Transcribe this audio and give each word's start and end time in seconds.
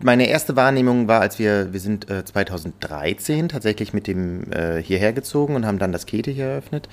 Meine 0.00 0.28
erste 0.28 0.54
Wahrnehmung 0.54 1.08
war, 1.08 1.20
als 1.20 1.40
wir, 1.40 1.72
wir 1.72 1.80
sind 1.80 2.08
äh, 2.08 2.24
2013 2.24 3.48
tatsächlich 3.48 3.92
mit 3.92 4.06
dem 4.06 4.44
äh, 4.52 4.80
hierher 4.80 5.12
gezogen 5.12 5.56
und 5.56 5.66
haben 5.66 5.80
dann 5.80 5.90
das 5.90 6.06
Kete 6.06 6.30
hier 6.30 6.44
eröffnet. 6.44 6.88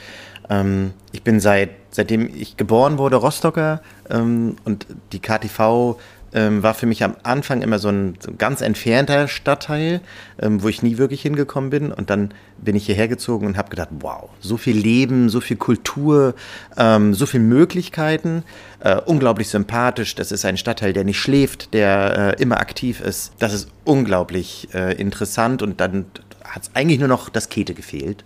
Ähm, 0.50 0.92
ich 1.12 1.22
bin 1.22 1.40
seit, 1.40 1.70
seitdem 1.92 2.28
ich 2.36 2.58
geboren 2.58 2.98
wurde 2.98 3.18
Rostocker 3.18 3.84
ähm, 4.10 4.56
und 4.66 4.88
die 5.12 5.20
KTV 5.20 6.00
ähm, 6.34 6.64
war 6.64 6.74
für 6.74 6.86
mich 6.86 7.04
am 7.04 7.16
Anfang 7.24 7.62
immer 7.62 7.80
so 7.80 7.90
ein, 7.90 8.16
so 8.20 8.32
ein 8.32 8.38
ganz 8.38 8.62
entfernter 8.62 9.28
Stadtteil, 9.28 10.02
ähm, 10.42 10.62
wo 10.62 10.68
ich 10.68 10.84
nie 10.84 10.98
wirklich 10.98 11.22
hingekommen 11.22 11.70
bin. 11.70 11.92
Und 11.92 12.10
dann 12.10 12.34
bin 12.58 12.76
ich 12.76 12.86
hierher 12.86 13.08
gezogen 13.08 13.48
und 13.48 13.58
habe 13.58 13.70
gedacht, 13.70 13.90
wow, 14.00 14.30
so 14.40 14.58
viel 14.58 14.78
Leben, 14.78 15.30
so 15.30 15.42
viel 15.42 15.58
Kultur, 15.58 16.36
ähm, 16.78 17.14
so 17.14 17.26
viele 17.26 17.44
Möglichkeiten, 17.44 18.44
äh, 18.80 18.96
unglaublich 18.96 19.50
sympathisch. 19.50 20.16
Das 20.16 20.32
ist 20.32 20.46
ein 20.46 20.58
Stadtteil, 20.58 20.94
der 20.94 21.04
nicht 21.04 21.20
schläft, 21.20 21.74
der 21.74 22.36
äh, 22.38 22.42
immer 22.42 22.60
aktiv 22.60 23.02
ist. 23.02 23.34
Das 23.40 23.54
ist 23.54 23.70
unglaublich 23.84 24.70
äh, 24.74 24.94
interessant 24.96 25.62
und 25.62 25.80
dann 25.80 26.06
hat 26.44 26.64
es 26.64 26.72
eigentlich 26.74 27.00
nur 27.00 27.08
noch 27.08 27.30
das 27.30 27.50
Kete 27.50 27.74
gefehlt. 27.74 28.24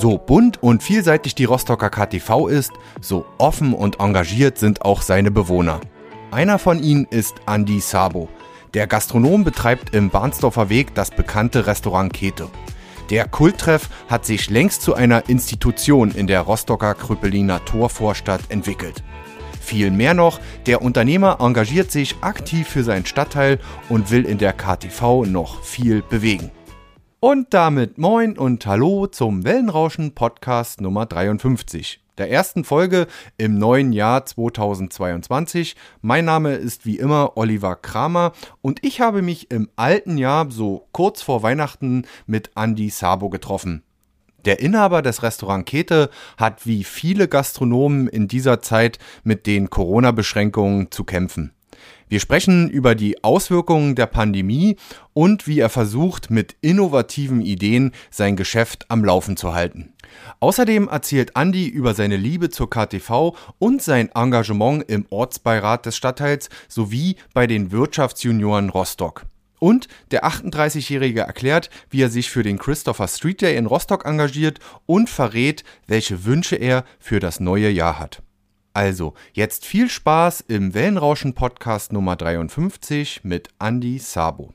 So 0.00 0.16
bunt 0.16 0.62
und 0.62 0.80
vielseitig 0.80 1.34
die 1.34 1.44
Rostocker 1.44 1.90
KTV 1.90 2.46
ist, 2.46 2.70
so 3.00 3.26
offen 3.38 3.74
und 3.74 3.98
engagiert 3.98 4.56
sind 4.56 4.82
auch 4.82 5.02
seine 5.02 5.32
Bewohner. 5.32 5.80
Einer 6.30 6.60
von 6.60 6.80
ihnen 6.80 7.04
ist 7.10 7.34
Andy 7.48 7.80
Sabo. 7.80 8.28
Der 8.74 8.86
Gastronom 8.86 9.42
betreibt 9.42 9.96
im 9.96 10.08
Barnsdorfer 10.10 10.68
Weg 10.68 10.94
das 10.94 11.10
bekannte 11.10 11.66
Restaurant 11.66 12.12
Kete. 12.12 12.48
Der 13.10 13.26
Kulttreff 13.26 13.88
hat 14.08 14.24
sich 14.24 14.50
längst 14.50 14.82
zu 14.82 14.94
einer 14.94 15.28
Institution 15.28 16.12
in 16.12 16.28
der 16.28 16.42
Rostocker 16.42 16.94
Krüppeliner 16.94 17.64
Torvorstadt 17.64 18.42
entwickelt. 18.50 19.02
Viel 19.60 19.90
mehr 19.90 20.14
noch, 20.14 20.38
der 20.66 20.80
Unternehmer 20.80 21.38
engagiert 21.40 21.90
sich 21.90 22.14
aktiv 22.20 22.68
für 22.68 22.84
seinen 22.84 23.04
Stadtteil 23.04 23.58
und 23.88 24.12
will 24.12 24.24
in 24.26 24.38
der 24.38 24.52
KTV 24.52 25.24
noch 25.26 25.64
viel 25.64 26.02
bewegen. 26.02 26.52
Und 27.20 27.52
damit 27.52 27.98
moin 27.98 28.38
und 28.38 28.64
hallo 28.64 29.08
zum 29.08 29.42
Wellenrauschen 29.42 30.14
Podcast 30.14 30.80
Nummer 30.80 31.04
53, 31.04 32.00
der 32.16 32.30
ersten 32.30 32.62
Folge 32.62 33.08
im 33.36 33.58
neuen 33.58 33.92
Jahr 33.92 34.24
2022. 34.24 35.74
Mein 36.00 36.26
Name 36.26 36.54
ist 36.54 36.86
wie 36.86 36.96
immer 36.96 37.32
Oliver 37.36 37.74
Kramer 37.74 38.34
und 38.62 38.84
ich 38.84 39.00
habe 39.00 39.22
mich 39.22 39.50
im 39.50 39.68
alten 39.74 40.16
Jahr 40.16 40.48
so 40.52 40.86
kurz 40.92 41.20
vor 41.20 41.42
Weihnachten 41.42 42.04
mit 42.28 42.52
Andy 42.54 42.88
Sabo 42.88 43.30
getroffen. 43.30 43.82
Der 44.44 44.60
Inhaber 44.60 45.02
des 45.02 45.24
Restaurant 45.24 45.66
Kete 45.66 46.10
hat 46.36 46.66
wie 46.68 46.84
viele 46.84 47.26
Gastronomen 47.26 48.06
in 48.06 48.28
dieser 48.28 48.60
Zeit 48.60 49.00
mit 49.24 49.48
den 49.48 49.70
Corona-Beschränkungen 49.70 50.92
zu 50.92 51.02
kämpfen. 51.02 51.52
Wir 52.08 52.20
sprechen 52.20 52.70
über 52.70 52.94
die 52.94 53.22
Auswirkungen 53.22 53.94
der 53.94 54.06
Pandemie 54.06 54.76
und 55.12 55.46
wie 55.46 55.60
er 55.60 55.68
versucht, 55.68 56.30
mit 56.30 56.56
innovativen 56.62 57.42
Ideen 57.42 57.92
sein 58.10 58.34
Geschäft 58.34 58.86
am 58.88 59.04
Laufen 59.04 59.36
zu 59.36 59.52
halten. 59.52 59.92
Außerdem 60.40 60.88
erzählt 60.88 61.36
Andi 61.36 61.68
über 61.68 61.92
seine 61.92 62.16
Liebe 62.16 62.48
zur 62.48 62.70
KTV 62.70 63.36
und 63.58 63.82
sein 63.82 64.08
Engagement 64.14 64.84
im 64.88 65.06
Ortsbeirat 65.10 65.84
des 65.84 65.96
Stadtteils 65.96 66.48
sowie 66.68 67.16
bei 67.34 67.46
den 67.46 67.72
Wirtschaftsjunioren 67.72 68.70
Rostock. 68.70 69.26
Und 69.58 69.88
der 70.10 70.24
38-Jährige 70.24 71.20
erklärt, 71.22 71.68
wie 71.90 72.02
er 72.02 72.10
sich 72.10 72.30
für 72.30 72.42
den 72.42 72.58
Christopher 72.58 73.08
Street 73.08 73.42
Day 73.42 73.56
in 73.56 73.66
Rostock 73.66 74.06
engagiert 74.06 74.60
und 74.86 75.10
verrät, 75.10 75.64
welche 75.86 76.24
Wünsche 76.24 76.56
er 76.56 76.84
für 77.00 77.20
das 77.20 77.40
neue 77.40 77.68
Jahr 77.68 77.98
hat. 77.98 78.22
Also, 78.78 79.14
jetzt 79.32 79.66
viel 79.66 79.90
Spaß 79.90 80.40
im 80.46 80.72
Wellenrauschen 80.72 81.34
Podcast 81.34 81.92
Nummer 81.92 82.14
53 82.14 83.24
mit 83.24 83.48
Andy 83.58 83.98
Sabo. 83.98 84.54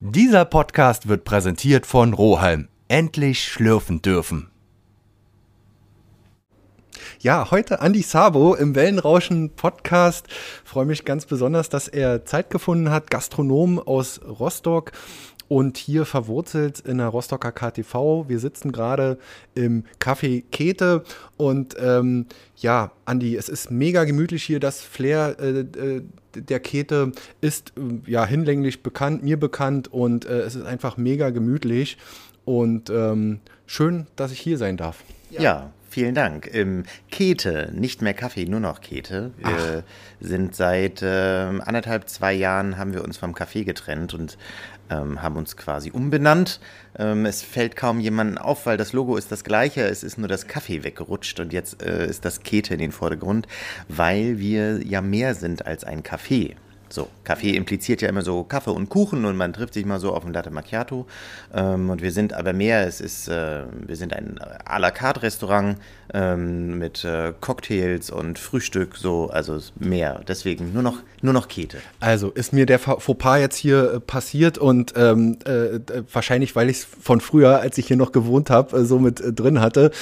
Dieser 0.00 0.44
Podcast 0.46 1.06
wird 1.06 1.22
präsentiert 1.22 1.86
von 1.86 2.12
Rohalm. 2.12 2.66
Endlich 2.88 3.44
schlürfen 3.44 4.02
dürfen. 4.02 4.50
Ja, 7.20 7.52
heute 7.52 7.78
Andy 7.82 8.02
Sabo 8.02 8.54
im 8.54 8.74
Wellenrauschen 8.74 9.50
Podcast. 9.50 10.26
Freue 10.64 10.86
mich 10.86 11.04
ganz 11.04 11.26
besonders, 11.26 11.68
dass 11.68 11.86
er 11.86 12.24
Zeit 12.24 12.50
gefunden 12.50 12.90
hat, 12.90 13.10
Gastronom 13.10 13.78
aus 13.78 14.20
Rostock 14.24 14.90
und 15.50 15.78
hier 15.78 16.04
verwurzelt 16.04 16.78
in 16.78 16.98
der 16.98 17.08
Rostocker 17.08 17.50
KTV. 17.50 18.28
Wir 18.28 18.38
sitzen 18.38 18.70
gerade 18.70 19.18
im 19.56 19.82
Café 19.98 20.44
Kete 20.52 21.02
und 21.36 21.74
ähm, 21.80 22.26
ja, 22.54 22.92
Andi, 23.04 23.36
es 23.36 23.48
ist 23.48 23.68
mega 23.68 24.04
gemütlich 24.04 24.44
hier. 24.44 24.60
Das 24.60 24.80
Flair 24.80 25.34
äh, 25.40 25.60
äh, 25.62 26.02
der 26.36 26.60
Kete 26.60 27.10
ist 27.40 27.72
äh, 27.76 28.08
ja 28.08 28.24
hinlänglich 28.24 28.84
bekannt, 28.84 29.24
mir 29.24 29.40
bekannt 29.40 29.92
und 29.92 30.24
äh, 30.24 30.42
es 30.42 30.54
ist 30.54 30.66
einfach 30.66 30.96
mega 30.96 31.30
gemütlich 31.30 31.98
und 32.44 32.88
ähm, 32.88 33.40
schön, 33.66 34.06
dass 34.14 34.30
ich 34.30 34.38
hier 34.38 34.56
sein 34.56 34.76
darf. 34.76 35.02
Ja, 35.30 35.42
ja 35.42 35.72
vielen 35.88 36.14
Dank. 36.14 36.46
Im 36.46 36.84
Kete, 37.10 37.72
nicht 37.74 38.02
mehr 38.02 38.14
Kaffee, 38.14 38.44
nur 38.44 38.60
noch 38.60 38.80
Kete. 38.80 39.32
Wir 39.36 39.84
Ach. 39.84 40.24
sind 40.24 40.54
seit 40.54 41.02
äh, 41.02 41.08
anderthalb, 41.08 42.08
zwei 42.08 42.34
Jahren 42.34 42.78
haben 42.78 42.94
wir 42.94 43.02
uns 43.02 43.18
vom 43.18 43.34
Kaffee 43.34 43.64
getrennt 43.64 44.14
und 44.14 44.38
ähm, 44.90 45.22
haben 45.22 45.36
uns 45.36 45.56
quasi 45.56 45.90
umbenannt. 45.90 46.60
Ähm, 46.98 47.26
es 47.26 47.42
fällt 47.42 47.76
kaum 47.76 48.00
jemandem 48.00 48.38
auf, 48.38 48.66
weil 48.66 48.76
das 48.76 48.92
Logo 48.92 49.16
ist 49.16 49.32
das 49.32 49.44
gleiche, 49.44 49.82
es 49.82 50.02
ist 50.02 50.18
nur 50.18 50.28
das 50.28 50.46
Kaffee 50.46 50.84
weggerutscht 50.84 51.40
und 51.40 51.52
jetzt 51.52 51.82
äh, 51.82 52.06
ist 52.06 52.24
das 52.24 52.40
Kete 52.42 52.74
in 52.74 52.80
den 52.80 52.92
Vordergrund, 52.92 53.46
weil 53.88 54.38
wir 54.38 54.84
ja 54.86 55.00
mehr 55.00 55.34
sind 55.34 55.66
als 55.66 55.84
ein 55.84 56.02
Kaffee. 56.02 56.56
So, 56.92 57.08
Kaffee 57.22 57.54
impliziert 57.54 58.02
ja 58.02 58.08
immer 58.08 58.22
so 58.22 58.42
Kaffee 58.42 58.72
und 58.72 58.88
Kuchen 58.88 59.24
und 59.24 59.36
man 59.36 59.52
trifft 59.52 59.74
sich 59.74 59.86
mal 59.86 60.00
so 60.00 60.12
auf 60.12 60.26
ein 60.26 60.32
Latte 60.32 60.50
Macchiato. 60.50 61.06
Ähm, 61.54 61.88
und 61.88 62.02
wir 62.02 62.10
sind 62.10 62.32
aber 62.32 62.52
mehr, 62.52 62.86
es 62.86 63.00
ist, 63.00 63.28
äh, 63.28 63.62
wir 63.86 63.94
sind 63.94 64.12
ein 64.12 64.40
à 64.64 64.80
la 64.80 64.90
carte 64.90 65.22
Restaurant 65.22 65.78
ähm, 66.12 66.78
mit 66.78 67.04
äh, 67.04 67.32
Cocktails 67.40 68.10
und 68.10 68.40
Frühstück, 68.40 68.96
so, 68.96 69.30
also 69.30 69.58
mehr. 69.78 70.22
Deswegen 70.26 70.72
nur 70.72 70.82
noch, 70.82 70.98
nur 71.22 71.32
noch 71.32 71.46
Kete. 71.46 71.78
Also 72.00 72.30
ist 72.30 72.52
mir 72.52 72.66
der 72.66 72.80
Fauxpas 72.80 73.38
jetzt 73.38 73.56
hier 73.56 73.94
äh, 73.94 74.00
passiert 74.00 74.58
und 74.58 74.94
ähm, 74.96 75.38
äh, 75.44 75.78
wahrscheinlich, 76.12 76.56
weil 76.56 76.70
ich 76.70 76.78
es 76.78 76.84
von 76.84 77.20
früher, 77.20 77.60
als 77.60 77.78
ich 77.78 77.86
hier 77.86 77.96
noch 77.96 78.10
gewohnt 78.10 78.50
habe, 78.50 78.78
äh, 78.78 78.84
so 78.84 78.98
mit 78.98 79.22
drin 79.38 79.60
hatte 79.60 79.92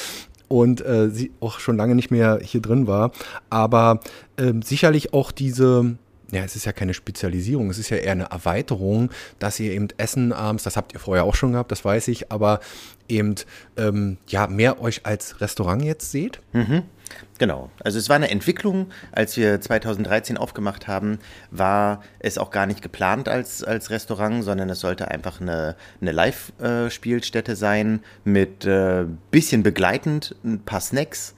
und 0.49 0.83
sie 1.11 1.31
auch 1.41 1.61
schon 1.61 1.77
lange 1.77 1.95
nicht 1.95 2.11
mehr 2.11 2.39
hier 2.43 2.63
drin 2.63 2.87
war. 2.87 3.13
Aber 3.51 4.01
ähm, 4.39 4.63
sicherlich 4.63 5.13
auch 5.13 5.31
diese 5.31 5.99
ja, 6.31 6.45
es 6.45 6.57
ist 6.57 6.67
ja 6.67 6.73
keine 6.73 6.95
Spezialisierung, 6.95 7.71
es 7.71 7.79
ist 7.79 7.91
ja 7.91 7.97
eher 7.97 8.13
eine 8.13 8.25
Erweiterung, 8.25 9.11
dass 9.39 9.59
ihr 9.61 9.73
eben 9.73 9.89
Essen 9.97 10.33
abends, 10.33 10.63
das 10.65 10.77
habt 10.77 10.93
ihr 10.93 11.01
vorher 11.01 11.25
auch 11.25 11.35
schon 11.35 11.53
gehabt, 11.53 11.73
das 11.73 11.85
weiß 11.85 12.09
ich, 12.09 12.31
aber 12.31 12.61
eben 13.09 13.35
ähm, 13.77 14.19
ja 14.27 14.47
mehr 14.47 14.81
euch 14.81 15.07
als 15.07 15.41
Restaurant 15.41 15.83
jetzt 15.83 16.11
seht. 16.13 16.41
Mhm. 16.53 16.83
Genau. 17.39 17.71
Also 17.83 17.99
es 17.99 18.09
war 18.09 18.17
eine 18.17 18.31
Entwicklung. 18.31 18.89
Als 19.13 19.37
wir 19.37 19.61
2013 19.61 20.37
aufgemacht 20.37 20.89
haben, 20.89 21.19
war 21.51 22.03
es 22.19 22.37
auch 22.37 22.51
gar 22.51 22.67
nicht 22.67 22.83
geplant 22.83 23.29
als, 23.29 23.63
als 23.63 23.91
Restaurant, 23.91 24.45
sondern 24.45 24.69
es 24.69 24.81
sollte 24.81 25.09
einfach 25.09 25.41
eine, 25.41 25.77
eine 26.01 26.13
Live-Spielstätte 26.13 27.57
sein 27.57 28.01
mit 28.25 28.67
äh, 28.67 29.05
bisschen 29.31 29.63
begleitend 29.63 30.35
ein 30.45 30.61
paar 30.61 30.81
Snacks. 30.81 31.35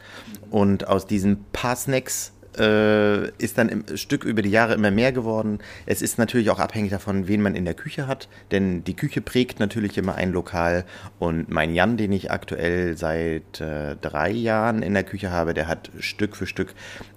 Und 0.50 0.88
aus 0.88 1.06
diesen 1.06 1.44
paar 1.52 1.76
Snacks 1.76 2.32
äh, 2.58 3.28
ist 3.42 3.58
dann 3.58 3.68
im 3.68 3.96
Stück 3.96 4.24
über 4.24 4.42
die 4.42 4.50
Jahre 4.50 4.74
immer 4.74 4.90
mehr 4.90 5.12
geworden. 5.12 5.58
Es 5.86 6.02
ist 6.02 6.18
natürlich 6.18 6.50
auch 6.50 6.58
abhängig 6.58 6.90
davon, 6.90 7.28
wen 7.28 7.42
man 7.42 7.54
in 7.54 7.64
der 7.64 7.74
Küche 7.74 8.06
hat, 8.06 8.28
denn 8.50 8.84
die 8.84 8.94
Küche 8.94 9.20
prägt 9.20 9.60
natürlich 9.60 9.96
immer 9.98 10.14
ein 10.14 10.32
Lokal. 10.32 10.84
Und 11.18 11.50
mein 11.50 11.74
Jan, 11.74 11.96
den 11.96 12.12
ich 12.12 12.30
aktuell 12.30 12.96
seit 12.96 13.60
äh, 13.60 13.96
drei 14.00 14.30
Jahren 14.30 14.82
in 14.82 14.94
der 14.94 15.04
Küche 15.04 15.30
habe, 15.30 15.54
der 15.54 15.68
hat 15.68 15.90
Stück 16.00 16.36
für 16.36 16.46
Stück 16.46 16.74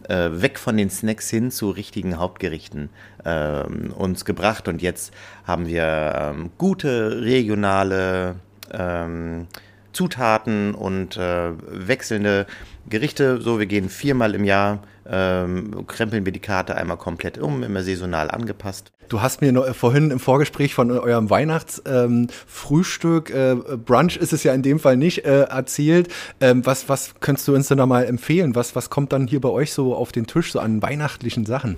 äh, 0.07 0.30
weg 0.31 0.60
von 0.60 0.78
den 0.78 0.90
Snacks 0.90 1.30
hin 1.30 1.52
zu 1.52 1.69
richtigen 1.69 2.18
Hauptgerichten 2.18 2.90
ähm, 3.25 3.94
uns 3.96 4.25
gebracht. 4.25 4.68
Und 4.68 4.81
jetzt 4.81 5.13
haben 5.46 5.68
wir 5.68 6.34
ähm, 6.36 6.52
gute 6.57 7.22
regionale 7.22 8.36
ähm, 8.72 9.48
Zutaten 9.94 10.74
und 10.74 11.18
äh, 11.18 11.52
wechselnde 11.68 12.48
Gerichte. 12.89 13.41
So, 13.41 13.59
wir 13.59 13.65
gehen 13.65 13.89
viermal 13.89 14.35
im 14.35 14.44
Jahr, 14.44 14.80
ähm, 15.07 15.85
krempeln 15.88 16.25
wir 16.25 16.31
die 16.31 16.39
Karte 16.39 16.75
einmal 16.75 16.97
komplett 16.97 17.38
um, 17.38 17.63
immer 17.63 17.83
saisonal 17.83 18.31
angepasst. 18.31 18.91
Du 19.09 19.21
hast 19.21 19.41
mir 19.41 19.51
noch, 19.51 19.68
äh, 19.68 19.74
vorhin 19.74 20.12
im 20.12 20.19
Vorgespräch 20.19 20.74
von 20.74 20.91
eurem 20.91 21.30
Weihnachtsfrühstück, 21.30 23.33
ähm, 23.33 23.63
äh, 23.68 23.77
Brunch 23.77 24.18
ist 24.18 24.33
es 24.33 24.44
ja 24.44 24.53
in 24.53 24.62
dem 24.62 24.80
Fall 24.80 24.97
nicht, 24.97 25.25
äh, 25.25 25.44
erzählt. 25.44 26.09
Ähm, 26.39 26.65
was, 26.65 26.89
was 26.89 27.15
könntest 27.19 27.47
du 27.47 27.56
uns 27.56 27.68
denn 27.68 27.77
da 27.77 27.85
mal 27.85 28.06
empfehlen? 28.06 28.56
Was, 28.56 28.75
was 28.75 28.89
kommt 28.89 29.13
dann 29.13 29.27
hier 29.27 29.41
bei 29.41 29.50
euch 29.50 29.74
so 29.74 29.95
auf 29.95 30.12
den 30.12 30.27
Tisch, 30.27 30.51
so 30.51 30.59
an 30.59 30.81
weihnachtlichen 30.81 31.45
Sachen? 31.45 31.77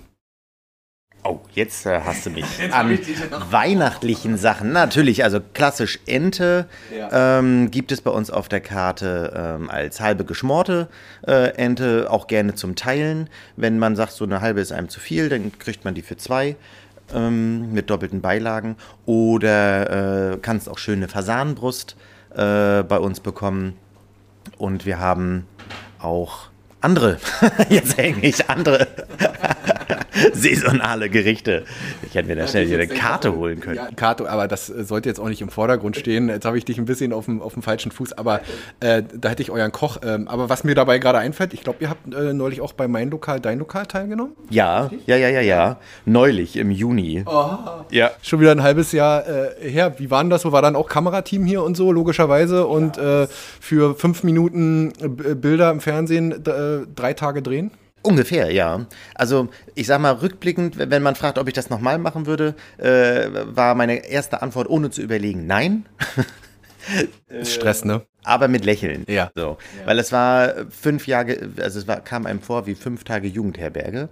Oh, 1.28 1.40
jetzt 1.54 1.88
äh, 1.88 2.02
hast 2.06 2.28
du 2.28 2.30
mich 2.30 2.46
an 2.72 3.00
weihnachtlichen 3.50 4.38
Sachen. 4.38 4.72
Natürlich, 4.72 5.24
also 5.24 5.40
klassisch 5.54 5.98
Ente 6.06 6.68
ja. 6.96 7.40
ähm, 7.40 7.72
gibt 7.72 7.92
es 7.92 8.02
bei 8.02 8.12
uns 8.12 8.30
auf 8.30 8.48
der 8.48 8.62
Karte 8.62 9.34
ähm, 9.36 9.70
als 9.72 10.00
halbe 10.00 10.24
geschmorte 10.24 10.88
äh, 11.26 11.50
Ente, 11.56 12.12
auch 12.12 12.28
gerne 12.28 12.54
zum 12.54 12.76
Teilen. 12.76 13.28
Wenn 13.56 13.80
man 13.80 13.96
sagt, 13.96 14.12
so 14.12 14.24
eine 14.24 14.40
halbe 14.42 14.62
ist 14.62 14.72
einem 14.72 14.88
zu 14.88 15.00
viel, 15.00 15.28
dann 15.30 15.58
kriegt 15.58 15.84
man 15.84 15.96
die 15.96 16.04
für 16.04 16.16
zwei 16.16 16.58
ähm, 17.12 17.74
mit 17.74 17.90
doppelten 17.90 18.22
Beilagen. 18.22 18.76
Oder 19.08 20.34
äh, 20.34 20.38
kannst 20.38 20.70
auch 20.70 20.78
schöne 20.78 21.08
Fasanenbrust 21.08 21.96
äh, 22.36 22.84
bei 22.84 23.00
uns 23.00 23.20
bekommen. 23.20 23.76
Und 24.60 24.86
wir 24.86 25.00
haben 25.00 25.48
auch 25.98 26.50
andere, 26.82 27.18
jetzt 27.70 27.98
hänge 27.98 28.22
ich 28.22 28.48
andere 28.48 28.88
saisonale 30.34 31.10
Gerichte. 31.10 31.66
Ich 32.04 32.16
hätte 32.16 32.28
mir 32.28 32.36
da 32.36 32.48
schnell 32.48 32.66
hier 32.66 32.78
eine 32.78 32.88
Karte 32.88 33.36
holen 33.36 33.60
können. 33.60 33.78
Ja, 33.78 33.88
Karte, 33.96 34.30
aber 34.30 34.48
das 34.48 34.70
äh, 34.70 34.84
sollte 34.84 35.10
jetzt 35.10 35.20
auch 35.20 35.30
nicht 35.30 35.42
im 35.42 35.50
Vordergrund 35.50 35.98
stehen. 35.98 36.30
Jetzt 36.30 36.46
habe 36.46 36.58
ich 36.58 36.66
dich 36.66 36.78
ein 36.78 36.86
bisschen 36.86 37.14
auf 37.14 37.26
dem, 37.26 37.42
auf 37.42 37.54
dem 37.54 37.64
falschen 37.64 37.92
Fuß, 37.92 38.14
aber 38.14 38.42
äh, 38.80 39.04
da 39.14 39.30
hätte 39.30 39.42
ich 39.42 39.52
euren 39.52 39.72
Koch. 39.72 39.98
Ähm, 40.04 40.28
aber 40.28 40.50
was 40.50 40.64
mir 40.64 40.76
dabei 40.76 41.00
gerade 41.00 41.18
einfällt, 41.20 41.54
ich 41.54 41.64
glaube, 41.64 41.80
ihr 41.82 41.90
habt 41.90 42.14
äh, 42.14 42.34
neulich 42.34 42.62
auch 42.62 42.74
bei 42.74 42.88
Mein 42.88 43.10
Lokal, 43.10 43.40
Dein 43.40 43.60
Lokal 43.60 43.86
teilgenommen? 43.86 44.34
Ja, 44.50 44.90
ja, 45.06 45.18
ja, 45.18 45.30
ja, 45.30 45.42
ja. 45.42 45.78
Neulich 46.06 46.56
im 46.56 46.72
Juni. 46.72 47.24
Oh. 47.26 47.58
Ja. 47.92 48.12
Schon 48.22 48.40
wieder 48.40 48.52
ein 48.52 48.64
halbes 48.64 48.92
Jahr 48.92 49.28
äh, 49.28 49.70
her. 49.70 49.96
Wie 49.98 50.10
war 50.12 50.24
denn 50.24 50.30
das 50.30 50.44
so? 50.44 50.52
War 50.52 50.62
dann 50.62 50.76
auch 50.76 50.88
Kamerateam 50.88 51.46
hier 51.46 51.64
und 51.64 51.76
so, 51.76 51.92
logischerweise. 51.92 52.68
Und 52.68 52.98
ja, 52.98 53.24
äh, 53.24 53.28
für 53.60 53.96
fünf 53.96 54.24
Minuten 54.24 54.94
äh, 55.02 55.36
Bilder 55.36 55.72
im 55.72 55.80
Fernsehen 55.80 56.44
drei 56.44 57.14
Tage 57.14 57.42
drehen? 57.42 57.72
Ungefähr, 58.06 58.52
ja. 58.52 58.86
Also 59.16 59.50
ich 59.74 59.88
sag 59.88 60.00
mal, 60.00 60.12
rückblickend, 60.14 60.78
wenn 60.78 61.02
man 61.02 61.16
fragt, 61.16 61.40
ob 61.40 61.48
ich 61.48 61.56
das 61.56 61.72
nochmal 61.72 61.98
machen 61.98 62.28
würde, 62.28 62.54
äh, 62.78 63.30
war 63.32 63.74
meine 63.74 64.08
erste 64.08 64.44
Antwort 64.44 64.70
ohne 64.70 64.92
zu 64.92 65.02
überlegen, 65.02 65.48
nein. 65.48 65.86
Stress, 67.44 67.86
ne? 67.86 68.02
Aber 68.24 68.48
mit 68.48 68.66
Lächeln. 68.66 69.06
Ja. 69.08 69.32
So. 69.36 69.58
Ja. 69.80 69.88
Weil 69.88 70.00
es 70.00 70.12
war 70.12 70.54
fünf 70.70 71.08
Jahre, 71.08 71.38
also 71.60 71.80
es 71.80 71.88
war, 71.88 72.02
kam 72.02 72.26
einem 72.26 72.42
vor 72.42 72.66
wie 72.66 72.76
fünf 72.76 73.04
Tage 73.04 73.28
Jugendherberge. 73.28 74.10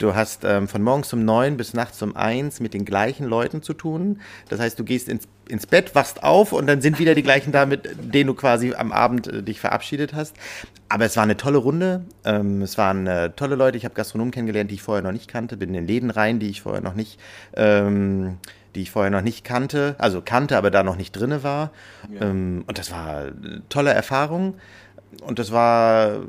Du 0.00 0.14
hast 0.14 0.44
ähm, 0.44 0.66
von 0.66 0.82
morgens 0.82 1.12
um 1.12 1.26
neun 1.26 1.58
bis 1.58 1.74
nachts 1.74 2.00
um 2.00 2.16
eins 2.16 2.58
mit 2.58 2.72
den 2.72 2.86
gleichen 2.86 3.26
Leuten 3.26 3.62
zu 3.62 3.74
tun. 3.74 4.20
Das 4.48 4.58
heißt, 4.58 4.78
du 4.78 4.84
gehst 4.84 5.10
ins, 5.10 5.28
ins 5.46 5.66
Bett, 5.66 5.94
wachst 5.94 6.22
auf 6.22 6.54
und 6.54 6.66
dann 6.66 6.80
sind 6.80 6.98
wieder 6.98 7.14
die 7.14 7.22
gleichen 7.22 7.52
da, 7.52 7.66
mit 7.66 7.86
denen 8.14 8.28
du 8.28 8.34
quasi 8.34 8.72
am 8.72 8.92
Abend 8.92 9.26
äh, 9.26 9.42
dich 9.42 9.60
verabschiedet 9.60 10.14
hast. 10.14 10.34
Aber 10.88 11.04
es 11.04 11.16
war 11.16 11.22
eine 11.22 11.36
tolle 11.36 11.58
Runde. 11.58 12.06
Ähm, 12.24 12.62
es 12.62 12.78
waren 12.78 13.06
äh, 13.06 13.28
tolle 13.30 13.56
Leute. 13.56 13.76
Ich 13.76 13.84
habe 13.84 13.94
Gastronomen 13.94 14.32
kennengelernt, 14.32 14.70
die 14.70 14.76
ich 14.76 14.82
vorher 14.82 15.02
noch 15.02 15.12
nicht 15.12 15.28
kannte. 15.28 15.58
Bin 15.58 15.68
in 15.68 15.74
den 15.74 15.86
Läden 15.86 16.08
rein, 16.08 16.38
die 16.38 16.48
ich 16.48 16.62
vorher 16.62 16.80
noch 16.80 16.94
nicht, 16.94 17.20
ähm, 17.54 18.38
die 18.74 18.82
ich 18.82 18.90
vorher 18.90 19.10
noch 19.10 19.22
nicht 19.22 19.44
kannte. 19.44 19.94
Also 19.98 20.22
kannte, 20.22 20.56
aber 20.56 20.70
da 20.70 20.82
noch 20.82 20.96
nicht 20.96 21.12
drinne 21.12 21.42
war. 21.42 21.70
Ja. 22.12 22.28
Ähm, 22.28 22.64
und 22.66 22.78
das 22.78 22.90
war 22.90 23.26
eine 23.26 23.62
tolle 23.68 23.92
Erfahrung. 23.92 24.54
Und 25.22 25.38
das 25.38 25.52
war 25.52 26.20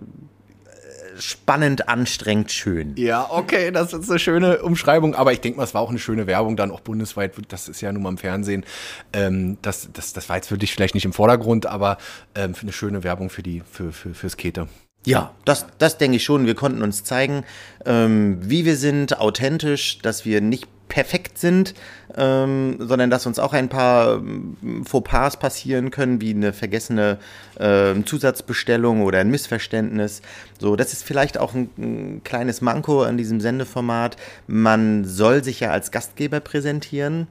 spannend, 1.20 1.88
anstrengend, 1.88 2.52
schön. 2.52 2.94
Ja, 2.98 3.28
okay, 3.30 3.72
das 3.72 3.94
ist 3.94 4.10
eine 4.10 4.20
schöne 4.20 4.62
Umschreibung, 4.62 5.16
aber 5.16 5.34
ich 5.34 5.42
denke 5.42 5.58
mal, 5.58 5.64
es 5.64 5.74
war 5.74 5.82
auch 5.82 5.90
eine 5.90 6.00
schöne 6.00 6.28
Werbung 6.28 6.56
dann 6.56 6.72
auch 6.72 6.82
bundesweit, 6.82 7.34
das 7.50 7.68
ist 7.68 7.82
ja 7.82 7.92
nun 7.92 8.04
mal 8.04 8.10
im 8.10 8.18
Fernsehen. 8.18 8.66
Ähm, 9.14 9.58
das, 9.62 9.90
das, 9.94 10.14
das 10.14 10.30
war 10.30 10.38
jetzt 10.38 10.48
für 10.48 10.58
dich 10.58 10.74
vielleicht 10.74 10.96
nicht 10.96 11.06
im 11.06 11.14
Vordergrund, 11.14 11.66
aber 11.66 11.98
ähm, 12.36 12.54
eine 12.62 12.72
schöne 12.72 13.04
Werbung 13.04 13.30
für 13.30 13.44
die, 13.44 13.62
für, 13.70 13.92
für, 13.92 14.14
fürs 14.14 14.38
Kete. 14.38 14.68
Ja, 15.06 15.34
das, 15.46 15.66
das 15.80 15.98
denke 15.98 16.18
ich 16.18 16.24
schon. 16.24 16.46
Wir 16.46 16.54
konnten 16.54 16.84
uns 16.84 17.04
zeigen, 17.04 17.44
ähm, 17.86 18.38
wie 18.42 18.66
wir 18.66 18.76
sind, 18.76 19.20
authentisch, 19.20 19.98
dass 20.00 20.26
wir 20.26 20.42
nicht 20.42 20.68
perfekt 20.92 21.38
sind, 21.38 21.74
ähm, 22.18 22.76
sondern 22.80 23.10
dass 23.10 23.26
uns 23.26 23.40
auch 23.40 23.54
ein 23.54 23.70
paar 23.70 24.18
ähm, 24.18 24.84
Fauxpas 24.86 25.38
passieren 25.38 25.90
können, 25.90 26.20
wie 26.20 26.32
eine 26.32 26.52
vergessene 26.52 27.18
äh, 27.58 27.94
Zusatzbestellung 28.04 29.02
oder 29.04 29.20
ein 29.20 29.32
Missverständnis. 29.32 30.22
So, 30.60 30.76
das 30.76 30.92
ist 30.92 31.06
vielleicht 31.06 31.38
auch 31.38 31.54
ein, 31.54 31.70
ein, 31.78 32.22
kleines 32.26 32.60
Manko 32.60 33.04
an 33.04 33.16
diesem 33.16 33.40
Sendeformat. 33.40 34.18
Man 34.48 35.06
soll 35.06 35.46
sich 35.46 35.62
ja 35.62 35.70
als 35.72 35.92
Gastgeber 35.92 36.42
präsentieren, 36.42 37.28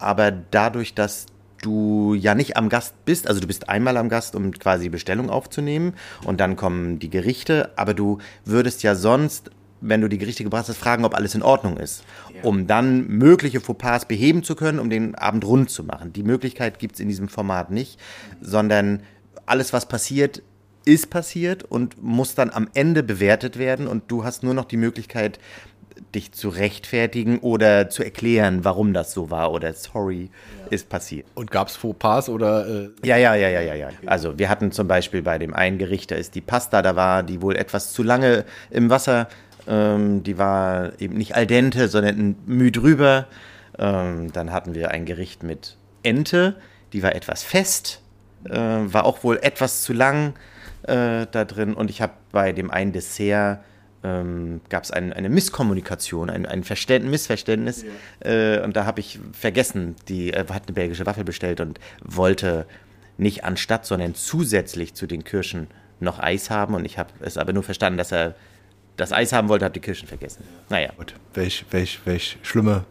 aber 0.00 0.32
dadurch, 0.32 0.94
dass 0.94 1.26
du 1.62 2.14
ja 2.14 2.34
nicht 2.34 2.56
am 2.56 2.68
Gast 2.68 2.96
bist, 3.04 3.28
also 3.28 3.40
du 3.40 3.46
bist 3.46 3.68
einmal 3.68 3.96
am 3.96 4.08
Gast, 4.08 4.34
um 4.34 4.50
quasi 4.50 4.88
Bestellung 4.88 5.30
aufzunehmen 5.30 5.94
und 6.24 6.40
dann 6.40 6.56
kommen 6.56 6.98
die 6.98 7.10
Gerichte, 7.10 7.70
aber 7.76 7.94
du 7.94 8.18
würdest 8.44 8.82
ja 8.82 8.96
sonst 8.96 9.52
wenn 9.84 10.00
du 10.00 10.08
die 10.08 10.18
Gerichte 10.18 10.44
gebracht 10.44 10.68
hast, 10.68 10.78
fragen, 10.78 11.04
ob 11.04 11.14
alles 11.14 11.34
in 11.34 11.42
Ordnung 11.42 11.76
ist, 11.76 12.04
ja. 12.34 12.42
um 12.42 12.66
dann 12.66 13.06
mögliche 13.06 13.60
Fauxpas 13.60 14.06
beheben 14.06 14.42
zu 14.42 14.56
können, 14.56 14.78
um 14.78 14.90
den 14.90 15.14
Abend 15.14 15.44
rund 15.44 15.70
zu 15.70 15.84
machen. 15.84 16.12
Die 16.12 16.22
Möglichkeit 16.22 16.78
gibt 16.78 16.94
es 16.94 17.00
in 17.00 17.08
diesem 17.08 17.28
Format 17.28 17.70
nicht, 17.70 17.98
sondern 18.40 19.02
alles, 19.46 19.72
was 19.72 19.86
passiert, 19.86 20.42
ist 20.84 21.10
passiert 21.10 21.64
und 21.64 22.02
muss 22.02 22.34
dann 22.34 22.50
am 22.50 22.68
Ende 22.74 23.02
bewertet 23.02 23.58
werden 23.58 23.86
und 23.86 24.04
du 24.08 24.24
hast 24.24 24.42
nur 24.42 24.54
noch 24.54 24.64
die 24.64 24.76
Möglichkeit, 24.76 25.38
dich 26.14 26.32
zu 26.32 26.48
rechtfertigen 26.48 27.38
oder 27.38 27.88
zu 27.90 28.02
erklären, 28.02 28.64
warum 28.64 28.92
das 28.92 29.12
so 29.12 29.30
war 29.30 29.52
oder 29.52 29.72
sorry, 29.72 30.30
ja. 30.60 30.70
ist 30.70 30.88
passiert. 30.88 31.26
Und 31.34 31.50
gab 31.50 31.68
es 31.68 31.76
Fauxpas 31.76 32.28
oder? 32.28 32.66
Äh 32.66 32.90
ja, 33.04 33.16
ja, 33.16 33.34
ja, 33.34 33.48
ja, 33.48 33.60
ja, 33.60 33.74
ja. 33.74 33.88
Also 34.06 34.38
wir 34.38 34.48
hatten 34.48 34.72
zum 34.72 34.88
Beispiel 34.88 35.22
bei 35.22 35.38
dem 35.38 35.54
einen 35.54 35.78
Gericht, 35.78 36.10
da 36.10 36.16
ist 36.16 36.34
die 36.34 36.40
Pasta, 36.40 36.82
da 36.82 36.96
war 36.96 37.22
die 37.22 37.42
wohl 37.42 37.56
etwas 37.56 37.92
zu 37.92 38.02
lange 38.02 38.44
im 38.70 38.90
Wasser 38.90 39.28
ähm, 39.66 40.22
die 40.22 40.38
war 40.38 40.92
eben 41.00 41.16
nicht 41.16 41.34
al 41.34 41.46
dente, 41.46 41.88
sondern 41.88 42.36
Müh 42.46 42.70
drüber. 42.70 43.26
Ähm, 43.78 44.32
dann 44.32 44.52
hatten 44.52 44.74
wir 44.74 44.90
ein 44.90 45.04
Gericht 45.04 45.42
mit 45.42 45.76
Ente, 46.02 46.56
die 46.92 47.02
war 47.02 47.14
etwas 47.14 47.42
fest, 47.42 48.00
äh, 48.48 48.52
war 48.56 49.04
auch 49.04 49.24
wohl 49.24 49.38
etwas 49.42 49.82
zu 49.82 49.92
lang 49.92 50.34
äh, 50.82 51.26
da 51.30 51.44
drin. 51.44 51.74
Und 51.74 51.90
ich 51.90 52.00
habe 52.00 52.12
bei 52.30 52.52
dem 52.52 52.70
einen 52.70 52.92
Dessert 52.92 53.60
ähm, 54.04 54.60
gab 54.68 54.84
es 54.84 54.90
ein, 54.90 55.12
eine 55.12 55.30
Misskommunikation, 55.30 56.30
ein, 56.30 56.46
ein 56.46 56.60
Missverständnis. 56.60 57.84
Ja. 58.22 58.30
Äh, 58.30 58.62
und 58.62 58.76
da 58.76 58.84
habe 58.84 59.00
ich 59.00 59.18
vergessen, 59.32 59.96
die 60.08 60.32
äh, 60.32 60.46
hat 60.50 60.64
eine 60.66 60.74
belgische 60.74 61.06
Waffel 61.06 61.24
bestellt 61.24 61.60
und 61.60 61.80
wollte 62.02 62.66
nicht 63.16 63.44
anstatt, 63.44 63.86
sondern 63.86 64.14
zusätzlich 64.14 64.94
zu 64.94 65.06
den 65.06 65.24
Kirschen 65.24 65.68
noch 66.00 66.18
Eis 66.18 66.50
haben. 66.50 66.74
Und 66.74 66.84
ich 66.84 66.98
habe 66.98 67.10
es 67.20 67.38
aber 67.38 67.52
nur 67.52 67.62
verstanden, 67.62 67.96
dass 67.96 68.12
er 68.12 68.34
das 68.96 69.12
Eis 69.12 69.32
haben 69.32 69.48
wollte, 69.48 69.64
habe 69.64 69.72
die 69.72 69.80
Kirschen 69.80 70.08
vergessen. 70.08 70.44
Naja. 70.68 70.90
Gut, 70.96 71.14
welch, 71.34 71.64
welch, 71.70 72.00
welch 72.04 72.38
schlimme 72.42 72.84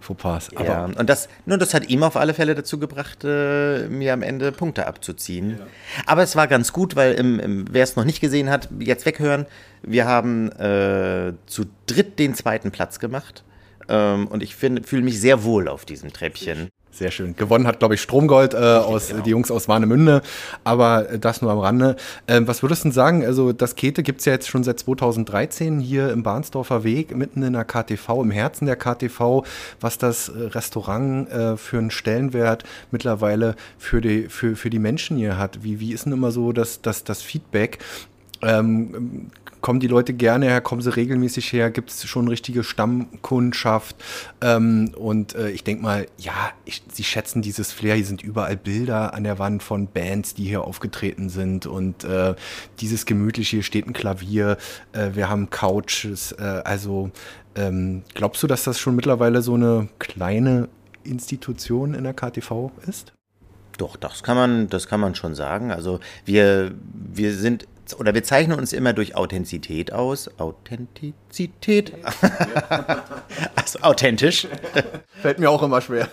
Fauxpas. 0.00 0.50
Aber 0.54 0.64
ja, 0.64 0.84
und 0.84 1.08
das, 1.08 1.28
nur 1.46 1.58
das 1.58 1.74
hat 1.74 1.88
ihm 1.88 2.02
auf 2.02 2.16
alle 2.16 2.34
Fälle 2.34 2.54
dazu 2.54 2.78
gebracht, 2.78 3.24
äh, 3.24 3.86
mir 3.88 4.12
am 4.12 4.22
Ende 4.22 4.52
Punkte 4.52 4.86
abzuziehen. 4.86 5.58
Ja. 5.58 5.66
Aber 6.06 6.22
es 6.22 6.36
war 6.36 6.48
ganz 6.48 6.72
gut, 6.72 6.96
weil 6.96 7.14
im, 7.14 7.38
im, 7.38 7.64
wer 7.70 7.84
es 7.84 7.96
noch 7.96 8.04
nicht 8.04 8.20
gesehen 8.20 8.50
hat, 8.50 8.68
jetzt 8.78 9.06
weghören. 9.06 9.46
Wir 9.82 10.06
haben 10.06 10.50
äh, 10.52 11.32
zu 11.46 11.66
dritt 11.86 12.18
den 12.18 12.34
zweiten 12.34 12.70
Platz 12.70 12.98
gemacht. 12.98 13.44
Ähm, 13.88 14.26
und 14.26 14.42
ich 14.42 14.54
fühle 14.54 15.02
mich 15.02 15.20
sehr 15.20 15.44
wohl 15.44 15.68
auf 15.68 15.84
diesem 15.84 16.12
Treppchen. 16.12 16.68
Sehr 16.94 17.10
schön. 17.10 17.34
Gewonnen 17.36 17.66
hat, 17.66 17.78
glaube 17.78 17.94
ich, 17.94 18.02
Stromgold 18.02 18.52
äh, 18.52 18.58
aus 18.58 19.08
genau. 19.08 19.22
die 19.22 19.30
Jungs 19.30 19.50
aus 19.50 19.66
Warnemünde, 19.66 20.20
aber 20.62 21.08
äh, 21.08 21.18
das 21.18 21.40
nur 21.40 21.50
am 21.50 21.58
Rande. 21.58 21.96
Ähm, 22.28 22.46
was 22.46 22.62
würdest 22.62 22.84
du 22.84 22.88
denn 22.88 22.92
sagen? 22.92 23.24
Also 23.24 23.54
das 23.54 23.76
Kete 23.76 24.02
gibt 24.02 24.20
es 24.20 24.26
ja 24.26 24.34
jetzt 24.34 24.46
schon 24.46 24.62
seit 24.62 24.78
2013 24.78 25.80
hier 25.80 26.10
im 26.10 26.22
Bahnsdorfer 26.22 26.84
Weg, 26.84 27.16
mitten 27.16 27.42
in 27.42 27.54
der 27.54 27.64
KTV, 27.64 28.20
im 28.20 28.30
Herzen 28.30 28.66
der 28.66 28.76
KTV, 28.76 29.42
was 29.80 29.96
das 29.96 30.28
äh, 30.28 30.48
Restaurant 30.48 31.30
äh, 31.30 31.56
für 31.56 31.78
einen 31.78 31.90
Stellenwert 31.90 32.64
mittlerweile 32.90 33.56
für 33.78 34.02
die, 34.02 34.28
für, 34.28 34.54
für 34.54 34.68
die 34.68 34.78
Menschen 34.78 35.16
hier 35.16 35.38
hat. 35.38 35.64
Wie, 35.64 35.80
wie 35.80 35.94
ist 35.94 36.04
denn 36.04 36.12
immer 36.12 36.30
so 36.30 36.52
das, 36.52 36.82
das, 36.82 37.04
das 37.04 37.22
Feedback? 37.22 37.78
Ähm, 38.42 39.30
kommen 39.62 39.80
die 39.80 39.86
Leute 39.86 40.12
gerne 40.12 40.46
her, 40.46 40.60
kommen 40.60 40.82
sie 40.82 40.94
regelmäßig 40.94 41.52
her, 41.52 41.70
gibt 41.70 41.90
es 41.90 42.04
schon 42.04 42.28
richtige 42.28 42.64
Stammkundschaft. 42.64 43.96
Ähm, 44.42 44.92
und 44.96 45.34
äh, 45.34 45.50
ich 45.50 45.64
denke 45.64 45.82
mal, 45.82 46.06
ja, 46.18 46.50
ich, 46.64 46.82
sie 46.92 47.04
schätzen 47.04 47.40
dieses 47.40 47.72
Flair. 47.72 47.94
Hier 47.94 48.04
sind 48.04 48.22
überall 48.22 48.56
Bilder 48.56 49.14
an 49.14 49.24
der 49.24 49.38
Wand 49.38 49.62
von 49.62 49.86
Bands, 49.86 50.34
die 50.34 50.44
hier 50.44 50.64
aufgetreten 50.64 51.30
sind. 51.30 51.66
Und 51.66 52.04
äh, 52.04 52.34
dieses 52.80 53.06
gemütliche, 53.06 53.56
hier 53.56 53.62
steht 53.62 53.86
ein 53.86 53.94
Klavier, 53.94 54.58
äh, 54.92 55.10
wir 55.14 55.30
haben 55.30 55.48
Couches. 55.48 56.32
Äh, 56.32 56.42
also 56.64 57.10
ähm, 57.54 58.02
glaubst 58.14 58.42
du, 58.42 58.46
dass 58.46 58.64
das 58.64 58.80
schon 58.80 58.96
mittlerweile 58.96 59.42
so 59.42 59.54
eine 59.54 59.88
kleine 59.98 60.68
Institution 61.04 61.94
in 61.94 62.04
der 62.04 62.14
KTV 62.14 62.72
ist? 62.86 63.12
Doch, 63.78 63.96
das 63.96 64.22
kann 64.22 64.36
man, 64.36 64.68
das 64.68 64.86
kann 64.86 65.00
man 65.00 65.14
schon 65.14 65.34
sagen. 65.34 65.72
Also 65.72 66.00
wir, 66.24 66.72
wir 66.92 67.34
sind 67.34 67.66
oder 67.98 68.14
wir 68.14 68.22
zeichnen 68.22 68.58
uns 68.58 68.72
immer 68.72 68.92
durch 68.92 69.16
Authentizität 69.16 69.92
aus. 69.92 70.30
Authentizität? 70.38 71.92
also 73.56 73.80
authentisch. 73.80 74.46
Fällt 75.20 75.38
mir 75.38 75.50
auch 75.50 75.62
immer 75.62 75.80
schwer. 75.80 76.08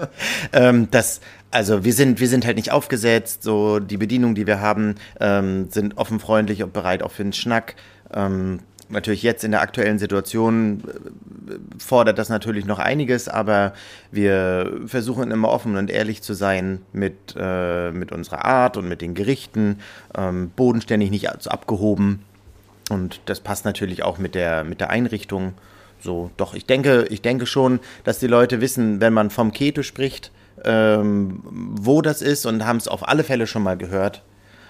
ähm, 0.52 0.88
das, 0.90 1.20
also 1.50 1.84
wir 1.84 1.92
sind, 1.92 2.20
wir 2.20 2.28
sind 2.28 2.44
halt 2.44 2.56
nicht 2.56 2.72
aufgesetzt. 2.72 3.42
So 3.42 3.78
die 3.78 3.96
Bedienung, 3.96 4.34
die 4.34 4.46
wir 4.46 4.60
haben, 4.60 4.96
ähm, 5.20 5.70
sind 5.70 5.96
offen, 5.96 6.20
freundlich 6.20 6.62
und 6.62 6.72
bereit 6.72 7.02
auch 7.02 7.12
für 7.12 7.22
einen 7.22 7.32
Schnack. 7.32 7.76
Ähm, 8.12 8.60
natürlich 8.88 9.22
jetzt 9.22 9.42
in 9.42 9.50
der 9.50 9.62
aktuellen 9.62 9.98
Situation 9.98 10.82
äh, 10.86 10.92
fordert 11.78 12.18
das 12.18 12.28
natürlich 12.28 12.64
noch 12.64 12.78
einiges, 12.78 13.28
aber 13.28 13.72
wir 14.10 14.80
versuchen 14.86 15.30
immer 15.30 15.48
offen 15.48 15.76
und 15.76 15.90
ehrlich 15.90 16.22
zu 16.22 16.34
sein 16.34 16.80
mit, 16.92 17.34
äh, 17.38 17.90
mit 17.90 18.12
unserer 18.12 18.44
Art 18.44 18.76
und 18.76 18.88
mit 18.88 19.00
den 19.00 19.14
Gerichten, 19.14 19.78
ähm, 20.16 20.50
bodenständig 20.54 21.10
nicht 21.10 21.28
abgehoben. 21.28 22.24
Und 22.90 23.20
das 23.26 23.40
passt 23.40 23.64
natürlich 23.64 24.02
auch 24.02 24.18
mit 24.18 24.34
der, 24.34 24.64
mit 24.64 24.80
der 24.80 24.90
Einrichtung. 24.90 25.54
So, 26.00 26.30
doch, 26.36 26.54
ich 26.54 26.66
denke, 26.66 27.06
ich 27.10 27.22
denke 27.22 27.46
schon, 27.46 27.80
dass 28.04 28.18
die 28.18 28.26
Leute 28.26 28.60
wissen, 28.60 29.00
wenn 29.00 29.12
man 29.12 29.30
vom 29.30 29.52
Keto 29.52 29.82
spricht, 29.82 30.32
ähm, 30.64 31.42
wo 31.44 32.02
das 32.02 32.22
ist 32.22 32.44
und 32.44 32.66
haben 32.66 32.76
es 32.76 32.88
auf 32.88 33.08
alle 33.08 33.24
Fälle 33.24 33.46
schon 33.46 33.62
mal 33.62 33.76
gehört 33.76 34.22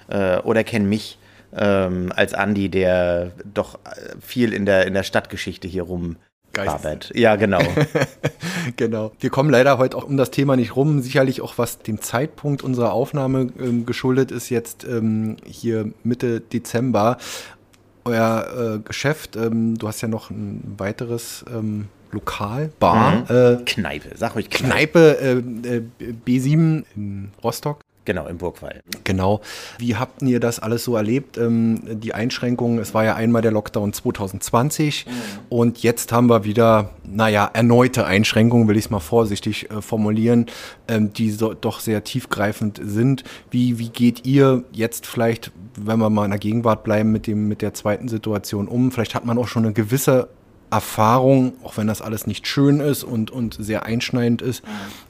äh, 0.07 0.37
oder 0.39 0.63
kennen 0.63 0.87
mich 0.87 1.17
ähm, 1.55 2.11
als 2.15 2.33
Andi, 2.33 2.69
der 2.69 3.31
doch 3.53 3.79
viel 4.21 4.53
in 4.53 4.65
der, 4.65 4.87
in 4.87 4.93
der 4.93 5.03
Stadtgeschichte 5.03 5.67
hier 5.67 5.83
rum 5.83 6.17
Arbeit. 6.57 7.11
Ja, 7.15 7.35
genau. 7.35 7.61
genau. 8.75 9.11
Wir 9.19 9.29
kommen 9.29 9.49
leider 9.49 9.77
heute 9.77 9.97
auch 9.97 10.05
um 10.05 10.17
das 10.17 10.31
Thema 10.31 10.55
nicht 10.55 10.75
rum. 10.75 11.01
Sicherlich 11.01 11.41
auch 11.41 11.57
was 11.57 11.79
dem 11.79 12.01
Zeitpunkt 12.01 12.63
unserer 12.63 12.93
Aufnahme 12.93 13.49
ähm, 13.59 13.85
geschuldet 13.85 14.31
ist, 14.31 14.49
jetzt 14.49 14.85
ähm, 14.85 15.37
hier 15.45 15.91
Mitte 16.03 16.39
Dezember. 16.41 17.17
Euer 18.05 18.75
äh, 18.75 18.79
Geschäft, 18.79 19.37
ähm, 19.37 19.77
du 19.77 19.87
hast 19.87 20.01
ja 20.01 20.09
noch 20.09 20.29
ein 20.29 20.75
weiteres 20.77 21.45
ähm, 21.53 21.87
Lokal, 22.11 22.69
Bar. 22.79 23.25
Mhm. 23.29 23.35
Äh, 23.35 23.63
Kneipe, 23.65 24.09
sag 24.15 24.35
ruhig 24.35 24.49
Kneipe. 24.49 25.17
Kneipe 25.19 25.63
äh, 25.69 25.77
äh 25.77 26.13
B7 26.25 26.83
in 26.95 27.31
Rostock. 27.43 27.79
Genau, 28.05 28.27
im 28.27 28.37
Burgwall. 28.37 28.81
Genau. 29.05 29.41
Wie 29.77 29.95
habt 29.95 30.21
ihr 30.21 30.39
das 30.39 30.59
alles 30.59 30.83
so 30.83 30.95
erlebt? 30.95 31.37
Ähm, 31.37 31.79
die 31.99 32.13
Einschränkungen, 32.13 32.79
es 32.79 32.93
war 32.93 33.05
ja 33.05 33.15
einmal 33.15 33.41
der 33.41 33.51
Lockdown 33.51 33.93
2020 33.93 35.05
mhm. 35.05 35.11
und 35.49 35.83
jetzt 35.83 36.11
haben 36.11 36.27
wir 36.27 36.43
wieder, 36.43 36.89
naja, 37.05 37.49
erneute 37.53 38.05
Einschränkungen, 38.05 38.67
will 38.67 38.77
ich 38.77 38.85
es 38.85 38.91
mal 38.91 38.99
vorsichtig 38.99 39.71
äh, 39.71 39.81
formulieren, 39.81 40.47
ähm, 40.87 41.13
die 41.13 41.31
so, 41.31 41.53
doch 41.53 41.79
sehr 41.79 42.03
tiefgreifend 42.03 42.81
sind. 42.83 43.23
Wie, 43.51 43.79
wie 43.79 43.89
geht 43.89 44.25
ihr 44.25 44.63
jetzt 44.73 45.07
vielleicht, 45.07 45.51
wenn 45.77 45.99
wir 45.99 46.09
mal 46.09 46.25
in 46.25 46.31
der 46.31 46.39
Gegenwart 46.39 46.83
bleiben, 46.83 47.11
mit, 47.11 47.27
dem, 47.27 47.47
mit 47.47 47.61
der 47.61 47.73
zweiten 47.73 48.09
Situation 48.09 48.67
um? 48.67 48.91
Vielleicht 48.91 49.15
hat 49.15 49.25
man 49.25 49.37
auch 49.37 49.47
schon 49.47 49.63
eine 49.63 49.73
gewisse 49.73 50.27
Erfahrung, 50.73 51.53
auch 51.63 51.77
wenn 51.77 51.85
das 51.85 52.01
alles 52.01 52.25
nicht 52.25 52.47
schön 52.47 52.79
ist 52.79 53.03
und, 53.03 53.29
und 53.29 53.55
sehr 53.59 53.85
einschneidend 53.85 54.41
ist, 54.41 54.63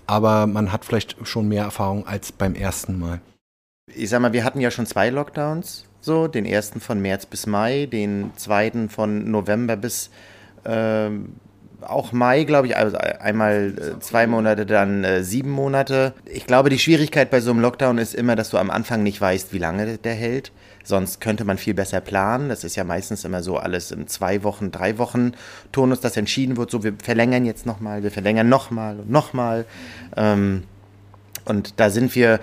aber 0.06 0.46
man 0.46 0.74
hat 0.74 0.84
vielleicht 0.84 1.16
schon 1.26 1.48
mehr 1.48 1.64
Erfahrung 1.64 2.06
als 2.06 2.34
beim 2.34 2.54
ersten 2.54 3.00
Mal. 3.00 3.22
Ich 3.88 4.10
sag 4.10 4.22
mal, 4.22 4.34
wir 4.34 4.44
hatten 4.44 4.60
ja 4.60 4.72
schon 4.72 4.86
zwei 4.86 5.10
Lockdowns, 5.10 5.86
so, 6.02 6.28
den 6.28 6.46
ersten 6.46 6.82
von 6.82 7.02
März 7.02 7.26
bis 7.26 7.48
Mai, 7.48 7.86
den 7.86 8.32
zweiten 8.36 8.90
von 8.90 9.32
November 9.32 9.78
bis 9.78 10.10
ähm, 10.66 11.36
auch 11.82 12.12
Mai, 12.12 12.44
glaube 12.44 12.68
ich, 12.68 12.78
also 12.78 12.98
einmal 12.98 13.74
äh, 13.78 14.00
zwei 14.00 14.28
Monate, 14.28 14.66
dann 14.66 15.04
äh, 15.04 15.24
sieben 15.24 15.50
Monate. 15.50 16.14
Ich 16.26 16.46
glaube, 16.46 16.70
die 16.70 16.80
Schwierigkeit 16.80 17.30
bei 17.30 17.40
so 17.40 17.52
einem 17.52 17.60
Lockdown 17.62 17.98
ist 17.98 18.16
immer, 18.16 18.36
dass 18.36 18.50
du 18.50 18.58
am 18.58 18.70
Anfang 18.70 19.04
nicht 19.04 19.20
weißt, 19.20 19.54
wie 19.54 19.60
lange 19.60 19.98
der 19.98 20.14
hält. 20.14 20.52
Sonst 20.84 21.22
könnte 21.22 21.46
man 21.46 21.58
viel 21.58 21.74
besser 21.74 22.02
planen. 22.02 22.50
Das 22.50 22.64
ist 22.64 22.76
ja 22.76 22.84
meistens 22.84 23.24
immer 23.24 23.42
so 23.42 23.58
alles 23.58 23.92
im 23.92 24.08
zwei 24.08 24.44
Wochen, 24.44 24.72
drei 24.72 24.98
Wochen 24.98 25.32
Turnus, 25.72 26.02
das 26.02 26.18
entschieden 26.18 26.58
wird. 26.58 26.72
So, 26.72 26.84
wir 26.84 26.94
verlängern 27.02 27.46
jetzt 27.46 27.66
nochmal, 27.66 28.04
wir 28.04 28.12
verlängern 28.12 28.50
nochmal 28.50 29.00
und 29.00 29.10
nochmal. 29.10 29.66
Ähm, 30.18 30.64
und 31.46 31.80
da 31.80 31.90
sind 31.90 32.16
wir, 32.16 32.40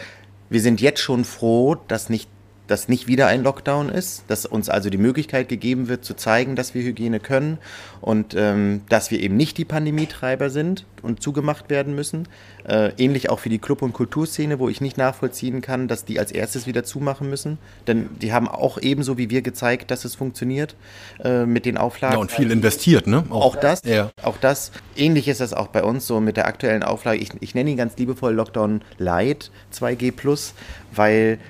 wir 0.48 0.60
sind 0.60 0.80
jetzt 0.80 1.00
schon 1.00 1.24
froh, 1.24 1.76
dass 1.88 2.08
nicht 2.08 2.28
dass 2.70 2.88
nicht 2.88 3.08
wieder 3.08 3.26
ein 3.26 3.42
Lockdown 3.42 3.88
ist, 3.88 4.22
dass 4.28 4.46
uns 4.46 4.68
also 4.68 4.90
die 4.90 4.98
Möglichkeit 4.98 5.48
gegeben 5.48 5.88
wird, 5.88 6.04
zu 6.04 6.14
zeigen, 6.14 6.54
dass 6.54 6.72
wir 6.72 6.82
Hygiene 6.82 7.18
können 7.18 7.58
und 8.00 8.34
ähm, 8.36 8.82
dass 8.88 9.10
wir 9.10 9.18
eben 9.18 9.36
nicht 9.36 9.58
die 9.58 9.64
Pandemietreiber 9.64 10.50
sind 10.50 10.86
und 11.02 11.20
zugemacht 11.20 11.68
werden 11.68 11.96
müssen. 11.96 12.28
Äh, 12.68 12.92
ähnlich 12.96 13.28
auch 13.28 13.40
für 13.40 13.48
die 13.48 13.58
Club- 13.58 13.82
und 13.82 13.92
Kulturszene, 13.92 14.60
wo 14.60 14.68
ich 14.68 14.80
nicht 14.80 14.96
nachvollziehen 14.98 15.62
kann, 15.62 15.88
dass 15.88 16.04
die 16.04 16.20
als 16.20 16.30
erstes 16.30 16.68
wieder 16.68 16.84
zumachen 16.84 17.28
müssen. 17.28 17.58
Denn 17.88 18.08
die 18.22 18.32
haben 18.32 18.46
auch 18.46 18.78
ebenso 18.78 19.18
wie 19.18 19.30
wir 19.30 19.42
gezeigt, 19.42 19.90
dass 19.90 20.04
es 20.04 20.14
funktioniert 20.14 20.76
äh, 21.24 21.46
mit 21.46 21.66
den 21.66 21.76
Auflagen. 21.76 22.14
Ja, 22.14 22.20
und 22.20 22.30
viel 22.30 22.52
investiert, 22.52 23.08
ne? 23.08 23.24
Auch, 23.30 23.46
auch 23.46 23.56
das. 23.56 23.82
Ja. 23.84 24.12
Auch 24.22 24.36
das. 24.36 24.70
Ähnlich 24.94 25.26
ist 25.26 25.40
das 25.40 25.54
auch 25.54 25.68
bei 25.68 25.82
uns 25.82 26.06
so 26.06 26.20
mit 26.20 26.36
der 26.36 26.46
aktuellen 26.46 26.84
Auflage. 26.84 27.18
Ich, 27.18 27.30
ich 27.40 27.54
nenne 27.56 27.70
ihn 27.70 27.76
ganz 27.76 27.96
liebevoll 27.96 28.32
Lockdown 28.32 28.82
Light 28.98 29.50
2G 29.72 30.12
Plus, 30.12 30.54
weil 30.94 31.40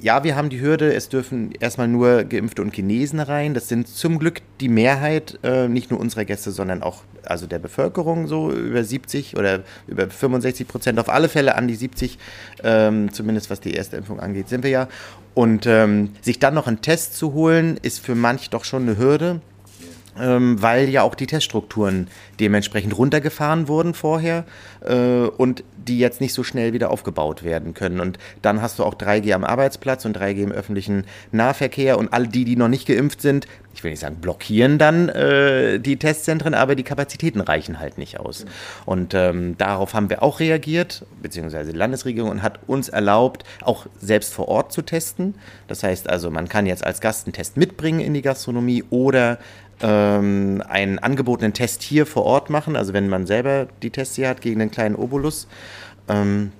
ja, 0.00 0.24
wir 0.24 0.36
haben 0.36 0.48
die 0.48 0.60
Hürde, 0.60 0.94
es 0.94 1.08
dürfen 1.08 1.52
erstmal 1.58 1.88
nur 1.88 2.24
Geimpfte 2.24 2.62
und 2.62 2.72
Genesen 2.72 3.20
rein. 3.20 3.54
Das 3.54 3.68
sind 3.68 3.88
zum 3.88 4.18
Glück 4.18 4.40
die 4.60 4.68
Mehrheit, 4.68 5.38
äh, 5.42 5.68
nicht 5.68 5.90
nur 5.90 6.00
unserer 6.00 6.24
Gäste, 6.24 6.50
sondern 6.50 6.82
auch 6.82 7.02
also 7.24 7.46
der 7.46 7.58
Bevölkerung, 7.58 8.26
so 8.26 8.50
über 8.50 8.82
70 8.82 9.36
oder 9.36 9.60
über 9.86 10.08
65 10.08 10.68
Prozent, 10.68 10.98
auf 10.98 11.08
alle 11.08 11.28
Fälle 11.28 11.56
an 11.56 11.68
die 11.68 11.74
70, 11.74 12.18
ähm, 12.62 13.12
zumindest 13.12 13.50
was 13.50 13.60
die 13.60 13.74
erste 13.74 13.96
Impfung 13.96 14.20
angeht, 14.20 14.48
sind 14.48 14.62
wir 14.62 14.70
ja. 14.70 14.88
Und 15.34 15.66
ähm, 15.66 16.10
sich 16.20 16.38
dann 16.38 16.54
noch 16.54 16.66
einen 16.66 16.80
Test 16.80 17.16
zu 17.16 17.32
holen, 17.32 17.78
ist 17.82 18.00
für 18.00 18.14
manch 18.14 18.50
doch 18.50 18.64
schon 18.64 18.82
eine 18.82 18.98
Hürde 18.98 19.40
weil 20.60 20.88
ja 20.88 21.02
auch 21.02 21.14
die 21.14 21.26
Teststrukturen 21.26 22.08
dementsprechend 22.40 22.96
runtergefahren 22.96 23.68
wurden 23.68 23.94
vorher 23.94 24.44
äh, 24.84 24.94
und 24.94 25.64
die 25.76 25.98
jetzt 25.98 26.20
nicht 26.20 26.34
so 26.34 26.44
schnell 26.44 26.72
wieder 26.72 26.90
aufgebaut 26.90 27.42
werden 27.42 27.74
können. 27.74 28.00
Und 28.00 28.18
dann 28.42 28.60
hast 28.60 28.78
du 28.78 28.84
auch 28.84 28.94
3G 28.94 29.32
am 29.32 29.44
Arbeitsplatz 29.44 30.04
und 30.04 30.18
3G 30.18 30.42
im 30.42 30.52
öffentlichen 30.52 31.04
Nahverkehr 31.32 31.98
und 31.98 32.12
all 32.12 32.26
die, 32.26 32.44
die 32.44 32.56
noch 32.56 32.68
nicht 32.68 32.86
geimpft 32.86 33.22
sind, 33.22 33.46
ich 33.78 33.84
will 33.84 33.92
nicht 33.92 34.00
sagen 34.00 34.16
blockieren 34.16 34.76
dann 34.78 35.08
äh, 35.08 35.78
die 35.78 35.98
Testzentren, 35.98 36.52
aber 36.52 36.74
die 36.74 36.82
Kapazitäten 36.82 37.40
reichen 37.40 37.78
halt 37.78 37.96
nicht 37.96 38.18
aus. 38.18 38.44
Und 38.86 39.14
ähm, 39.14 39.56
darauf 39.56 39.94
haben 39.94 40.10
wir 40.10 40.24
auch 40.24 40.40
reagiert, 40.40 41.06
beziehungsweise 41.22 41.70
die 41.72 41.78
Landesregierung 41.78 42.30
und 42.30 42.42
hat 42.42 42.58
uns 42.66 42.88
erlaubt, 42.88 43.44
auch 43.62 43.86
selbst 44.00 44.34
vor 44.34 44.48
Ort 44.48 44.72
zu 44.72 44.82
testen. 44.82 45.36
Das 45.68 45.84
heißt 45.84 46.10
also, 46.10 46.28
man 46.28 46.48
kann 46.48 46.66
jetzt 46.66 46.84
als 46.84 47.00
Gast 47.00 47.26
einen 47.26 47.34
Test 47.34 47.56
mitbringen 47.56 48.00
in 48.00 48.14
die 48.14 48.22
Gastronomie 48.22 48.82
oder 48.90 49.38
ähm, 49.82 50.62
einen 50.68 50.98
angebotenen 50.98 51.52
Test 51.52 51.82
hier 51.82 52.06
vor 52.06 52.24
Ort 52.24 52.50
machen, 52.50 52.76
also 52.76 52.92
wenn 52.92 53.08
man 53.08 53.26
selber 53.26 53.68
die 53.82 53.90
Tests 53.90 54.16
hier 54.16 54.28
hat 54.28 54.40
gegen 54.40 54.60
einen 54.60 54.70
kleinen 54.70 54.94
Obolus. 54.94 55.46
Ähm, 56.08 56.52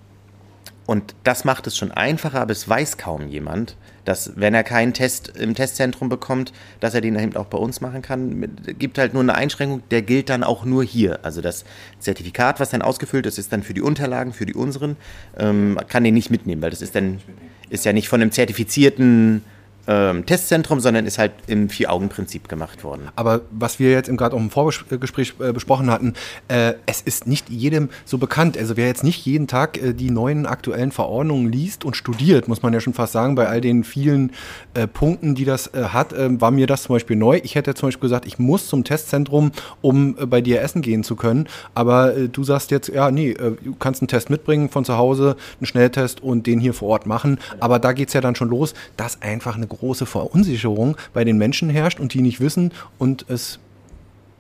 und 0.87 1.15
das 1.23 1.45
macht 1.45 1.67
es 1.67 1.77
schon 1.77 1.93
einfacher, 1.93 2.41
aber 2.41 2.53
es 2.53 2.67
weiß 2.67 2.97
kaum 2.97 3.29
jemand, 3.29 3.77
dass 4.07 4.33
wenn 4.37 4.55
er 4.55 4.65
keinen 4.65 4.95
Test 4.95 5.37
im 5.37 5.55
Testzentrum 5.55 6.09
bekommt, 6.09 6.55
dass 6.81 6.95
er 6.95 7.03
den 7.03 7.19
eben 7.19 7.37
auch 7.37 7.45
bei 7.45 7.59
uns 7.59 7.83
machen 7.83 8.01
kann. 8.01 8.57
Gibt 8.79 8.97
halt 8.97 9.13
nur 9.13 9.23
eine 9.23 9.35
Einschränkung, 9.35 9.83
der 9.91 10.01
gilt 10.01 10.31
dann 10.31 10.43
auch 10.43 10.65
nur 10.65 10.83
hier. 10.83 11.19
Also 11.25 11.43
das 11.43 11.67
Zertifikat, 11.99 12.59
was 12.59 12.71
dann 12.71 12.81
ausgefüllt 12.81 13.27
ist, 13.27 13.37
ist 13.37 13.53
dann 13.53 13.63
für 13.63 13.75
die 13.75 13.83
Unterlagen, 13.83 14.33
für 14.33 14.47
die 14.47 14.55
unseren, 14.55 14.97
ähm, 15.37 15.79
kann 15.89 16.05
den 16.05 16.15
nicht 16.15 16.31
mitnehmen, 16.31 16.63
weil 16.63 16.71
das 16.71 16.81
ist 16.81 16.95
dann 16.95 17.21
ist 17.69 17.85
ja 17.85 17.93
nicht 17.93 18.09
von 18.09 18.23
einem 18.23 18.33
zertifizierten 18.33 19.45
ähm, 19.89 20.27
Testzentrum, 20.27 20.81
sondern 20.81 21.07
ist 21.07 21.19
halt 21.19 21.33
im 21.47 21.71
Vier-Augen-Prinzip 21.71 22.49
gemacht 22.49 22.85
worden. 22.85 23.09
Aber 23.17 23.41
was 23.51 23.79
wir 23.79 23.91
jetzt 23.91 24.15
gerade 24.17 24.37
auch 24.37 24.41
im 24.41 24.51
Vorgespräch 24.51 25.35
äh, 25.41 25.53
besprochen 25.53 25.91
hatten, 25.91 26.13
äh, 26.49 26.75
es 26.87 27.01
ist 27.01 27.27
nicht 27.27 27.49
jedem 27.49 27.89
so 28.05 28.19
bekannt. 28.19 28.59
Also 28.59 28.77
wer 28.77 28.87
jetzt 28.87 29.03
nicht 29.03 29.25
jeden 29.25 29.47
Tag 29.47 29.83
äh, 29.83 29.95
die 29.95 30.11
neuen 30.11 30.47
aktuellen 30.47 30.93
Verordnungen 30.93 31.51
liest 31.51 31.85
und 31.85 31.97
studiert, 31.97 32.49
muss 32.49 32.63
man 32.63 32.73
ja 32.75 32.81
schon 32.81 32.93
fast 32.93 33.15
sagen, 33.15 33.35
bei 33.35 33.49
all 33.49 33.63
den 33.63 33.83
vielen 33.83 34.33
äh, 34.75 34.87
Punkten, 34.87 35.35
die 35.35 35.47
das 35.47 35.69
äh, 35.69 35.85
hat, 35.85 36.13
ähm, 36.13 36.41
war 36.41 36.51
mir 36.51 36.67
das 36.67 36.83
zum 36.83 36.95
Beispiel 36.95 37.17
neu. 37.17 37.41
Ich 37.43 37.55
hätte 37.55 37.75
zum 37.75 37.89
Beispiel 37.89 38.09
gesagt, 38.09 38.27
ich 38.27 38.39
muss 38.39 38.67
zum 38.67 38.85
Testzentrum, 38.85 39.53
um 39.81 40.17
äh, 40.19 40.27
bei 40.27 40.43
dir 40.43 40.61
essen 40.61 40.83
gehen 40.83 41.03
zu 41.03 41.17
können. 41.17 41.49
Aber 41.75 42.13
du 42.13 42.45
sagst 42.45 42.71
jetzt, 42.71 42.89
ja, 42.89 43.11
nee, 43.11 43.35
du 43.35 43.75
kannst 43.79 44.03
einen 44.03 44.09
Test 44.09 44.29
mitbringen 44.29 44.69
von 44.69 44.85
zu 44.85 44.99
Hause, 44.99 45.37
einen 45.59 45.67
Schnelltest 45.67 46.23
und 46.23 46.47
den 46.47 46.61
hier 46.61 46.75
vor 46.75 46.89
Ort 46.89 47.07
machen. 47.07 47.39
Aber 47.61 47.79
da 47.79 47.93
geht 47.93 48.09
es 48.09 48.15
ja 48.15 48.21
dann 48.21 48.35
schon 48.35 48.49
los, 48.49 48.75
dass 48.97 49.23
einfach 49.23 49.57
eine 49.57 49.67
große 49.67 49.78
Verunsicherung 50.07 50.97
bei 51.13 51.25
den 51.25 51.39
Menschen 51.39 51.71
herrscht 51.71 52.01
und 52.01 52.15
die 52.15 52.23
nicht 52.23 52.41
wissen 52.41 52.73
und 52.99 53.25
es 53.29 53.59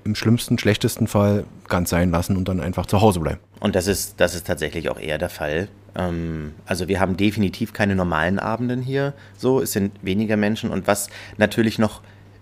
im 0.04 0.14
schlimmsten, 0.14 0.59
schlechtesten 0.59 1.07
Fall 1.07 1.45
ganz 1.68 1.90
sein 1.90 2.11
lassen 2.11 2.37
und 2.37 2.49
dann 2.49 2.61
einfach 2.61 2.87
zu 2.87 3.00
Hause 3.00 3.21
bleiben. 3.21 3.40
Und 3.61 3.75
das 3.75 3.87
ist, 3.87 4.14
das 4.18 4.35
ist 4.35 4.47
tatsächlich 4.47 4.88
auch 4.88 4.99
eher 4.99 5.18
der 5.18 5.28
Fall. 5.28 5.68
Ähm, 5.95 6.54
also 6.64 6.88
wir 6.88 7.00
haben 7.00 7.16
definitiv 7.16 7.73
keine 7.73 7.95
normalen 7.95 8.38
Abenden 8.38 8.80
hier. 8.80 9.12
So, 9.37 9.61
es 9.61 9.73
sind 9.73 9.92
weniger 10.02 10.37
Menschen 10.37 10.71
und 10.71 10.87
was 10.87 11.09
natürlich 11.37 11.78
noch 11.78 12.00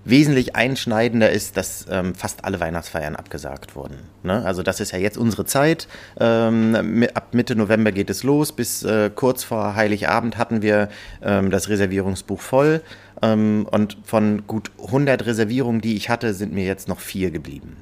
wesentlich 0.08 0.54
einschneidender 0.54 1.30
ist, 1.30 1.56
dass 1.56 1.86
ähm, 1.90 2.14
fast 2.14 2.44
alle 2.44 2.60
Weihnachtsfeiern 2.60 3.16
abgesagt 3.16 3.74
wurden. 3.74 3.96
Ne? 4.22 4.44
Also 4.44 4.62
das 4.62 4.80
ist 4.80 4.92
ja 4.92 4.98
jetzt 4.98 5.18
unsere 5.18 5.44
Zeit. 5.44 5.88
Ähm, 6.18 7.06
ab 7.14 7.34
Mitte 7.34 7.56
November 7.56 7.92
geht 7.92 8.08
es 8.08 8.22
los. 8.22 8.52
Bis 8.52 8.82
äh, 8.84 9.10
kurz 9.14 9.44
vor 9.44 9.74
Heiligabend 9.74 10.38
hatten 10.38 10.62
wir 10.62 10.88
ähm, 11.22 11.50
das 11.50 11.68
Reservierungsbuch 11.68 12.40
voll. 12.40 12.82
Ähm, 13.20 13.66
und 13.70 13.98
von 14.04 14.46
gut 14.46 14.70
100 14.84 15.26
Reservierungen, 15.26 15.80
die 15.80 15.96
ich 15.96 16.08
hatte, 16.08 16.34
sind 16.34 16.52
mir 16.52 16.64
jetzt 16.64 16.88
noch 16.88 17.00
vier 17.00 17.30
geblieben. 17.30 17.76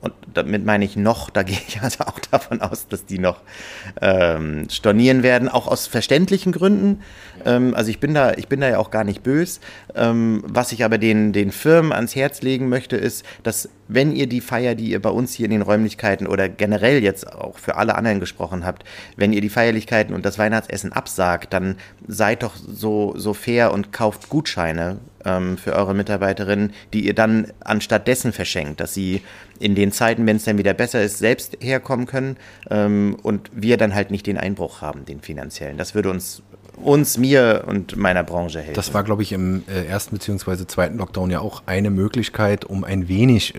Und 0.00 0.14
damit 0.32 0.64
meine 0.64 0.84
ich 0.84 0.96
noch, 0.96 1.30
da 1.30 1.42
gehe 1.42 1.58
ich 1.68 1.80
also 1.82 2.04
auch 2.04 2.18
davon 2.18 2.60
aus, 2.60 2.88
dass 2.88 3.06
die 3.06 3.18
noch 3.18 3.42
ähm, 4.00 4.68
stornieren 4.70 5.22
werden, 5.22 5.48
auch 5.48 5.66
aus 5.66 5.86
verständlichen 5.86 6.52
Gründen. 6.52 7.02
Ähm, 7.44 7.74
also 7.74 7.90
ich 7.90 8.00
bin 8.00 8.14
da, 8.14 8.32
ich 8.32 8.48
bin 8.48 8.60
da 8.60 8.68
ja 8.68 8.78
auch 8.78 8.90
gar 8.90 9.04
nicht 9.04 9.22
böse. 9.22 9.60
Ähm, 9.94 10.42
was 10.46 10.72
ich 10.72 10.84
aber 10.84 10.98
den, 10.98 11.32
den 11.32 11.52
Firmen 11.52 11.92
ans 11.92 12.14
Herz 12.16 12.42
legen 12.42 12.68
möchte, 12.68 12.96
ist, 12.96 13.24
dass 13.42 13.68
wenn 13.92 14.14
ihr 14.14 14.28
die 14.28 14.40
Feier, 14.40 14.74
die 14.74 14.90
ihr 14.90 15.02
bei 15.02 15.10
uns 15.10 15.34
hier 15.34 15.46
in 15.46 15.50
den 15.50 15.62
Räumlichkeiten 15.62 16.26
oder 16.26 16.48
generell 16.48 17.02
jetzt 17.02 17.30
auch 17.32 17.58
für 17.58 17.76
alle 17.76 17.96
anderen 17.96 18.20
gesprochen 18.20 18.64
habt, 18.64 18.84
wenn 19.16 19.32
ihr 19.32 19.40
die 19.40 19.48
Feierlichkeiten 19.48 20.14
und 20.14 20.24
das 20.24 20.38
Weihnachtsessen 20.38 20.92
absagt, 20.92 21.52
dann 21.52 21.76
seid 22.06 22.42
doch 22.44 22.54
so, 22.56 23.14
so 23.16 23.34
fair 23.34 23.72
und 23.72 23.92
kauft 23.92 24.28
Gutscheine 24.28 24.98
ähm, 25.24 25.58
für 25.58 25.74
eure 25.74 25.94
Mitarbeiterinnen, 25.94 26.72
die 26.92 27.04
ihr 27.04 27.14
dann 27.14 27.52
anstatt 27.60 28.06
dessen 28.06 28.32
verschenkt, 28.32 28.80
dass 28.80 28.94
sie 28.94 29.22
in 29.58 29.74
den 29.74 29.92
Zeiten, 29.92 30.24
wenn 30.26 30.36
es 30.36 30.44
dann 30.44 30.56
wieder 30.56 30.72
besser 30.72 31.02
ist, 31.02 31.18
selbst 31.18 31.58
herkommen 31.60 32.06
können 32.06 32.36
ähm, 32.70 33.16
und 33.22 33.50
wir 33.52 33.76
dann 33.76 33.94
halt 33.94 34.10
nicht 34.10 34.26
den 34.26 34.38
Einbruch 34.38 34.80
haben, 34.82 35.04
den 35.04 35.20
finanziellen. 35.20 35.76
Das 35.76 35.94
würde 35.94 36.10
uns 36.10 36.42
uns, 36.82 37.18
mir 37.18 37.64
und 37.66 37.96
meiner 37.96 38.22
Branche 38.22 38.58
helfen. 38.58 38.74
Das 38.74 38.94
war, 38.94 39.04
glaube 39.04 39.22
ich, 39.22 39.32
im 39.32 39.62
äh, 39.68 39.84
ersten 39.86 40.16
bzw. 40.16 40.66
zweiten 40.66 40.98
Lockdown 40.98 41.30
ja 41.30 41.40
auch 41.40 41.62
eine 41.66 41.90
Möglichkeit, 41.90 42.64
um 42.64 42.84
ein 42.84 43.08
wenig 43.08 43.54
äh, 43.54 43.58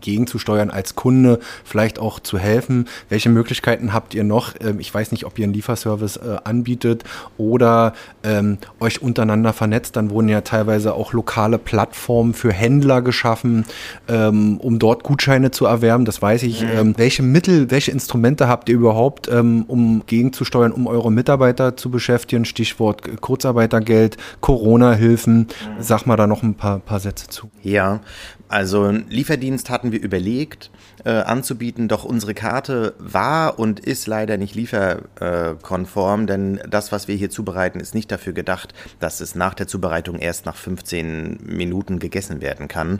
gegenzusteuern 0.00 0.70
als 0.70 0.94
Kunde, 0.94 1.40
vielleicht 1.64 1.98
auch 1.98 2.20
zu 2.20 2.38
helfen. 2.38 2.88
Welche 3.08 3.28
Möglichkeiten 3.28 3.92
habt 3.92 4.14
ihr 4.14 4.24
noch? 4.24 4.54
Ähm, 4.60 4.80
ich 4.80 4.92
weiß 4.92 5.12
nicht, 5.12 5.24
ob 5.24 5.38
ihr 5.38 5.44
einen 5.44 5.54
Lieferservice 5.54 6.16
äh, 6.16 6.36
anbietet 6.44 7.04
oder 7.36 7.94
ähm, 8.22 8.58
euch 8.80 9.02
untereinander 9.02 9.52
vernetzt. 9.52 9.96
Dann 9.96 10.10
wurden 10.10 10.28
ja 10.28 10.40
teilweise 10.40 10.94
auch 10.94 11.12
lokale 11.12 11.58
Plattformen 11.58 12.34
für 12.34 12.52
Händler 12.52 13.02
geschaffen, 13.02 13.64
ähm, 14.08 14.58
um 14.58 14.78
dort 14.78 15.02
Gutscheine 15.02 15.50
zu 15.50 15.66
erwerben. 15.66 16.04
Das 16.04 16.20
weiß 16.20 16.42
ich. 16.44 16.62
Mhm. 16.62 16.68
Ähm, 16.74 16.94
welche 16.96 17.22
Mittel, 17.22 17.70
welche 17.70 17.90
Instrumente 17.90 18.48
habt 18.48 18.68
ihr 18.68 18.74
überhaupt, 18.74 19.28
ähm, 19.28 19.64
um 19.68 20.02
gegenzusteuern, 20.06 20.72
um 20.72 20.86
eure 20.86 21.12
Mitarbeiter 21.12 21.76
zu 21.76 21.90
beschäftigen? 21.90 22.44
Stichwort 22.58 23.20
Kurzarbeitergeld, 23.20 24.16
Corona-Hilfen. 24.40 25.46
Sag 25.78 26.06
mal 26.06 26.16
da 26.16 26.26
noch 26.26 26.42
ein 26.42 26.56
paar, 26.56 26.80
paar 26.80 26.98
Sätze 26.98 27.28
zu. 27.28 27.52
Ja, 27.62 28.00
also 28.48 28.90
Lieferdienst 28.90 29.70
hatten 29.70 29.92
wir 29.92 30.02
überlegt 30.02 30.72
äh, 31.04 31.10
anzubieten, 31.10 31.86
doch 31.86 32.04
unsere 32.04 32.34
Karte 32.34 32.94
war 32.98 33.60
und 33.60 33.78
ist 33.78 34.08
leider 34.08 34.38
nicht 34.38 34.56
lieferkonform, 34.56 36.26
denn 36.26 36.60
das, 36.68 36.90
was 36.90 37.06
wir 37.06 37.14
hier 37.14 37.30
zubereiten, 37.30 37.78
ist 37.78 37.94
nicht 37.94 38.10
dafür 38.10 38.32
gedacht, 38.32 38.74
dass 38.98 39.20
es 39.20 39.36
nach 39.36 39.54
der 39.54 39.68
Zubereitung 39.68 40.18
erst 40.18 40.44
nach 40.44 40.56
15 40.56 41.38
Minuten 41.44 42.00
gegessen 42.00 42.40
werden 42.40 42.66
kann. 42.66 42.98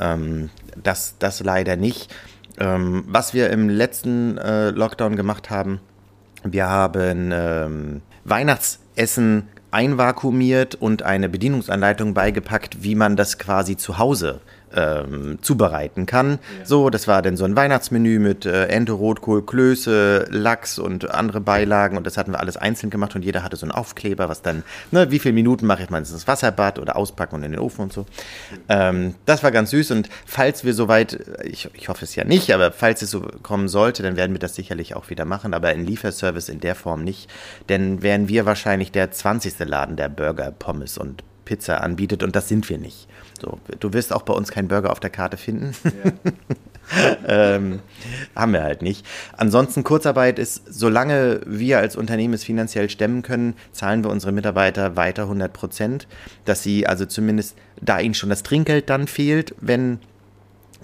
Ähm, 0.00 0.50
das, 0.82 1.14
das 1.20 1.44
leider 1.44 1.76
nicht. 1.76 2.12
Ähm, 2.58 3.04
was 3.06 3.34
wir 3.34 3.50
im 3.50 3.68
letzten 3.68 4.36
äh, 4.36 4.70
Lockdown 4.70 5.14
gemacht 5.14 5.48
haben, 5.48 5.78
wir 6.42 6.68
haben 6.68 7.30
ähm, 7.32 8.02
Weihnachtsessen 8.28 9.48
einvakuumiert 9.70 10.74
und 10.74 11.02
eine 11.02 11.28
Bedienungsanleitung 11.28 12.14
beigepackt, 12.14 12.82
wie 12.82 12.94
man 12.94 13.16
das 13.16 13.38
quasi 13.38 13.76
zu 13.76 13.98
Hause 13.98 14.40
ähm, 14.74 15.38
zubereiten 15.42 16.06
kann. 16.06 16.32
Ja. 16.58 16.66
So, 16.66 16.90
das 16.90 17.06
war 17.08 17.22
dann 17.22 17.36
so 17.36 17.44
ein 17.44 17.56
Weihnachtsmenü 17.56 18.18
mit 18.18 18.46
äh, 18.46 18.66
Ente, 18.66 18.92
Rotkohl, 18.92 19.44
Klöße, 19.44 20.26
Lachs 20.30 20.78
und 20.78 21.10
andere 21.10 21.40
Beilagen 21.40 21.96
und 21.96 22.06
das 22.06 22.16
hatten 22.16 22.32
wir 22.32 22.40
alles 22.40 22.56
einzeln 22.56 22.90
gemacht 22.90 23.14
und 23.14 23.24
jeder 23.24 23.42
hatte 23.42 23.56
so 23.56 23.64
einen 23.64 23.72
Aufkleber, 23.72 24.28
was 24.28 24.42
dann, 24.42 24.64
ne, 24.90 25.10
wie 25.10 25.18
viele 25.18 25.34
Minuten 25.34 25.66
mache 25.66 25.82
ich 25.82 25.90
mal 25.90 25.98
ins 25.98 26.26
Wasserbad 26.26 26.78
oder 26.78 26.96
auspacken 26.96 27.36
und 27.36 27.42
in 27.44 27.52
den 27.52 27.60
Ofen 27.60 27.82
und 27.82 27.92
so. 27.92 28.06
Ähm, 28.68 29.14
das 29.24 29.42
war 29.42 29.50
ganz 29.50 29.70
süß 29.70 29.92
und 29.92 30.08
falls 30.24 30.64
wir 30.64 30.74
soweit, 30.74 31.18
ich, 31.44 31.68
ich 31.74 31.88
hoffe 31.88 32.04
es 32.04 32.14
ja 32.16 32.24
nicht, 32.24 32.52
aber 32.52 32.72
falls 32.72 33.02
es 33.02 33.10
so 33.10 33.20
kommen 33.42 33.68
sollte, 33.68 34.02
dann 34.02 34.16
werden 34.16 34.32
wir 34.32 34.40
das 34.40 34.54
sicherlich 34.54 34.94
auch 34.96 35.10
wieder 35.10 35.24
machen, 35.24 35.54
aber 35.54 35.72
in 35.72 35.84
Lieferservice 35.84 36.48
in 36.48 36.60
der 36.60 36.74
Form 36.74 37.04
nicht, 37.04 37.30
denn 37.68 38.02
wären 38.02 38.28
wir 38.28 38.46
wahrscheinlich 38.46 38.92
der 38.92 39.10
20. 39.10 39.58
Laden, 39.60 39.96
der 39.96 40.08
Burger, 40.08 40.50
Pommes 40.50 40.98
und 40.98 41.22
Pizza 41.46 41.80
anbietet 41.82 42.22
und 42.22 42.36
das 42.36 42.48
sind 42.48 42.68
wir 42.68 42.76
nicht. 42.76 43.08
So, 43.46 43.60
du 43.78 43.92
wirst 43.92 44.12
auch 44.12 44.22
bei 44.22 44.34
uns 44.34 44.50
keinen 44.50 44.66
Burger 44.66 44.90
auf 44.90 44.98
der 44.98 45.10
Karte 45.10 45.36
finden. 45.36 45.72
Ja. 45.84 46.12
ähm, 47.54 47.78
haben 48.34 48.52
wir 48.52 48.64
halt 48.64 48.82
nicht. 48.82 49.06
Ansonsten 49.36 49.84
Kurzarbeit 49.84 50.40
ist, 50.40 50.62
solange 50.68 51.40
wir 51.46 51.78
als 51.78 51.94
Unternehmen 51.94 52.34
es 52.34 52.42
finanziell 52.42 52.90
stemmen 52.90 53.22
können, 53.22 53.54
zahlen 53.70 54.02
wir 54.02 54.10
unsere 54.10 54.32
Mitarbeiter 54.32 54.96
weiter 54.96 55.22
100 55.22 55.52
Prozent, 55.52 56.08
dass 56.44 56.64
sie 56.64 56.88
also 56.88 57.06
zumindest, 57.06 57.56
da 57.80 58.00
ihnen 58.00 58.14
schon 58.14 58.30
das 58.30 58.42
Trinkgeld 58.42 58.90
dann 58.90 59.06
fehlt, 59.06 59.54
wenn 59.60 60.00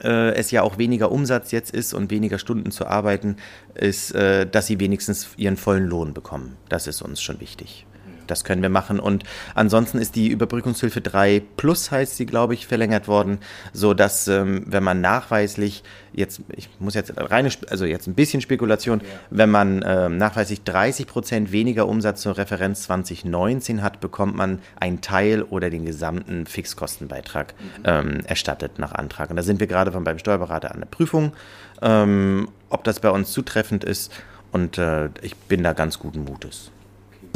äh, 0.04 0.32
es 0.34 0.52
ja 0.52 0.62
auch 0.62 0.78
weniger 0.78 1.10
Umsatz 1.10 1.50
jetzt 1.50 1.74
ist 1.74 1.94
und 1.94 2.12
weniger 2.12 2.38
Stunden 2.38 2.70
zu 2.70 2.86
arbeiten, 2.86 3.38
ist, 3.74 4.14
äh, 4.14 4.46
dass 4.46 4.68
sie 4.68 4.78
wenigstens 4.78 5.30
ihren 5.36 5.56
vollen 5.56 5.88
Lohn 5.88 6.14
bekommen. 6.14 6.56
Das 6.68 6.86
ist 6.86 7.02
uns 7.02 7.20
schon 7.20 7.40
wichtig 7.40 7.86
das 8.26 8.44
können 8.44 8.62
wir 8.62 8.68
machen. 8.68 9.00
Und 9.00 9.24
ansonsten 9.54 9.98
ist 9.98 10.16
die 10.16 10.28
Überbrückungshilfe 10.28 11.00
3 11.00 11.42
Plus, 11.56 11.90
heißt 11.90 12.16
sie, 12.16 12.26
glaube 12.26 12.54
ich, 12.54 12.66
verlängert 12.66 13.08
worden, 13.08 13.38
so 13.72 13.94
dass, 13.94 14.28
ähm, 14.28 14.64
wenn 14.66 14.82
man 14.82 15.00
nachweislich 15.00 15.82
jetzt, 16.12 16.40
ich 16.54 16.68
muss 16.78 16.94
jetzt 16.94 17.12
reine, 17.16 17.50
also 17.70 17.84
jetzt 17.84 18.06
ein 18.06 18.14
bisschen 18.14 18.40
Spekulation, 18.40 19.00
ja. 19.00 19.06
wenn 19.30 19.50
man 19.50 19.84
ähm, 19.86 20.18
nachweislich 20.18 20.62
30 20.62 21.06
Prozent 21.06 21.52
weniger 21.52 21.88
Umsatz 21.88 22.22
zur 22.22 22.36
Referenz 22.36 22.82
2019 22.82 23.82
hat, 23.82 24.00
bekommt 24.00 24.36
man 24.36 24.60
einen 24.78 25.00
Teil 25.00 25.42
oder 25.42 25.70
den 25.70 25.84
gesamten 25.84 26.46
Fixkostenbeitrag 26.46 27.54
mhm. 27.58 27.82
ähm, 27.84 28.20
erstattet 28.26 28.78
nach 28.78 28.92
Antrag. 28.92 29.30
Und 29.30 29.36
da 29.36 29.42
sind 29.42 29.60
wir 29.60 29.66
gerade 29.66 29.90
beim 29.90 30.18
Steuerberater 30.18 30.72
an 30.72 30.80
der 30.80 30.86
Prüfung, 30.86 31.32
ähm, 31.80 32.48
ob 32.68 32.84
das 32.84 33.00
bei 33.00 33.10
uns 33.10 33.32
zutreffend 33.32 33.84
ist. 33.84 34.12
Und 34.52 34.76
äh, 34.78 35.08
ich 35.22 35.34
bin 35.36 35.62
da 35.62 35.72
ganz 35.72 35.98
guten 35.98 36.24
Mutes. 36.24 36.70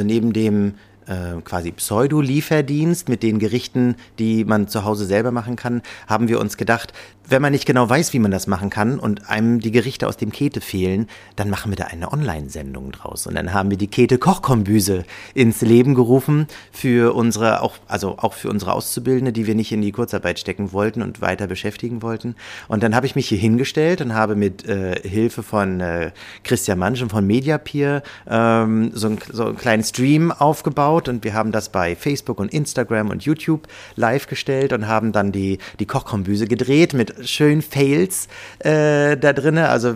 Neben 0.02 0.32
dem 0.32 0.74
äh, 1.06 1.40
quasi 1.42 1.72
Pseudo-Lieferdienst 1.72 3.08
mit 3.08 3.22
den 3.22 3.38
Gerichten, 3.38 3.96
die 4.18 4.44
man 4.44 4.68
zu 4.68 4.84
Hause 4.84 5.06
selber 5.06 5.30
machen 5.30 5.56
kann, 5.56 5.82
haben 6.06 6.28
wir 6.28 6.40
uns 6.40 6.56
gedacht, 6.56 6.92
wenn 7.28 7.42
man 7.42 7.52
nicht 7.52 7.66
genau 7.66 7.88
weiß, 7.88 8.12
wie 8.12 8.18
man 8.18 8.30
das 8.30 8.46
machen 8.46 8.70
kann 8.70 8.98
und 8.98 9.28
einem 9.28 9.60
die 9.60 9.72
Gerichte 9.72 10.06
aus 10.06 10.16
dem 10.16 10.30
Kete 10.30 10.60
fehlen, 10.60 11.08
dann 11.34 11.50
machen 11.50 11.72
wir 11.72 11.76
da 11.76 11.84
eine 11.84 12.12
Online-Sendung 12.12 12.92
draus. 12.92 13.26
Und 13.26 13.34
dann 13.34 13.52
haben 13.52 13.70
wir 13.70 13.76
die 13.76 13.88
Kete 13.88 14.18
Kochkombüse 14.18 15.04
ins 15.34 15.60
Leben 15.60 15.94
gerufen 15.94 16.46
für 16.70 17.14
unsere, 17.14 17.62
auch, 17.62 17.74
also 17.88 18.18
auch 18.18 18.34
für 18.34 18.48
unsere 18.48 18.72
Auszubildende, 18.72 19.32
die 19.32 19.46
wir 19.46 19.54
nicht 19.54 19.72
in 19.72 19.82
die 19.82 19.92
Kurzarbeit 19.92 20.38
stecken 20.38 20.72
wollten 20.72 21.02
und 21.02 21.20
weiter 21.20 21.46
beschäftigen 21.46 22.02
wollten. 22.02 22.36
Und 22.68 22.82
dann 22.82 22.94
habe 22.94 23.06
ich 23.06 23.16
mich 23.16 23.28
hier 23.28 23.38
hingestellt 23.38 24.00
und 24.00 24.14
habe 24.14 24.36
mit 24.36 24.66
äh, 24.68 25.00
Hilfe 25.02 25.42
von 25.42 25.80
äh, 25.80 26.12
Christian 26.44 26.78
Manschen 26.78 27.10
von 27.10 27.26
Mediapeer 27.26 28.02
ähm, 28.28 28.90
so, 28.94 29.08
ein, 29.08 29.18
so 29.32 29.46
einen 29.46 29.56
kleinen 29.56 29.82
Stream 29.82 30.30
aufgebaut 30.30 31.08
und 31.08 31.24
wir 31.24 31.34
haben 31.34 31.50
das 31.50 31.70
bei 31.70 31.96
Facebook 31.96 32.38
und 32.38 32.52
Instagram 32.52 33.10
und 33.10 33.24
YouTube 33.24 33.66
live 33.96 34.28
gestellt 34.28 34.72
und 34.72 34.86
haben 34.86 35.12
dann 35.12 35.32
die, 35.32 35.58
die 35.80 35.86
Kochkombüse 35.86 36.46
gedreht 36.46 36.94
mit 36.94 37.15
schönen 37.22 37.62
Fails 37.62 38.28
äh, 38.58 39.16
da 39.16 39.32
drin. 39.32 39.58
Also 39.58 39.90
äh, 39.90 39.94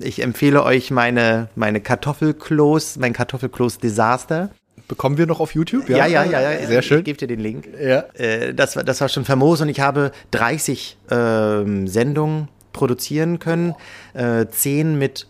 ich 0.00 0.22
empfehle 0.22 0.62
euch 0.62 0.90
meine, 0.90 1.48
meine 1.54 1.80
Kartoffelkloß, 1.80 2.96
mein 2.98 3.12
Kartoffelkloß-Desaster. 3.12 4.50
Bekommen 4.86 5.16
wir 5.16 5.26
noch 5.26 5.40
auf 5.40 5.54
YouTube? 5.54 5.88
Ja, 5.88 6.06
ja, 6.06 6.24
ja, 6.24 6.40
ja. 6.40 6.52
ja. 6.52 6.66
Sehr 6.66 6.82
schön. 6.82 6.98
Ich 6.98 7.04
gebe 7.04 7.18
dir 7.18 7.28
den 7.28 7.40
Link. 7.40 7.68
Ja. 7.80 8.04
Äh, 8.14 8.52
das, 8.52 8.76
war, 8.76 8.84
das 8.84 9.00
war 9.00 9.08
schon 9.08 9.24
famos 9.24 9.60
und 9.60 9.68
ich 9.68 9.80
habe 9.80 10.12
30 10.32 10.98
ähm, 11.10 11.88
Sendungen 11.88 12.48
produzieren 12.72 13.38
können. 13.38 13.74
Äh, 14.12 14.46
10 14.46 14.98
mit 14.98 15.26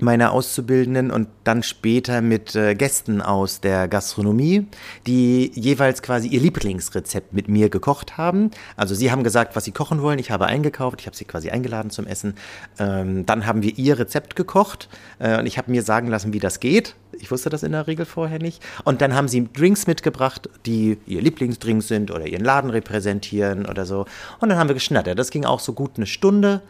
meiner 0.00 0.32
Auszubildenden 0.32 1.10
und 1.10 1.28
dann 1.44 1.62
später 1.62 2.22
mit 2.22 2.54
äh, 2.54 2.74
Gästen 2.74 3.20
aus 3.20 3.60
der 3.60 3.88
Gastronomie, 3.88 4.66
die 5.06 5.52
jeweils 5.54 6.02
quasi 6.02 6.28
ihr 6.28 6.40
Lieblingsrezept 6.40 7.34
mit 7.34 7.48
mir 7.48 7.68
gekocht 7.68 8.16
haben. 8.16 8.50
Also 8.76 8.94
sie 8.94 9.10
haben 9.10 9.22
gesagt, 9.22 9.54
was 9.54 9.64
sie 9.64 9.72
kochen 9.72 10.00
wollen. 10.00 10.18
Ich 10.18 10.30
habe 10.30 10.46
eingekauft, 10.46 11.00
ich 11.00 11.06
habe 11.06 11.16
sie 11.16 11.26
quasi 11.26 11.50
eingeladen 11.50 11.90
zum 11.90 12.06
Essen. 12.06 12.34
Ähm, 12.78 13.26
dann 13.26 13.46
haben 13.46 13.62
wir 13.62 13.76
ihr 13.76 13.98
Rezept 13.98 14.34
gekocht 14.34 14.88
äh, 15.18 15.38
und 15.38 15.46
ich 15.46 15.58
habe 15.58 15.70
mir 15.70 15.82
sagen 15.82 16.08
lassen, 16.08 16.32
wie 16.32 16.40
das 16.40 16.58
geht. 16.58 16.94
Ich 17.12 17.30
wusste 17.30 17.50
das 17.50 17.62
in 17.62 17.72
der 17.72 17.86
Regel 17.86 18.06
vorher 18.06 18.38
nicht. 18.38 18.62
Und 18.84 19.02
dann 19.02 19.14
haben 19.14 19.28
sie 19.28 19.46
Drinks 19.52 19.86
mitgebracht, 19.86 20.48
die 20.64 20.96
ihr 21.06 21.20
Lieblingsdrinks 21.20 21.86
sind 21.86 22.10
oder 22.10 22.26
ihren 22.26 22.44
Laden 22.44 22.70
repräsentieren 22.70 23.66
oder 23.66 23.84
so. 23.84 24.06
Und 24.40 24.48
dann 24.48 24.58
haben 24.58 24.68
wir 24.68 24.74
geschnattert. 24.74 25.18
Das 25.18 25.30
ging 25.30 25.44
auch 25.44 25.60
so 25.60 25.74
gut 25.74 25.92
eine 25.96 26.06
Stunde 26.06 26.62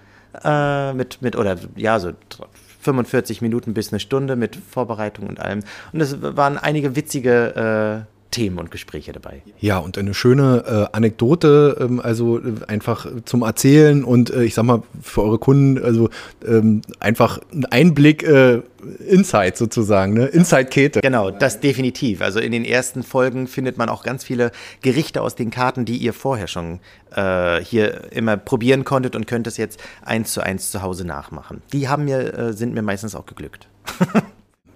äh, 0.42 0.92
mit, 0.94 1.22
mit, 1.22 1.36
oder 1.36 1.56
ja, 1.76 2.00
so 2.00 2.12
45 2.82 3.40
Minuten 3.40 3.74
bis 3.74 3.92
eine 3.92 4.00
Stunde 4.00 4.36
mit 4.36 4.56
Vorbereitung 4.56 5.28
und 5.28 5.40
allem. 5.40 5.60
Und 5.92 6.00
es 6.00 6.20
waren 6.20 6.58
einige 6.58 6.94
witzige, 6.96 8.06
Themen 8.32 8.58
und 8.58 8.72
Gespräche 8.72 9.12
dabei. 9.12 9.42
Ja, 9.60 9.78
und 9.78 9.96
eine 9.96 10.14
schöne 10.14 10.88
äh, 10.92 10.96
Anekdote, 10.96 11.76
ähm, 11.80 12.00
also 12.00 12.38
äh, 12.38 12.42
einfach 12.66 13.06
zum 13.24 13.42
Erzählen 13.42 14.02
und 14.02 14.30
äh, 14.30 14.42
ich 14.42 14.54
sag 14.54 14.64
mal 14.64 14.82
für 15.00 15.22
eure 15.22 15.38
Kunden, 15.38 15.82
also 15.82 16.10
ähm, 16.44 16.82
einfach 16.98 17.38
ein 17.52 17.66
Einblick 17.66 18.24
äh, 18.24 18.62
Insight 19.06 19.56
sozusagen, 19.56 20.14
ne? 20.14 20.26
Inside-Kete. 20.26 21.00
Genau, 21.00 21.30
das 21.30 21.60
definitiv. 21.60 22.20
Also 22.20 22.40
in 22.40 22.50
den 22.50 22.64
ersten 22.64 23.04
Folgen 23.04 23.46
findet 23.46 23.78
man 23.78 23.88
auch 23.88 24.02
ganz 24.02 24.24
viele 24.24 24.50
Gerichte 24.80 25.22
aus 25.22 25.36
den 25.36 25.50
Karten, 25.50 25.84
die 25.84 25.98
ihr 25.98 26.12
vorher 26.12 26.48
schon 26.48 26.80
äh, 27.14 27.60
hier 27.60 28.12
immer 28.12 28.36
probieren 28.36 28.84
konntet 28.84 29.14
und 29.14 29.26
könnt 29.26 29.46
es 29.46 29.56
jetzt 29.56 29.78
eins 30.02 30.32
zu 30.32 30.40
eins 30.40 30.72
zu 30.72 30.82
Hause 30.82 31.06
nachmachen. 31.06 31.62
Die 31.72 31.88
haben 31.88 32.06
mir, 32.06 32.34
äh, 32.36 32.52
sind 32.52 32.74
mir 32.74 32.82
meistens 32.82 33.14
auch 33.14 33.26
geglückt. 33.26 33.68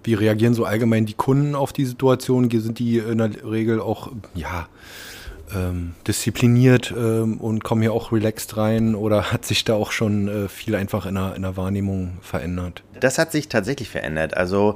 Wie 0.07 0.13
reagieren 0.13 0.53
so 0.53 0.63
allgemein 0.63 1.05
die 1.05 1.15
Kunden 1.15 1.53
auf 1.53 1.73
die 1.73 1.83
Situation? 1.83 2.49
Sind 2.49 2.79
die 2.79 2.99
in 2.99 3.17
der 3.17 3.29
Regel 3.43 3.81
auch, 3.81 4.09
ja, 4.35 4.69
ähm, 5.53 5.95
diszipliniert 6.07 6.93
ähm, 6.97 7.41
und 7.41 7.65
kommen 7.65 7.81
hier 7.81 7.91
auch 7.91 8.13
relaxed 8.13 8.55
rein 8.55 8.95
oder 8.95 9.33
hat 9.33 9.43
sich 9.43 9.65
da 9.65 9.73
auch 9.73 9.91
schon 9.91 10.29
äh, 10.29 10.47
viel 10.47 10.75
einfach 10.75 11.05
in 11.05 11.15
der, 11.15 11.35
in 11.35 11.41
der 11.41 11.57
Wahrnehmung 11.57 12.19
verändert? 12.21 12.83
Das 13.01 13.17
hat 13.17 13.33
sich 13.33 13.49
tatsächlich 13.49 13.89
verändert. 13.89 14.37
Also 14.37 14.75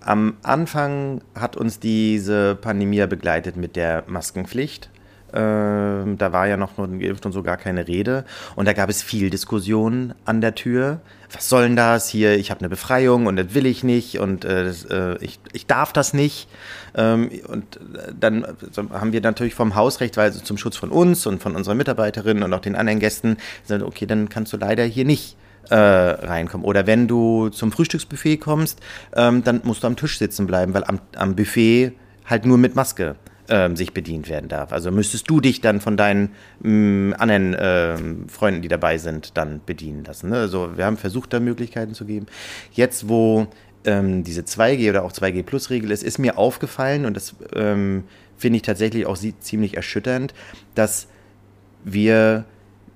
am 0.00 0.38
Anfang 0.42 1.20
hat 1.36 1.56
uns 1.56 1.78
diese 1.78 2.56
Pandemie 2.56 3.06
begleitet 3.06 3.54
mit 3.54 3.76
der 3.76 4.02
Maskenpflicht. 4.08 4.90
Ähm, 5.34 6.16
da 6.16 6.32
war 6.32 6.46
ja 6.46 6.56
noch 6.56 6.78
nur 6.78 6.86
geimpft 6.88 7.26
und 7.26 7.32
so 7.32 7.42
gar 7.42 7.56
keine 7.56 7.88
Rede. 7.88 8.24
Und 8.54 8.66
da 8.66 8.72
gab 8.72 8.88
es 8.88 9.02
viel 9.02 9.30
Diskussion 9.30 10.14
an 10.24 10.40
der 10.40 10.54
Tür. 10.54 11.00
Was 11.32 11.48
soll 11.48 11.64
denn 11.64 11.76
das 11.76 12.08
hier? 12.08 12.38
Ich 12.38 12.52
habe 12.52 12.60
eine 12.60 12.68
Befreiung 12.68 13.26
und 13.26 13.36
das 13.36 13.52
will 13.52 13.66
ich 13.66 13.82
nicht 13.82 14.20
und 14.20 14.44
äh, 14.44 14.64
das, 14.64 14.84
äh, 14.84 15.16
ich, 15.20 15.40
ich 15.52 15.66
darf 15.66 15.92
das 15.92 16.14
nicht. 16.14 16.48
Ähm, 16.94 17.30
und 17.48 17.80
dann 18.18 18.46
haben 18.92 19.12
wir 19.12 19.20
natürlich 19.20 19.56
vom 19.56 19.74
Hausrecht, 19.74 20.16
weil 20.16 20.26
also 20.26 20.40
zum 20.40 20.56
Schutz 20.56 20.76
von 20.76 20.90
uns 20.90 21.26
und 21.26 21.42
von 21.42 21.56
unseren 21.56 21.76
Mitarbeiterinnen 21.76 22.44
und 22.44 22.52
auch 22.52 22.60
den 22.60 22.76
anderen 22.76 23.00
Gästen, 23.00 23.36
gesagt, 23.62 23.82
okay, 23.82 24.06
dann 24.06 24.28
kannst 24.28 24.52
du 24.52 24.56
leider 24.56 24.84
hier 24.84 25.04
nicht 25.04 25.36
äh, 25.70 25.74
reinkommen. 25.74 26.64
Oder 26.64 26.86
wenn 26.86 27.08
du 27.08 27.48
zum 27.48 27.72
Frühstücksbuffet 27.72 28.36
kommst, 28.36 28.80
ähm, 29.16 29.42
dann 29.42 29.62
musst 29.64 29.82
du 29.82 29.88
am 29.88 29.96
Tisch 29.96 30.18
sitzen 30.18 30.46
bleiben, 30.46 30.74
weil 30.74 30.84
am, 30.84 31.00
am 31.16 31.34
Buffet 31.34 31.92
halt 32.24 32.46
nur 32.46 32.58
mit 32.58 32.76
Maske 32.76 33.16
ähm, 33.48 33.76
sich 33.76 33.92
bedient 33.92 34.28
werden 34.28 34.48
darf. 34.48 34.72
Also 34.72 34.90
müsstest 34.90 35.28
du 35.28 35.40
dich 35.40 35.60
dann 35.60 35.80
von 35.80 35.96
deinen 35.96 36.30
mh, 36.60 37.16
anderen 37.16 37.56
ähm, 37.58 38.28
Freunden, 38.28 38.62
die 38.62 38.68
dabei 38.68 38.98
sind, 38.98 39.36
dann 39.36 39.60
bedienen 39.64 40.04
lassen. 40.04 40.30
Ne? 40.30 40.36
Also 40.36 40.76
wir 40.76 40.86
haben 40.86 40.96
versucht, 40.96 41.32
da 41.32 41.40
Möglichkeiten 41.40 41.94
zu 41.94 42.04
geben. 42.04 42.26
Jetzt, 42.72 43.08
wo 43.08 43.46
ähm, 43.84 44.24
diese 44.24 44.42
2G 44.42 44.90
oder 44.90 45.04
auch 45.04 45.12
2G-Plus-Regel 45.12 45.90
ist, 45.90 46.02
ist 46.02 46.18
mir 46.18 46.38
aufgefallen 46.38 47.04
und 47.04 47.14
das 47.14 47.34
ähm, 47.54 48.04
finde 48.36 48.56
ich 48.56 48.62
tatsächlich 48.62 49.06
auch 49.06 49.18
ziemlich 49.40 49.76
erschütternd, 49.76 50.34
dass 50.74 51.06
wir, 51.84 52.44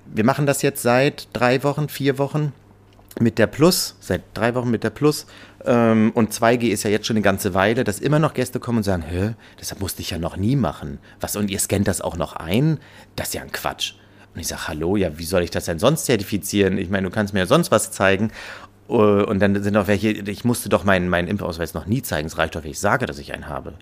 wir 0.06 0.24
machen 0.24 0.46
das 0.46 0.62
jetzt 0.62 0.82
seit 0.82 1.28
drei 1.32 1.62
Wochen, 1.62 1.88
vier 1.88 2.18
Wochen 2.18 2.52
mit 3.20 3.38
der 3.38 3.46
Plus, 3.46 3.96
seit 4.00 4.22
drei 4.34 4.54
Wochen 4.54 4.70
mit 4.70 4.84
der 4.84 4.90
Plus 4.90 5.26
ähm, 5.64 6.12
und 6.14 6.32
2G 6.32 6.68
ist 6.68 6.84
ja 6.84 6.90
jetzt 6.90 7.06
schon 7.06 7.16
eine 7.16 7.24
ganze 7.24 7.54
Weile, 7.54 7.84
dass 7.84 7.98
immer 7.98 8.18
noch 8.18 8.34
Gäste 8.34 8.60
kommen 8.60 8.78
und 8.78 8.84
sagen, 8.84 9.02
hä, 9.02 9.34
das 9.58 9.78
musste 9.80 10.02
ich 10.02 10.10
ja 10.10 10.18
noch 10.18 10.36
nie 10.36 10.56
machen. 10.56 10.98
Was, 11.20 11.36
und 11.36 11.50
ihr 11.50 11.58
scannt 11.58 11.88
das 11.88 12.00
auch 12.00 12.16
noch 12.16 12.34
ein? 12.34 12.78
Das 13.16 13.28
ist 13.28 13.34
ja 13.34 13.42
ein 13.42 13.52
Quatsch. 13.52 13.94
Und 14.34 14.40
ich 14.40 14.46
sage, 14.46 14.68
hallo, 14.68 14.96
ja, 14.96 15.18
wie 15.18 15.24
soll 15.24 15.42
ich 15.42 15.50
das 15.50 15.64
denn 15.64 15.78
sonst 15.78 16.04
zertifizieren? 16.04 16.78
Ich 16.78 16.90
meine, 16.90 17.08
du 17.08 17.14
kannst 17.14 17.34
mir 17.34 17.40
ja 17.40 17.46
sonst 17.46 17.70
was 17.70 17.90
zeigen. 17.90 18.30
Äh, 18.88 18.92
und 18.92 19.40
dann 19.40 19.60
sind 19.62 19.76
auch 19.76 19.88
welche, 19.88 20.10
ich 20.10 20.44
musste 20.44 20.68
doch 20.68 20.84
meinen, 20.84 21.08
meinen 21.08 21.28
Impfausweis 21.28 21.74
noch 21.74 21.86
nie 21.86 22.02
zeigen. 22.02 22.28
Es 22.28 22.38
reicht 22.38 22.54
doch, 22.54 22.62
wenn 22.62 22.70
ich 22.70 22.78
sage, 22.78 23.06
dass 23.06 23.18
ich 23.18 23.32
einen 23.32 23.48
habe. 23.48 23.74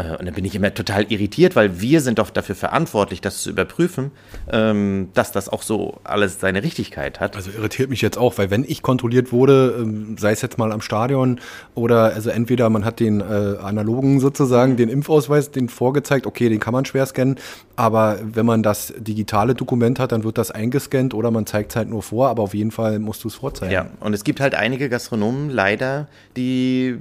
Äh, 0.00 0.16
und 0.16 0.26
dann 0.26 0.34
bin 0.34 0.44
ich 0.44 0.54
immer 0.54 0.72
total 0.72 1.10
irritiert, 1.10 1.56
weil 1.56 1.80
wir 1.80 2.00
sind 2.00 2.18
doch 2.18 2.30
dafür 2.30 2.54
verantwortlich, 2.54 3.20
das 3.20 3.42
zu 3.42 3.50
überprüfen, 3.50 4.10
ähm, 4.50 5.08
dass 5.14 5.32
das 5.32 5.48
auch 5.48 5.62
so 5.62 5.98
alles 6.04 6.40
seine 6.40 6.62
Richtigkeit 6.62 7.20
hat. 7.20 7.36
Also 7.36 7.50
irritiert 7.50 7.90
mich 7.90 8.02
jetzt 8.02 8.18
auch, 8.18 8.38
weil 8.38 8.50
wenn 8.50 8.64
ich 8.66 8.82
kontrolliert 8.82 9.32
wurde, 9.32 9.76
ähm, 9.80 10.16
sei 10.18 10.32
es 10.32 10.42
jetzt 10.42 10.58
mal 10.58 10.72
am 10.72 10.80
Stadion 10.80 11.40
oder 11.74 12.14
also 12.14 12.30
entweder 12.30 12.70
man 12.70 12.84
hat 12.84 13.00
den 13.00 13.20
äh, 13.20 13.24
analogen 13.62 14.20
sozusagen, 14.20 14.76
den 14.76 14.88
Impfausweis, 14.88 15.50
den 15.50 15.68
vorgezeigt, 15.68 16.26
okay, 16.26 16.48
den 16.48 16.60
kann 16.60 16.72
man 16.72 16.84
schwer 16.84 17.06
scannen, 17.06 17.36
aber 17.76 18.18
wenn 18.22 18.46
man 18.46 18.62
das 18.62 18.92
digitale 18.96 19.54
Dokument 19.54 19.98
hat, 19.98 20.12
dann 20.12 20.24
wird 20.24 20.38
das 20.38 20.50
eingescannt 20.50 21.14
oder 21.14 21.30
man 21.30 21.46
zeigt 21.46 21.72
es 21.72 21.76
halt 21.76 21.88
nur 21.88 22.02
vor, 22.02 22.28
aber 22.28 22.42
auf 22.42 22.54
jeden 22.54 22.70
Fall 22.70 22.98
musst 22.98 23.24
du 23.24 23.28
es 23.28 23.36
vorzeigen. 23.36 23.72
Ja, 23.72 23.86
und 24.00 24.14
es 24.14 24.24
gibt 24.24 24.40
halt 24.40 24.54
einige 24.54 24.88
Gastronomen 24.88 25.50
leider, 25.50 26.08
die 26.36 26.98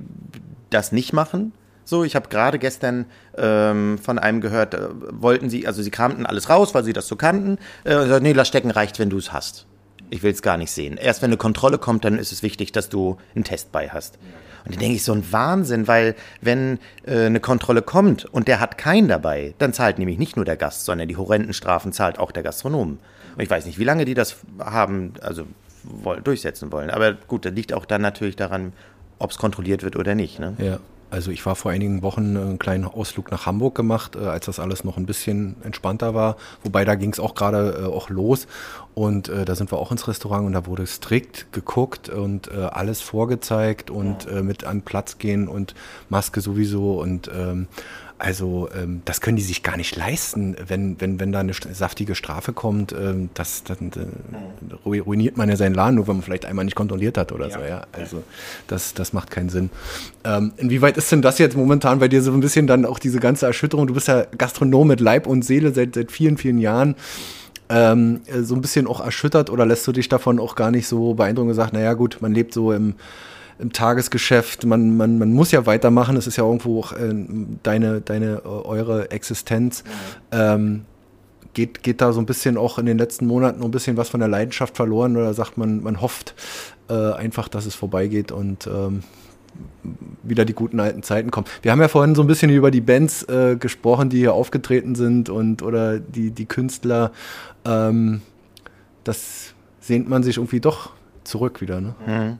das 0.70 0.92
nicht 0.92 1.14
machen 1.14 1.52
so, 1.89 2.04
ich 2.04 2.15
habe 2.15 2.30
gerade 2.30 2.60
gestern 2.60 3.06
ähm, 3.38 3.97
von 3.97 4.19
einem 4.19 4.41
gehört, 4.41 4.73
äh, 4.73 4.88
wollten 5.12 5.49
sie, 5.49 5.67
also 5.67 5.82
sie 5.82 5.91
kramten 5.91 6.25
alles 6.25 6.49
raus, 6.49 6.73
weil 6.73 6.84
sie 6.84 6.93
das 6.93 7.08
so 7.08 7.15
kannten. 7.15 7.58
Äh, 7.84 7.95
gesagt, 7.95 8.23
nee, 8.23 8.34
lass 8.34 8.47
stecken 8.47 8.71
reicht, 8.71 8.99
wenn 8.99 9.10
du 9.10 9.17
es 9.17 9.34
hast. 9.34 9.65
Ich 10.12 10.23
will 10.23 10.32
es 10.32 10.41
gar 10.41 10.58
nicht 10.58 10.71
sehen. 10.71 10.97
Erst 10.97 11.21
wenn 11.21 11.30
eine 11.30 11.38
Kontrolle 11.38 11.78
kommt, 11.78 12.06
dann 12.06 12.17
ist 12.17 12.32
es 12.32 12.41
wichtig, 12.41 12.71
dass 12.71 12.89
du 12.89 13.17
einen 13.36 13.43
Test 13.43 13.71
bei 13.71 13.89
hast. 13.89 14.17
Und 14.65 14.75
dann 14.75 14.80
denke 14.80 14.95
ich, 14.95 15.04
so 15.04 15.13
ein 15.13 15.32
Wahnsinn, 15.32 15.88
weil 15.88 16.15
wenn 16.41 16.80
äh, 17.06 17.25
eine 17.25 17.39
Kontrolle 17.39 17.82
kommt 17.82 18.25
und 18.25 18.47
der 18.47 18.60
hat 18.60 18.78
keinen 18.78 19.08
dabei, 19.08 19.54
dann 19.58 19.73
zahlt 19.73 19.99
nämlich 19.99 20.17
nicht 20.17 20.36
nur 20.36 20.45
der 20.45 20.58
Gast, 20.58 20.86
sondern 20.86 21.08
die 21.08 21.17
horrenden 21.17 21.54
Strafen 21.54 21.93
zahlt 21.93 22.19
auch 22.19 22.32
der 22.32 22.43
Gastronom. 22.43 22.99
Und 23.36 23.43
ich 23.43 23.49
weiß 23.49 23.65
nicht, 23.65 23.80
wie 23.80 23.84
lange 23.84 24.06
die 24.06 24.13
das 24.13 24.38
haben, 24.60 25.13
also 25.21 25.45
wollen, 25.84 26.23
durchsetzen 26.23 26.71
wollen. 26.71 26.89
Aber 26.89 27.13
gut, 27.13 27.45
das 27.45 27.54
liegt 27.54 27.73
auch 27.73 27.86
dann 27.86 28.02
natürlich 28.02 28.36
daran, 28.36 28.73
ob 29.17 29.32
es 29.32 29.38
kontrolliert 29.38 29.84
wird 29.84 29.95
oder 29.95 30.15
nicht. 30.15 30.39
Ne? 30.39 30.56
Ja. 30.58 30.80
Also 31.12 31.32
ich 31.32 31.45
war 31.45 31.56
vor 31.56 31.72
einigen 31.72 32.02
Wochen 32.02 32.38
einen 32.38 32.60
kleinen 32.60 32.86
Ausflug 32.86 33.32
nach 33.32 33.45
Hamburg 33.45 33.76
gemacht, 33.76 34.15
äh, 34.15 34.19
als 34.19 34.45
das 34.45 34.60
alles 34.60 34.84
noch 34.84 34.98
ein 34.98 35.06
bisschen 35.06 35.56
entspannter 35.63 36.13
war. 36.13 36.38
Wobei 36.63 36.86
da 36.86 36.95
ging 36.95 37.12
es 37.12 37.19
auch 37.19 37.36
gerade 37.36 37.82
äh, 37.82 37.86
auch 37.86 38.10
los. 38.10 38.48
Und 38.93 39.30
äh, 39.30 39.45
da 39.45 39.56
sind 39.56 39.72
wir 39.72 39.78
auch 39.78 39.91
ins 39.91 40.08
Restaurant 40.08 40.45
und 40.45 40.54
da 40.54 40.65
wurde 40.65 40.86
strikt 40.86 41.52
geguckt 41.52 42.10
und 42.10 42.52
äh, 42.52 42.58
alles 42.58 43.02
vorgezeigt 43.02 43.89
und 43.89 44.28
äh, 44.28 44.43
mit 44.43 44.65
an 44.65 44.82
Platz 44.82 45.17
gehen 45.17 45.48
und 45.48 45.74
Maske 46.10 46.41
sowieso 46.41 47.00
und 47.00 47.30
ähm, 47.34 47.67
also 48.19 48.67
ähm, 48.75 49.01
das 49.05 49.21
können 49.21 49.38
die 49.38 49.43
sich 49.43 49.63
gar 49.63 49.77
nicht 49.77 49.95
leisten, 49.95 50.58
wenn, 50.67 50.99
wenn, 50.99 51.21
wenn 51.21 51.32
da 51.32 51.39
eine 51.39 51.53
saftige 51.53 52.15
Strafe 52.15 52.51
kommt. 52.51 52.91
Ähm, 52.91 53.29
das, 53.34 53.63
das 53.63 53.77
äh, 53.77 54.73
ruiniert 54.86 55.38
man 55.38 55.47
ja 55.47 55.55
seinen 55.55 55.73
Laden, 55.73 55.95
nur 55.95 56.08
wenn 56.10 56.17
man 56.17 56.23
vielleicht 56.23 56.45
einmal 56.45 56.65
nicht 56.65 56.75
kontrolliert 56.75 57.17
hat 57.17 57.32
oder 57.32 57.47
ja. 57.47 57.58
so. 57.58 57.65
Ja, 57.65 57.88
also 57.93 58.23
das, 58.67 58.93
das 58.93 59.13
macht 59.13 59.32
keinen 59.32 59.47
Sinn. 59.47 59.69
Ähm, 60.25 60.51
inwieweit 60.58 60.97
ist 60.97 61.10
denn 61.13 61.21
das 61.21 61.39
jetzt 61.39 61.55
momentan 61.55 61.99
bei 61.99 62.10
dir 62.10 62.21
so 62.21 62.34
ein 62.34 62.41
bisschen 62.41 62.67
dann 62.67 62.86
auch 62.86 62.99
diese 62.99 63.21
ganze 63.21 63.45
Erschütterung? 63.45 63.88
Du 63.88 63.93
bist 63.93 64.10
ja 64.10 64.25
Gastronom 64.38 64.89
mit 64.89 64.99
Leib 64.99 65.25
und 65.25 65.45
Seele 65.45 65.73
seit, 65.73 65.95
seit 65.95 66.12
vielen, 66.12 66.38
vielen 66.38 66.58
Jahren. 66.58 66.95
Ähm, 67.69 68.19
so 68.41 68.53
ein 68.53 68.62
bisschen 68.62 68.86
auch 68.86 68.99
erschüttert 68.99 69.49
oder 69.49 69.65
lässt 69.65 69.88
du 69.88 69.93
dich 69.93 70.10
davon 70.10 70.39
auch 70.39 70.55
gar 70.55 70.71
nicht 70.71 70.88
so 70.88 71.13
beeindrucken 71.13 71.51
und 71.51 71.55
sagst, 71.55 71.71
naja 71.71 71.93
gut, 71.93 72.17
man 72.19 72.34
lebt 72.34 72.53
so 72.53 72.73
im 72.73 72.95
im 73.60 73.74
Tagesgeschäft, 73.74 74.65
man, 74.65 74.95
man, 74.95 75.19
man 75.19 75.34
muss 75.34 75.52
ja 75.52 75.65
weitermachen, 75.65 76.15
es 76.15 76.28
ist 76.28 76.38
ja 76.38 76.45
irgendwo 76.45 76.80
auch 76.80 76.93
äh, 76.93 77.13
deine, 77.63 78.02
deine, 78.02 78.45
eure 78.45 79.12
Existenz. 79.12 79.84
Ähm, 80.32 80.86
geht, 81.54 81.84
geht 81.84 82.02
da 82.02 82.13
so 82.13 82.22
ein 82.22 82.26
bisschen 82.26 82.58
auch 82.58 82.80
in 82.80 82.86
den 82.86 82.98
letzten 82.98 83.28
Monaten 83.28 83.63
ein 83.63 83.72
bisschen 83.72 83.98
was 83.98 84.10
von 84.10 84.19
der 84.19 84.30
Leidenschaft 84.30 84.78
verloren 84.78 85.17
oder 85.17 85.34
sagt 85.34 85.58
man, 85.58 85.84
man 85.84 86.02
hofft 86.02 86.36
äh, 86.89 87.13
einfach, 87.13 87.48
dass 87.48 87.65
es 87.65 87.76
vorbeigeht 87.76 88.32
und 88.32 88.67
ähm, 88.67 89.04
wieder 90.24 90.45
die 90.45 90.54
guten 90.54 90.80
alten 90.80 91.04
Zeiten 91.04 91.32
kommen. 91.32 91.48
Wir 91.62 91.72
haben 91.72 91.82
ja 91.82 91.88
vorhin 91.88 92.15
so 92.15 92.22
ein 92.22 92.28
bisschen 92.28 92.50
über 92.52 92.72
die 92.72 92.82
Bands 92.82 93.24
äh, 93.24 93.58
gesprochen, 93.58 94.10
die 94.10 94.19
hier 94.19 94.34
aufgetreten 94.34 94.95
sind 94.95 95.30
und 95.30 95.62
oder 95.62 96.00
die, 96.00 96.32
die 96.32 96.45
Künstler. 96.45 97.12
Ähm, 97.65 98.22
das 99.04 99.54
sehnt 99.80 100.08
man 100.08 100.24
sich 100.24 100.38
irgendwie 100.38 100.60
doch 100.60 100.91
zurück 101.24 101.62
wieder. 101.62 101.82
Ne? 101.82 101.95
Mhm. 102.06 102.39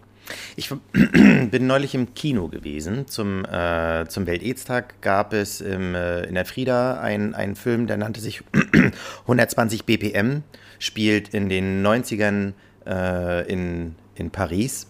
Ich 0.56 0.70
bin 0.94 1.68
neulich 1.68 1.96
im 1.96 2.14
Kino 2.14 2.48
gewesen. 2.48 3.08
Zum, 3.08 3.46
äh, 3.46 4.06
zum 4.08 4.28
Welt-Aids-Tag 4.28 5.02
gab 5.02 5.34
es 5.34 5.62
im, 5.62 5.96
äh, 5.96 6.24
in 6.24 6.36
der 6.36 6.46
Frieda 6.46 7.00
einen 7.00 7.56
Film, 7.56 7.88
der 7.88 7.98
nannte 7.98 8.20
sich 8.22 8.44
120 9.22 9.86
BPM, 9.86 10.44
spielt 10.80 11.30
in 11.30 11.50
den 11.50 11.86
90ern 11.86 12.54
äh, 12.86 13.52
in, 13.52 13.96
in 14.16 14.32
Paris. 14.32 14.88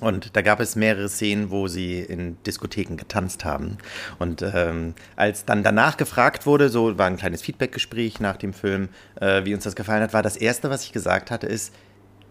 Und 0.00 0.36
da 0.36 0.42
gab 0.42 0.60
es 0.60 0.76
mehrere 0.76 1.08
Szenen, 1.08 1.50
wo 1.50 1.66
sie 1.66 1.98
in 2.00 2.40
Diskotheken 2.44 2.96
getanzt 2.96 3.44
haben. 3.44 3.78
Und 4.18 4.42
ähm, 4.42 4.94
als 5.16 5.44
dann 5.44 5.64
danach 5.64 5.96
gefragt 5.96 6.46
wurde, 6.46 6.68
so 6.68 6.98
war 6.98 7.06
ein 7.06 7.16
kleines 7.16 7.42
Feedbackgespräch 7.42 8.20
nach 8.20 8.36
dem 8.36 8.52
Film, 8.52 8.90
äh, 9.20 9.44
wie 9.44 9.54
uns 9.54 9.64
das 9.64 9.74
gefallen 9.74 10.02
hat, 10.02 10.12
war 10.12 10.22
das 10.22 10.36
Erste, 10.36 10.70
was 10.70 10.84
ich 10.84 10.92
gesagt 10.92 11.30
hatte, 11.30 11.48
ist, 11.48 11.74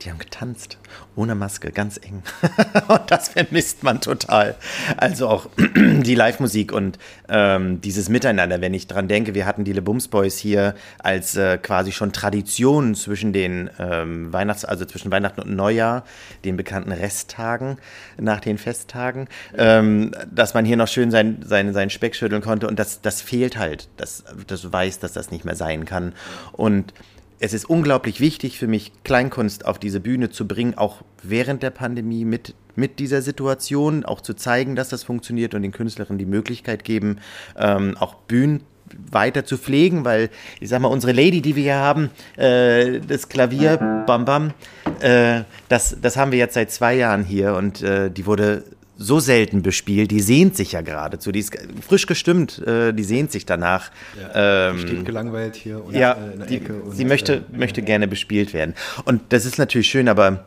die 0.01 0.12
haben 0.12 0.19
getanzt, 0.19 0.77
ohne 1.15 1.33
Maske, 1.33 1.71
ganz 1.71 1.97
eng. 1.97 2.21
und 2.88 3.01
das 3.10 3.29
vermisst 3.29 3.83
man 3.83 3.99
total. 3.99 4.55
Also 4.97 5.27
auch 5.27 5.49
die 5.57 6.15
Live-Musik 6.15 6.71
und 6.71 6.99
ähm, 7.29 7.81
dieses 7.81 8.10
Miteinander, 8.10 8.62
wenn 8.62 8.73
ich 8.73 8.88
dran 8.88 9.07
denke, 9.07 9.33
wir 9.33 9.45
hatten 9.45 9.63
die 9.63 9.73
Le 9.73 9.81
Bums 9.81 10.07
Boys 10.07 10.38
hier 10.38 10.75
als 10.99 11.36
äh, 11.36 11.57
quasi 11.57 11.91
schon 11.91 12.13
Tradition 12.13 12.95
zwischen 12.95 13.33
den 13.33 13.69
ähm, 13.79 14.31
Weihnachts-, 14.31 14.65
also 14.65 14.86
zwischen 14.86 15.12
Weihnachten 15.12 15.41
und 15.41 15.55
Neujahr, 15.55 16.03
den 16.45 16.57
bekannten 16.57 16.91
Resttagen 16.91 17.77
nach 18.19 18.39
den 18.39 18.57
Festtagen, 18.57 19.27
ähm, 19.57 20.12
dass 20.31 20.53
man 20.53 20.65
hier 20.65 20.77
noch 20.77 20.88
schön 20.88 21.10
sein, 21.10 21.39
sein, 21.43 21.73
seinen 21.73 21.89
Speck 21.89 22.15
schütteln 22.15 22.41
konnte 22.41 22.67
und 22.67 22.77
das, 22.77 23.01
das 23.01 23.21
fehlt 23.21 23.57
halt. 23.57 23.89
Das, 23.97 24.23
das 24.45 24.71
weiß, 24.71 24.99
dass 24.99 25.13
das 25.13 25.31
nicht 25.31 25.45
mehr 25.45 25.55
sein 25.55 25.86
kann. 25.86 26.13
Und 26.51 26.93
es 27.39 27.54
ist 27.54 27.69
unglaublich 27.69 28.19
wichtig 28.19 28.58
für 28.58 28.67
mich, 28.67 28.91
Kleinkunst 29.04 29.65
auf 29.65 29.80
diese 29.80 30.00
Bühne 30.00 30.30
zu 30.30 30.47
bringen, 30.47 30.76
auch 30.78 31.04
während 31.21 31.63
der 31.63 31.69
Pandemie 31.69 32.26
mit, 32.26 32.56
mit 32.76 33.00
dieser 33.00 33.21
Situation, 33.21 34.06
auch 34.06 34.21
zu 34.21 34.34
zeigen, 34.34 34.76
dass 34.76 34.89
das 34.89 35.04
funktioniert 35.04 35.54
und 35.54 35.62
den 35.62 35.71
Künstlerinnen 35.71 36.17
die 36.17 36.26
Möglichkeit 36.26 36.84
geben, 36.84 37.19
ähm, 37.58 37.95
auch 37.97 38.15
Bühnen 38.15 38.63
weiter 39.12 39.45
zu 39.45 39.58
pflegen, 39.58 40.06
weil 40.06 40.30
ich 40.60 40.69
sag 40.69 40.82
mal, 40.82 40.88
unsere 40.88 41.12
Lady, 41.12 41.41
die 41.41 41.56
wir 41.56 41.63
hier 41.63 41.76
haben, 41.76 42.10
äh, 42.38 43.00
das 43.02 43.30
Klavier, 43.30 44.04
Bam 44.08 44.26
Bam, 44.26 44.54
äh, 45.02 45.41
das, 45.69 45.97
das 46.02 46.17
haben 46.17 46.32
wir 46.32 46.39
jetzt 46.39 46.54
seit 46.54 46.71
zwei 46.71 46.95
Jahren 46.95 47.23
hier 47.23 47.56
und 47.56 47.82
äh, 47.82 48.10
die 48.10 48.26
wurde 48.26 48.63
so 48.97 49.19
selten 49.19 49.62
bespielt, 49.62 50.12
die 50.12 50.19
sehnt 50.19 50.55
sich 50.55 50.71
ja 50.71 50.81
geradezu. 50.81 51.31
Die 51.31 51.39
ist 51.39 51.55
frisch 51.88 52.07
gestimmt, 52.07 52.60
äh, 52.65 52.93
die 52.93 53.03
sehnt 53.03 53.31
sich 53.31 53.45
danach. 53.45 53.91
Ja, 54.19 54.69
ähm, 54.69 54.79
steht 54.79 55.05
gelangweilt 55.05 55.55
hier 55.55 55.83
und 55.83 55.95
ja, 55.95 56.13
äh, 56.13 56.33
in 56.33 56.39
der 56.39 56.47
die, 56.47 56.55
Ecke. 56.57 56.73
Und, 56.81 56.95
sie 56.95 57.05
möchte, 57.05 57.36
äh, 57.36 57.57
möchte 57.57 57.81
gerne 57.81 58.07
bespielt 58.07 58.53
werden. 58.53 58.73
Und 59.05 59.21
das 59.29 59.45
ist 59.45 59.57
natürlich 59.57 59.88
schön, 59.88 60.10
aber 60.10 60.45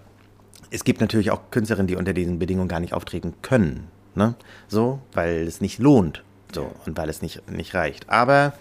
es 0.71 0.85
gibt 0.85 1.01
natürlich 1.01 1.31
auch 1.31 1.51
Künstlerinnen, 1.51 1.87
die 1.87 1.97
unter 1.97 2.13
diesen 2.13 2.39
Bedingungen 2.39 2.69
gar 2.69 2.81
nicht 2.81 2.93
auftreten 2.93 3.35
können. 3.43 3.87
Ne? 4.15 4.35
So, 4.69 5.01
weil 5.13 5.43
es 5.47 5.61
nicht 5.61 5.79
lohnt. 5.79 6.23
So, 6.53 6.73
und 6.87 6.97
weil 6.99 7.09
es 7.09 7.23
nicht, 7.23 7.49
nicht 7.51 7.75
reicht. 7.75 8.09
Aber 8.09 8.55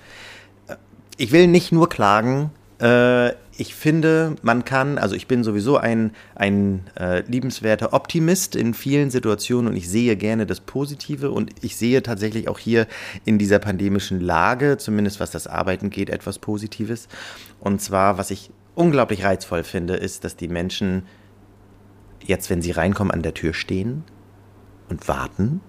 äh, 0.67 0.75
ich 1.17 1.31
will 1.31 1.47
nicht 1.47 1.71
nur 1.71 1.89
klagen, 1.89 2.51
äh, 2.79 3.31
ich 3.59 3.75
finde, 3.75 4.37
man 4.41 4.63
kann, 4.63 4.97
also 4.97 5.15
ich 5.15 5.27
bin 5.27 5.43
sowieso 5.43 5.75
ein, 5.75 6.11
ein 6.33 6.87
äh, 6.97 7.23
liebenswerter 7.29 7.91
Optimist 7.91 8.55
in 8.55 8.73
vielen 8.73 9.11
Situationen 9.11 9.69
und 9.69 9.75
ich 9.75 9.89
sehe 9.89 10.15
gerne 10.15 10.45
das 10.45 10.61
Positive 10.61 11.29
und 11.31 11.51
ich 11.61 11.75
sehe 11.75 12.01
tatsächlich 12.01 12.47
auch 12.47 12.57
hier 12.57 12.87
in 13.25 13.37
dieser 13.37 13.59
pandemischen 13.59 14.21
Lage, 14.21 14.77
zumindest 14.77 15.19
was 15.19 15.31
das 15.31 15.45
Arbeiten 15.45 15.89
geht, 15.89 16.09
etwas 16.09 16.39
Positives. 16.39 17.09
Und 17.59 17.81
zwar, 17.81 18.17
was 18.17 18.31
ich 18.31 18.49
unglaublich 18.75 19.25
reizvoll 19.25 19.65
finde, 19.65 19.95
ist, 19.95 20.23
dass 20.23 20.37
die 20.37 20.47
Menschen 20.47 21.03
jetzt, 22.23 22.49
wenn 22.49 22.61
sie 22.61 22.71
reinkommen, 22.71 23.11
an 23.11 23.23
der 23.23 23.33
Tür 23.33 23.53
stehen 23.53 24.05
und 24.87 25.09
warten 25.09 25.59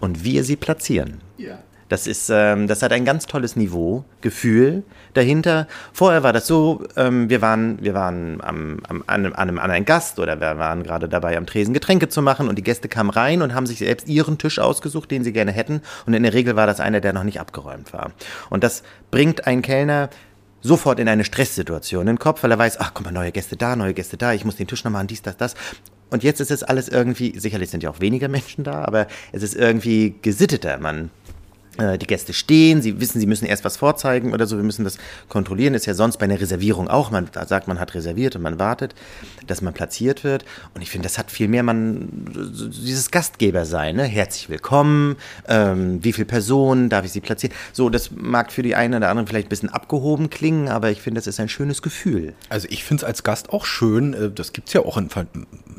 und 0.00 0.24
wir 0.24 0.42
sie 0.42 0.56
platzieren. 0.56 1.20
Ja. 1.36 1.60
Das 1.88 2.06
ist, 2.06 2.30
ähm, 2.30 2.66
das 2.66 2.82
hat 2.82 2.92
ein 2.92 3.04
ganz 3.04 3.26
tolles 3.26 3.56
Niveau, 3.56 4.04
Gefühl 4.20 4.82
dahinter. 5.14 5.66
Vorher 5.92 6.22
war 6.22 6.32
das 6.32 6.46
so, 6.46 6.84
ähm, 6.96 7.30
wir 7.30 7.40
waren, 7.40 7.82
wir 7.82 7.94
waren 7.94 8.40
am, 8.42 8.80
am, 8.88 9.02
an, 9.06 9.32
einem, 9.32 9.58
an 9.58 9.70
einem 9.70 9.84
Gast 9.84 10.18
oder 10.18 10.40
wir 10.40 10.58
waren 10.58 10.82
gerade 10.82 11.08
dabei, 11.08 11.36
am 11.36 11.46
Tresen 11.46 11.72
Getränke 11.72 12.08
zu 12.08 12.20
machen 12.20 12.48
und 12.48 12.56
die 12.56 12.62
Gäste 12.62 12.88
kamen 12.88 13.10
rein 13.10 13.42
und 13.42 13.54
haben 13.54 13.66
sich 13.66 13.78
selbst 13.78 14.08
ihren 14.08 14.38
Tisch 14.38 14.58
ausgesucht, 14.58 15.10
den 15.10 15.24
sie 15.24 15.32
gerne 15.32 15.52
hätten. 15.52 15.80
Und 16.06 16.14
in 16.14 16.22
der 16.22 16.34
Regel 16.34 16.56
war 16.56 16.66
das 16.66 16.80
einer, 16.80 17.00
der 17.00 17.12
noch 17.12 17.24
nicht 17.24 17.40
abgeräumt 17.40 17.92
war. 17.92 18.12
Und 18.50 18.64
das 18.64 18.82
bringt 19.10 19.46
einen 19.46 19.62
Kellner 19.62 20.10
sofort 20.60 20.98
in 20.98 21.08
eine 21.08 21.24
Stresssituation 21.24 22.02
in 22.02 22.06
den 22.14 22.18
Kopf, 22.18 22.42
weil 22.42 22.50
er 22.50 22.58
weiß, 22.58 22.80
ach, 22.80 22.92
guck 22.92 23.06
mal, 23.06 23.12
neue 23.12 23.32
Gäste 23.32 23.56
da, 23.56 23.76
neue 23.76 23.94
Gäste 23.94 24.16
da, 24.16 24.32
ich 24.32 24.44
muss 24.44 24.56
den 24.56 24.66
Tisch 24.66 24.84
noch 24.84 24.90
machen, 24.90 25.06
dies, 25.06 25.22
das, 25.22 25.36
das. 25.36 25.54
Und 26.10 26.22
jetzt 26.22 26.40
ist 26.40 26.50
es 26.50 26.62
alles 26.62 26.88
irgendwie, 26.88 27.38
sicherlich 27.38 27.70
sind 27.70 27.82
ja 27.82 27.90
auch 27.90 28.00
weniger 28.00 28.28
Menschen 28.28 28.64
da, 28.64 28.84
aber 28.84 29.06
es 29.32 29.42
ist 29.42 29.54
irgendwie 29.54 30.16
gesitteter. 30.20 30.78
Man 30.78 31.10
die 31.78 32.06
Gäste 32.06 32.32
stehen, 32.32 32.82
sie 32.82 33.00
wissen, 33.00 33.20
sie 33.20 33.26
müssen 33.26 33.46
erst 33.46 33.64
was 33.64 33.76
vorzeigen 33.76 34.32
oder 34.32 34.46
so, 34.46 34.56
wir 34.56 34.64
müssen 34.64 34.84
das 34.84 34.98
kontrollieren. 35.28 35.74
Ist 35.74 35.86
ja 35.86 35.94
sonst 35.94 36.16
bei 36.16 36.24
einer 36.24 36.40
Reservierung 36.40 36.88
auch. 36.88 37.10
Man 37.10 37.28
sagt, 37.46 37.68
man 37.68 37.78
hat 37.78 37.94
reserviert 37.94 38.34
und 38.36 38.42
man 38.42 38.58
wartet, 38.58 38.94
dass 39.46 39.62
man 39.62 39.74
platziert 39.74 40.24
wird. 40.24 40.44
Und 40.74 40.82
ich 40.82 40.90
finde, 40.90 41.06
das 41.06 41.18
hat 41.18 41.30
viel 41.30 41.48
mehr 41.48 41.62
man, 41.62 42.08
dieses 42.34 43.10
Gastgeber 43.10 43.64
sein, 43.64 43.96
ne? 43.96 44.04
Herzlich 44.04 44.48
willkommen, 44.48 45.16
ähm, 45.46 46.02
wie 46.02 46.12
viele 46.12 46.26
Personen, 46.26 46.88
darf 46.88 47.04
ich 47.04 47.12
sie 47.12 47.20
platzieren? 47.20 47.54
So, 47.72 47.90
das 47.90 48.10
mag 48.10 48.52
für 48.52 48.62
die 48.62 48.74
einen 48.74 48.94
oder 48.94 49.10
anderen 49.10 49.28
vielleicht 49.28 49.46
ein 49.46 49.50
bisschen 49.50 49.68
abgehoben 49.68 50.30
klingen, 50.30 50.68
aber 50.68 50.90
ich 50.90 51.00
finde, 51.00 51.18
das 51.20 51.26
ist 51.26 51.38
ein 51.38 51.48
schönes 51.48 51.82
Gefühl. 51.82 52.34
Also 52.48 52.66
ich 52.70 52.82
finde 52.82 53.02
es 53.02 53.04
als 53.04 53.22
Gast 53.22 53.52
auch 53.52 53.64
schön, 53.64 54.14
äh, 54.14 54.30
das 54.30 54.52
gibt 54.52 54.68
es 54.68 54.74
ja 54.74 54.80
auch 54.80 54.96
in, 54.96 55.08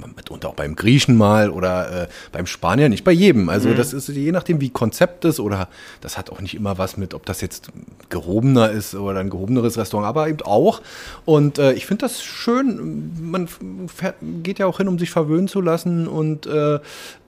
mitunter 0.08 0.50
auch 0.50 0.56
beim 0.56 0.76
Griechen 0.76 1.18
mal 1.18 1.50
oder 1.50 2.04
äh, 2.04 2.08
beim 2.32 2.46
Spanier, 2.46 2.90
nicht 2.90 3.04
bei 3.04 3.12
jedem. 3.12 3.50
Also 3.50 3.70
mhm. 3.70 3.76
das 3.76 3.94
ist 3.94 4.08
je 4.10 4.32
nachdem, 4.32 4.62
wie 4.62 4.70
Konzept 4.70 5.26
ist 5.26 5.40
oder 5.40 5.68
das 6.02 6.18
hat 6.18 6.30
auch 6.30 6.42
nicht 6.42 6.56
immer 6.56 6.78
was 6.78 6.98
mit, 6.98 7.14
ob 7.14 7.26
das 7.26 7.42
jetzt 7.42 7.72
gehobener 8.10 8.72
ist 8.72 8.96
oder 8.96 9.20
ein 9.20 9.30
gehobeneres 9.30 9.78
Restaurant, 9.78 10.08
aber 10.08 10.28
eben 10.28 10.42
auch. 10.42 10.82
Und 11.26 11.60
äh, 11.60 11.74
ich 11.74 11.86
finde 11.86 12.06
das 12.06 12.24
schön. 12.24 13.12
Man 13.22 13.48
fährt, 13.88 14.16
geht 14.44 14.60
ja 14.60 14.66
auch 14.66 14.78
hin, 14.78 14.88
um 14.88 15.00
sich 15.00 15.12
verwöhnen 15.12 15.48
zu 15.48 15.62
lassen 15.62 16.08
und 16.08 16.46
äh, 16.46 16.80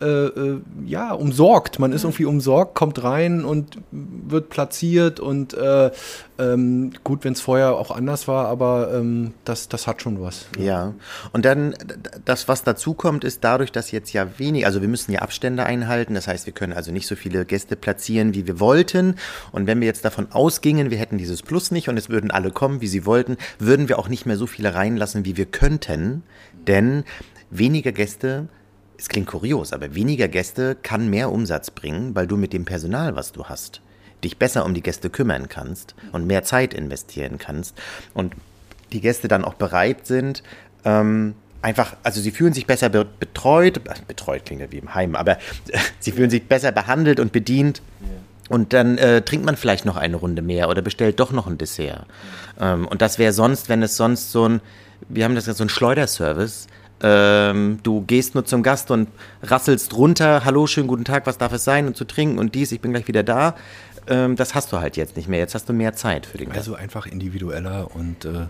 äh, 0.02 0.06
äh 0.06 0.62
ja, 0.86 1.14
umsorgt. 1.14 1.80
Man 1.80 1.94
ist 1.94 2.04
irgendwie 2.04 2.26
umsorgt, 2.26 2.76
kommt 2.76 3.04
rein 3.04 3.46
und 3.46 3.78
wird 3.92 4.50
platziert 4.50 5.20
und 5.20 5.54
äh, 5.54 5.92
ähm, 6.42 6.92
gut, 7.04 7.24
wenn 7.24 7.34
es 7.34 7.42
vorher 7.42 7.74
auch 7.74 7.92
anders 7.92 8.28
war, 8.28 8.48
aber 8.48 8.92
ähm, 8.94 9.34
das, 9.46 9.70
das 9.70 9.88
hat 9.88 10.02
schon 10.02 10.22
was. 10.22 10.48
Ja, 10.58 10.94
und 11.34 11.46
dann 11.46 11.76
das, 12.26 12.48
was 12.48 12.64
dazu 12.64 12.94
kommt, 12.94 13.24
ist 13.24 13.44
dadurch, 13.44 13.72
dass 13.72 13.92
jetzt 13.92 14.12
ja 14.14 14.28
wenig, 14.40 14.66
also 14.66 14.82
wir 14.82 14.88
müssen 14.88 15.12
ja 15.12 15.20
Abstände 15.20 15.66
einhalten, 15.66 16.16
das 16.16 16.28
heißt, 16.28 16.46
wir 16.46 16.54
können 16.54 16.74
also 16.74 16.92
nicht 16.92 17.08
so 17.08 17.16
viele 17.16 17.46
Gäste 17.46 17.76
platzieren, 17.76 18.34
wie 18.34 18.48
wir 18.48 18.60
wollten. 18.60 19.16
Und 19.52 19.68
wenn 19.68 19.80
wir 19.80 19.88
jetzt 19.88 20.04
davon 20.06 20.32
ausgingen, 20.32 20.90
wir 20.90 20.98
hätten 20.98 21.18
dieses 21.18 21.44
Plus 21.44 21.72
nicht 21.72 21.90
und 21.90 21.98
es 21.98 22.10
würden 22.10 22.32
alle 22.32 22.52
kommen, 22.52 22.82
wie 22.82 22.88
sie 22.88 23.06
wollten, 23.06 23.38
würden 23.60 23.90
wir 23.90 24.00
auch 24.00 24.10
nicht 24.10 24.26
mehr 24.26 24.38
so 24.38 24.48
viele 24.48 24.74
reinlassen, 24.74 25.26
wie 25.26 25.38
wir 25.38 25.46
könnten, 25.46 26.24
denn 26.68 27.04
weniger 27.50 27.92
Gäste 27.92 28.48
es 29.02 29.10
klingt 29.10 29.28
kurios, 29.28 29.74
aber 29.74 29.96
weniger 29.96 30.28
Gäste 30.28 30.76
kann 30.76 31.10
mehr 31.10 31.32
Umsatz 31.32 31.72
bringen, 31.72 32.14
weil 32.14 32.28
du 32.28 32.38
mit 32.38 32.54
dem 32.54 32.66
Personal, 32.66 33.16
was 33.16 33.32
du 33.32 33.46
hast, 33.46 33.82
dich 34.24 34.38
besser 34.38 34.64
um 34.64 34.76
die 34.76 34.84
Gäste 34.84 35.10
kümmern 35.10 35.50
kannst 35.50 35.96
und 36.12 36.28
mehr 36.28 36.44
Zeit 36.44 36.76
investieren 36.76 37.40
kannst 37.40 37.76
und 38.14 38.36
die 38.94 39.02
Gäste 39.02 39.28
dann 39.28 39.44
auch 39.44 39.56
bereit 39.56 40.06
sind, 40.06 40.44
ähm, 40.86 41.34
einfach, 41.64 41.96
also 42.04 42.22
sie 42.22 42.30
fühlen 42.30 42.54
sich 42.54 42.68
besser 42.68 42.90
betreut, 42.90 43.82
betreut 44.08 44.46
klingt 44.46 44.62
ja 44.62 44.72
wie 44.72 44.78
im 44.78 44.94
Heim, 44.94 45.16
aber 45.16 45.40
sie 46.00 46.12
fühlen 46.12 46.30
sich 46.30 46.48
besser 46.48 46.72
behandelt 46.72 47.20
und 47.20 47.32
bedient. 47.32 47.82
Und 48.50 48.74
dann 48.74 48.98
äh, 48.98 49.22
trinkt 49.24 49.46
man 49.46 49.56
vielleicht 49.56 49.86
noch 49.86 49.96
eine 49.96 50.18
Runde 50.18 50.42
mehr 50.42 50.70
oder 50.70 50.82
bestellt 50.82 51.20
doch 51.20 51.32
noch 51.32 51.48
ein 51.48 51.58
Dessert. 51.58 52.06
Ähm, 52.60 52.86
und 52.86 53.02
das 53.02 53.18
wäre 53.18 53.34
sonst, 53.34 53.68
wenn 53.70 53.82
es 53.82 53.98
sonst 53.98 54.32
so 54.32 54.48
ein, 54.48 54.62
wir 55.08 55.24
haben 55.24 55.36
das 55.36 55.48
ja 55.48 55.54
so 55.54 55.64
ein 55.64 55.70
Schleuderservice. 55.70 56.68
Ähm, 57.04 57.80
du 57.84 58.02
gehst 58.02 58.36
nur 58.36 58.46
zum 58.46 58.64
Gast 58.64 58.92
und 58.92 59.10
rasselst 59.42 59.96
runter, 59.96 60.46
hallo, 60.46 60.68
schönen 60.68 60.88
guten 60.88 61.06
Tag, 61.06 61.26
was 61.26 61.38
darf 61.38 61.52
es 61.54 61.64
sein 61.64 61.88
und 61.88 61.98
zu 61.98 62.06
trinken 62.06 62.38
und 62.38 62.54
dies, 62.54 62.72
ich 62.72 62.82
bin 62.82 62.92
gleich 62.92 63.08
wieder 63.08 63.24
da 63.24 63.56
ähm, 64.08 64.36
das 64.36 64.56
hast 64.56 64.72
du 64.72 64.80
halt 64.80 64.98
jetzt 64.98 65.16
nicht 65.16 65.30
mehr. 65.30 65.40
Jetzt 65.40 65.56
hast 65.56 65.70
du 65.70 65.74
mehr 65.74 65.94
Zeit 65.94 66.26
für 66.26 66.38
den 66.38 66.48
Gast. 66.48 66.60
Also 66.60 66.76
einfach 66.76 67.06
individueller 67.06 67.90
und 67.96 68.26
äh, 68.26 68.48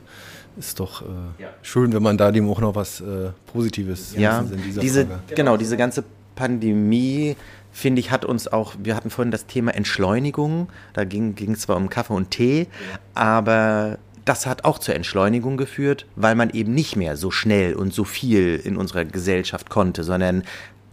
ist 0.58 0.80
doch 0.80 1.02
äh, 1.02 1.06
ja. 1.44 1.50
schön, 1.62 1.94
wenn 1.94 2.04
man 2.04 2.18
da 2.18 2.32
dem 2.32 2.50
auch 2.50 2.60
noch 2.60 2.76
was 2.76 3.02
äh, 3.02 3.32
Positives 3.52 4.14
ja, 4.18 4.44
diese, 4.82 5.06
Frage. 5.06 5.36
genau, 5.36 5.58
diese 5.58 5.78
ganze 5.78 6.04
Pandemie 6.36 7.36
finde 7.72 8.02
ich, 8.02 8.12
hat 8.12 8.26
uns 8.26 8.50
auch, 8.50 8.76
wir 8.82 8.96
hatten 8.96 9.10
vorhin 9.10 9.32
das 9.32 9.46
Thema 9.46 9.74
Entschleunigung, 9.74 10.68
da 10.94 11.06
ging 11.06 11.36
es 11.38 11.62
zwar 11.62 11.78
um 11.78 11.90
Kaffee 11.90 12.14
und 12.14 12.32
Tee, 12.32 12.68
aber 13.14 13.98
das 14.26 14.46
hat 14.46 14.66
auch 14.66 14.80
zur 14.80 14.96
Entschleunigung 14.96 15.58
geführt, 15.58 16.06
weil 16.16 16.36
man 16.36 16.50
eben 16.52 16.74
nicht 16.74 16.96
mehr 16.96 17.18
so 17.18 17.32
schnell 17.32 17.74
und 17.74 17.94
so 17.94 18.04
viel 18.04 18.56
in 18.64 18.78
unserer 18.78 19.06
Gesellschaft 19.06 19.70
konnte, 19.70 20.04
sondern 20.04 20.44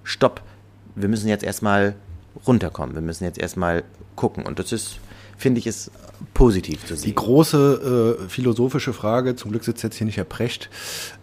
stopp, 0.02 0.42
wir 0.94 1.08
müssen 1.08 1.28
jetzt 1.28 1.44
erstmal 1.44 1.94
runterkommen, 2.46 2.94
wir 2.94 3.02
müssen 3.02 3.24
jetzt 3.24 3.38
erstmal 3.38 3.84
gucken. 4.16 4.46
Und 4.46 4.58
das 4.58 4.72
ist, 4.72 4.98
finde 5.36 5.58
ich, 5.58 5.66
ist 5.66 5.90
positiv 6.34 6.84
zu 6.84 6.96
sehen. 6.96 7.06
Die 7.06 7.14
große 7.14 8.18
äh, 8.20 8.28
philosophische 8.28 8.92
Frage, 8.92 9.36
zum 9.36 9.50
Glück 9.50 9.64
sitzt 9.64 9.82
jetzt 9.82 9.96
hier 9.96 10.06
nicht 10.06 10.16
Herr 10.16 10.24
Precht, 10.24 10.70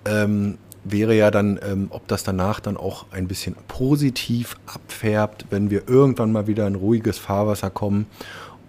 ähm, 0.06 0.58
wäre 0.84 1.16
ja 1.16 1.32
dann, 1.32 1.60
ähm, 1.64 1.88
ob 1.90 2.08
das 2.08 2.24
danach 2.24 2.60
dann 2.60 2.78
auch 2.78 3.08
ein 3.12 3.28
bisschen 3.28 3.56
positiv 3.68 4.56
abfärbt, 4.68 5.48
wenn 5.50 5.70
wir 5.72 5.90
irgendwann 5.90 6.32
mal 6.32 6.48
wieder 6.48 6.68
in 6.68 6.76
ruhiges 6.76 7.18
Fahrwasser 7.18 7.72
kommen 7.72 8.06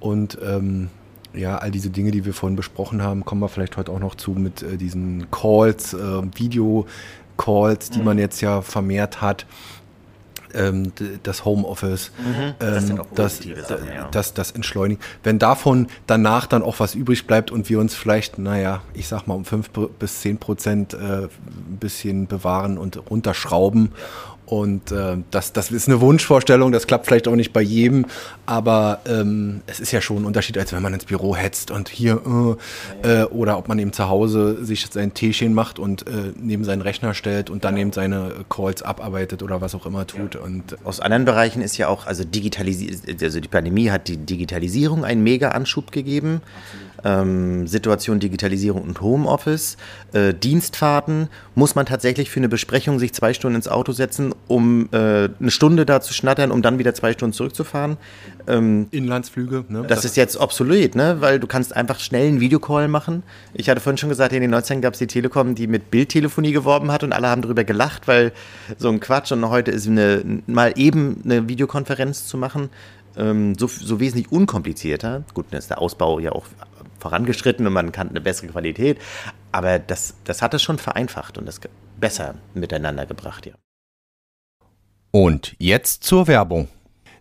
und 0.01 0.39
ähm, 0.43 0.89
ja, 1.35 1.59
all 1.59 1.71
diese 1.71 1.91
Dinge, 1.91 2.11
die 2.11 2.25
wir 2.25 2.35
vorhin 2.35 2.57
besprochen 2.57 3.03
haben, 3.03 3.25
kommen 3.25 3.41
wir 3.41 3.49
vielleicht 3.49 3.77
heute 3.77 3.93
auch 3.93 4.01
noch 4.01 4.15
zu 4.15 4.33
mit 4.33 4.63
äh, 4.63 4.77
diesen 4.77 5.31
Calls, 5.31 5.95
äh, 5.95 6.23
Video-Calls, 6.35 7.91
die 7.91 7.99
mhm. 7.99 8.05
man 8.05 8.19
jetzt 8.19 8.41
ja 8.41 8.63
vermehrt 8.63 9.21
hat 9.21 9.47
ähm, 10.57 10.93
das 11.23 11.45
Homeoffice, 11.45 12.11
mhm, 12.19 12.55
das, 12.59 12.91
ähm, 12.91 13.03
das, 13.15 13.39
Sachen, 13.39 13.87
ja. 13.95 14.09
das, 14.11 14.35
das 14.35 14.51
Entschleunigen. 14.53 15.03
Wenn 15.23 15.39
davon 15.39 15.89
danach 16.07 16.47
dann 16.47 16.63
auch 16.63 16.81
was 16.81 16.95
übrig 16.95 17.27
bleibt 17.27 17.51
und 17.51 17.69
wir 17.69 17.79
uns 17.79 17.95
vielleicht, 17.95 18.39
naja, 18.39 18.83
ich 18.95 19.09
sag 19.09 19.27
mal 19.27 19.35
um 19.35 19.45
fünf 19.45 19.71
bis 19.71 20.21
zehn 20.21 20.39
Prozent 20.39 20.95
äh, 20.95 21.25
ein 21.25 21.29
bisschen 21.79 22.27
bewahren 22.27 22.79
und 22.79 23.11
runterschrauben 23.11 23.93
ja 23.93 24.36
und 24.47 24.93
äh, 24.93 25.17
das, 25.31 25.53
das 25.53 25.71
ist 25.71 25.89
eine 25.89 26.01
Wunschvorstellung, 26.01 26.71
das 26.71 26.87
klappt 26.87 27.07
vielleicht 27.07 27.27
auch 27.27 27.35
nicht 27.35 27.53
bei 27.53 27.63
jedem, 27.63 28.07
aber 28.47 29.01
ähm, 29.07 29.61
es 29.67 29.81
ist 29.81 29.91
ja 29.91 30.01
schon 30.01 30.19
ein 30.19 30.25
Unterschied, 30.25 30.57
als 30.57 30.73
wenn 30.73 30.83
man 30.83 30.95
ins 30.95 31.05
Büro 31.05 31.35
hetzt 31.35 31.73
und 31.73 31.89
hier 31.89 32.57
äh, 33.03 33.23
äh, 33.23 33.25
oder 33.25 33.59
ob 33.59 33.67
man 33.67 33.79
eben 33.79 33.93
zu 33.93 34.09
Hause 34.09 34.65
sich 34.65 34.87
sein 34.87 35.15
Teechen 35.15 35.53
macht 35.53 35.79
und 35.81 36.07
äh, 36.07 36.33
neben 36.41 36.65
seinen 36.65 36.83
Rechner 36.83 37.13
stellt 37.13 37.51
und 37.51 37.65
dann 37.65 37.77
eben 37.77 37.93
seine 37.93 38.33
Calls 38.49 38.83
abarbeitet 38.83 39.43
oder 39.43 39.61
was 39.61 39.75
auch 39.75 39.85
immer 39.85 40.07
tut. 40.07 40.37
Und 40.37 40.77
Aus 40.85 41.01
anderen 41.01 41.25
Bereichen 41.25 41.61
ist 41.61 41.77
ja 41.77 41.89
auch, 41.89 42.07
also 42.07 42.23
Digitalisi 42.23 42.97
also 43.21 43.41
die 43.41 43.49
Pandemie 43.49 43.91
hat 43.91 44.07
die 44.07 44.17
Digitalisierung 44.17 45.05
einen 45.05 45.23
mega 45.23 45.49
Anschub 45.51 45.91
gegeben. 45.91 46.41
Absolut 46.41 46.86
ähm, 47.05 47.67
Situation 47.67 48.21
Digitalisierung 48.21 48.83
und 48.83 49.01
Homeoffice, 49.01 49.77
äh, 50.13 50.35
Dienstfahrten, 50.35 51.29
muss 51.55 51.75
man 51.75 51.87
tatsächlich 51.87 52.31
für 52.31 52.41
eine 52.41 52.49
Besprechung 52.49 52.99
sich 52.99 53.13
zwei 53.13 53.35
Stunden 53.35 53.57
ins 53.57 53.69
Auto 53.69 53.93
setzen, 53.93 54.35
um 54.49 54.89
äh, 54.93 54.97
eine 54.97 55.51
Stunde 55.51 55.87
da 55.87 56.01
zu 56.01 56.13
schnattern, 56.13 56.51
um 56.51 56.63
dann 56.63 56.79
wieder 56.79 56.95
zwei 56.95 57.13
Stunden 57.13 57.33
zurückzufahren. 57.33 57.97
Ähm, 58.47 58.89
Inlandsflüge, 58.91 59.65
ne? 59.69 59.83
Das, 59.83 59.99
das 59.99 60.05
ist 60.05 60.17
jetzt 60.17 60.37
obsolet, 60.37 60.95
ne? 60.95 61.17
weil 61.21 61.41
du 61.41 61.47
kannst 61.47 61.75
einfach 61.75 61.99
schnell 61.99 62.29
einen 62.29 62.41
Videocall 62.41 62.89
machen. 62.89 63.23
Ich 63.55 63.69
hatte 63.69 63.81
vorhin 63.81 63.99
schon 63.99 64.09
gesagt, 64.09 64.33
in 64.33 64.41
den 64.41 64.55
90ern 64.55 64.81
gab 64.81 64.95
es 64.95 64.99
die 64.99 65.07
Telekom, 65.07 65.55
die 65.55 65.67
mit 65.67 65.91
Bildtelefonie 65.91 66.53
geworben 66.53 66.93
hat 66.93 67.03
und 67.03 67.13
alle 67.13 67.29
haben 67.29 67.43
darüber 67.43 67.65
gelacht, 67.65 68.07
weil 68.09 68.33
so 68.79 68.89
ein 68.89 69.01
Quatsch 69.01 69.33
und 69.33 69.49
heute 69.49 69.71
ist 69.71 69.87
eine, 69.87 70.23
mal 70.47 70.73
eben 70.77 71.23
eine 71.25 71.49
Videokonferenz 71.49 72.27
zu 72.27 72.37
machen, 72.37 72.71
ähm, 73.17 73.55
so, 73.59 73.67
so 73.67 74.01
wesentlich 74.01 74.31
unkomplizierter. 74.31 75.25
Gut, 75.35 75.47
dann 75.51 75.59
ist 75.59 75.71
der 75.71 75.81
Ausbau 75.81 76.19
ja 76.19 76.33
auch 76.33 76.47
vorangeschritten 77.07 77.67
und 77.67 77.73
man 77.73 77.93
kann 77.93 78.11
eine 78.11 78.21
bessere 78.21 78.49
Qualität. 78.49 78.99
Aber 79.53 79.79
das, 79.79 80.15
das 80.25 80.43
hat 80.43 80.55
es 80.55 80.63
schon 80.63 80.79
vereinfacht 80.79 81.39
und 81.39 81.47
das 81.47 81.61
besser 82.01 82.35
miteinander 82.55 83.07
gebracht, 83.07 83.47
ja. 83.47 83.53
Und 85.13 85.55
jetzt 85.59 86.03
zur 86.03 86.27
Werbung. 86.27 86.69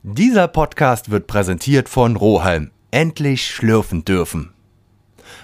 Dieser 0.01 0.47
Podcast 0.47 1.11
wird 1.11 1.27
präsentiert 1.27 1.87
von 1.87 2.15
Rohalm. 2.15 2.71
Endlich 2.91 3.47
schlürfen 3.47 4.03
dürfen. 4.05 4.53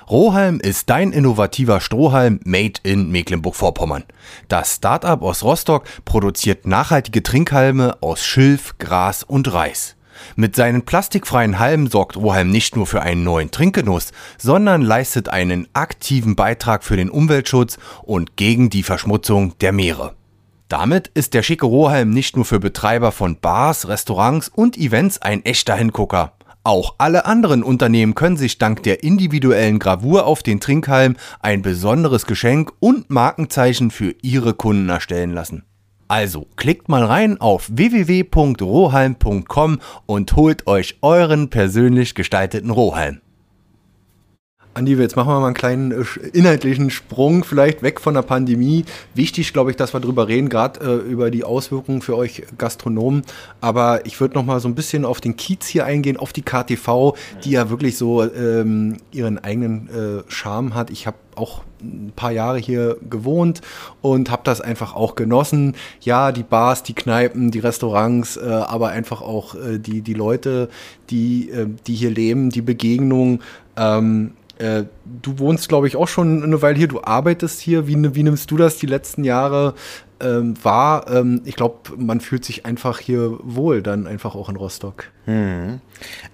Rohalm 0.10 0.60
ist 0.60 0.90
dein 0.90 1.12
innovativer 1.12 1.80
Strohhalm 1.80 2.40
made 2.44 2.80
in 2.84 3.12
Mecklenburg-Vorpommern. 3.12 4.04
Das 4.48 4.76
Startup 4.76 5.22
aus 5.22 5.44
Rostock 5.44 5.86
produziert 6.04 6.66
nachhaltige 6.66 7.24
Trinkhalme 7.24 7.98
aus 8.02 8.26
Schilf, 8.26 8.78
Gras 8.80 9.24
und 9.24 9.54
Reis. 9.54 9.96
Mit 10.36 10.56
seinen 10.56 10.84
plastikfreien 10.84 11.60
Halmen 11.60 11.88
sorgt 11.88 12.18
Roheim 12.18 12.50
nicht 12.50 12.76
nur 12.76 12.88
für 12.88 13.02
einen 13.02 13.24
neuen 13.24 13.52
Trinkgenuss, 13.52 14.12
sondern 14.38 14.82
leistet 14.82 15.30
einen 15.30 15.68
aktiven 15.74 16.36
Beitrag 16.36 16.84
für 16.84 16.98
den 16.98 17.10
Umweltschutz 17.10 17.78
und 18.04 18.38
gegen 18.38 18.70
die 18.70 18.84
Verschmutzung 18.84 19.58
der 19.60 19.72
Meere. 19.72 20.16
Damit 20.68 21.10
ist 21.10 21.34
der 21.34 21.44
schicke 21.44 21.66
Roheim 21.66 22.12
nicht 22.12 22.38
nur 22.38 22.46
für 22.46 22.60
Betreiber 22.60 23.12
von 23.12 23.38
Bars, 23.38 23.90
Restaurants 23.90 24.48
und 24.48 24.78
Events 24.78 25.22
ein 25.22 25.44
echter 25.44 25.76
Hingucker. 25.76 26.34
Auch 26.64 26.96
alle 27.00 27.26
anderen 27.26 27.64
Unternehmen 27.64 28.14
können 28.14 28.38
sich 28.38 28.60
dank 28.60 28.84
der 28.84 29.04
individuellen 29.04 29.80
Gravur 29.80 30.26
auf 30.26 30.44
den 30.44 30.60
Trinkhalm 30.60 31.18
ein 31.40 31.64
besonderes 31.64 32.28
Geschenk 32.28 32.72
und 32.80 33.10
Markenzeichen 33.10 33.90
für 33.90 34.14
ihre 34.22 34.54
Kunden 34.54 34.88
erstellen 34.88 35.34
lassen. 35.34 35.66
Also 36.12 36.46
klickt 36.58 36.90
mal 36.90 37.06
rein 37.06 37.40
auf 37.40 37.70
www.rohalm.com 37.72 39.80
und 40.06 40.36
holt 40.36 40.68
euch 40.68 40.98
euren 41.02 41.50
persönlich 41.50 42.16
gestalteten 42.16 42.70
Rohalm. 42.70 43.22
Andi, 44.74 44.94
jetzt 44.94 45.18
machen 45.18 45.28
wir 45.28 45.40
mal 45.42 45.48
einen 45.48 45.54
kleinen 45.54 45.92
äh, 45.92 46.06
inhaltlichen 46.32 46.92
Sprung, 46.92 47.44
vielleicht 47.44 47.84
weg 47.84 48.00
von 48.00 48.14
der 48.14 48.22
Pandemie. 48.22 48.86
Wichtig, 49.14 49.52
glaube 49.52 49.72
ich, 49.72 49.76
dass 49.76 49.94
wir 49.94 50.00
darüber 50.00 50.30
reden, 50.30 50.48
gerade 50.48 50.80
äh, 50.80 51.12
über 51.12 51.30
die 51.30 51.44
Auswirkungen 51.44 52.02
für 52.02 52.16
euch 52.16 52.44
Gastronomen. 52.58 53.24
Aber 53.60 54.06
ich 54.06 54.22
würde 54.22 54.36
noch 54.36 54.46
mal 54.46 54.62
so 54.62 54.70
ein 54.70 54.76
bisschen 54.76 55.04
auf 55.04 55.20
den 55.20 55.36
Kiez 55.36 55.68
hier 55.68 55.86
eingehen, 55.86 56.16
auf 56.16 56.32
die 56.32 56.42
KTV, 56.42 57.18
die 57.44 57.52
ja 57.52 57.70
wirklich 57.70 57.98
so 57.98 58.24
ähm, 58.24 58.98
ihren 59.12 59.40
eigenen 59.40 59.90
äh, 59.90 60.32
Charme 60.32 60.74
hat. 60.74 60.90
Ich 60.90 61.06
habe 61.06 61.18
auch 61.36 61.64
ein 61.82 62.14
paar 62.16 62.32
Jahre 62.32 62.58
hier 62.58 62.98
gewohnt 63.10 63.60
und 64.02 64.32
habe 64.32 64.44
das 64.46 64.62
einfach 64.62 64.96
auch 64.96 65.16
genossen. 65.16 65.76
Ja, 66.00 66.32
die 66.32 66.44
Bars, 66.44 66.84
die 66.84 66.94
Kneipen, 66.94 67.52
die 67.52 67.60
Restaurants, 67.60 68.38
äh, 68.38 68.48
aber 68.48 68.90
einfach 68.90 69.22
auch 69.22 69.56
äh, 69.56 69.80
die, 69.80 70.02
die 70.02 70.14
Leute, 70.14 70.70
die, 71.10 71.50
äh, 71.50 71.68
die 71.88 71.96
hier 71.96 72.12
leben, 72.12 72.52
die 72.52 72.62
Begegnung. 72.62 73.42
Ähm, 73.76 74.32
äh, 74.62 74.86
du 75.06 75.40
wohnst, 75.40 75.70
glaube 75.70 75.88
ich, 75.88 75.96
auch 75.96 76.08
schon 76.08 76.44
eine 76.44 76.62
Weile 76.62 76.78
hier. 76.78 76.88
Du 76.88 77.02
arbeitest 77.04 77.60
hier. 77.60 77.88
Wie, 77.88 78.16
wie 78.16 78.24
nimmst 78.24 78.52
du 78.52 78.58
das 78.58 78.78
die 78.78 78.86
letzten 78.86 79.24
Jahre 79.24 79.74
ähm, 80.22 80.54
wahr? 80.64 81.10
Ähm, 81.12 81.42
ich 81.46 81.56
glaube, 81.56 81.98
man 81.98 82.22
fühlt 82.22 82.46
sich 82.46 82.66
einfach 82.66 83.00
hier 83.00 83.40
wohl, 83.42 83.82
dann 83.82 84.06
einfach 84.06 84.36
auch 84.36 84.50
in 84.50 84.56
Rostock. 84.56 85.06
Hm. 85.26 85.82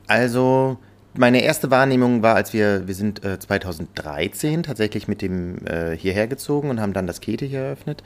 Also 0.08 0.78
meine 1.18 1.42
erste 1.42 1.72
Wahrnehmung 1.72 2.22
war, 2.22 2.36
als 2.36 2.54
wir, 2.54 2.88
wir 2.88 2.94
sind 2.96 3.24
äh, 3.24 3.40
2013 3.40 4.64
tatsächlich 4.64 5.08
mit 5.08 5.22
dem 5.22 5.66
äh, 5.66 5.96
hierher 5.98 6.28
gezogen 6.28 6.70
und 6.70 6.80
haben 6.80 6.94
dann 6.94 7.08
das 7.08 7.22
Kete 7.22 7.46
hier 7.46 7.62
eröffnet. 7.62 8.04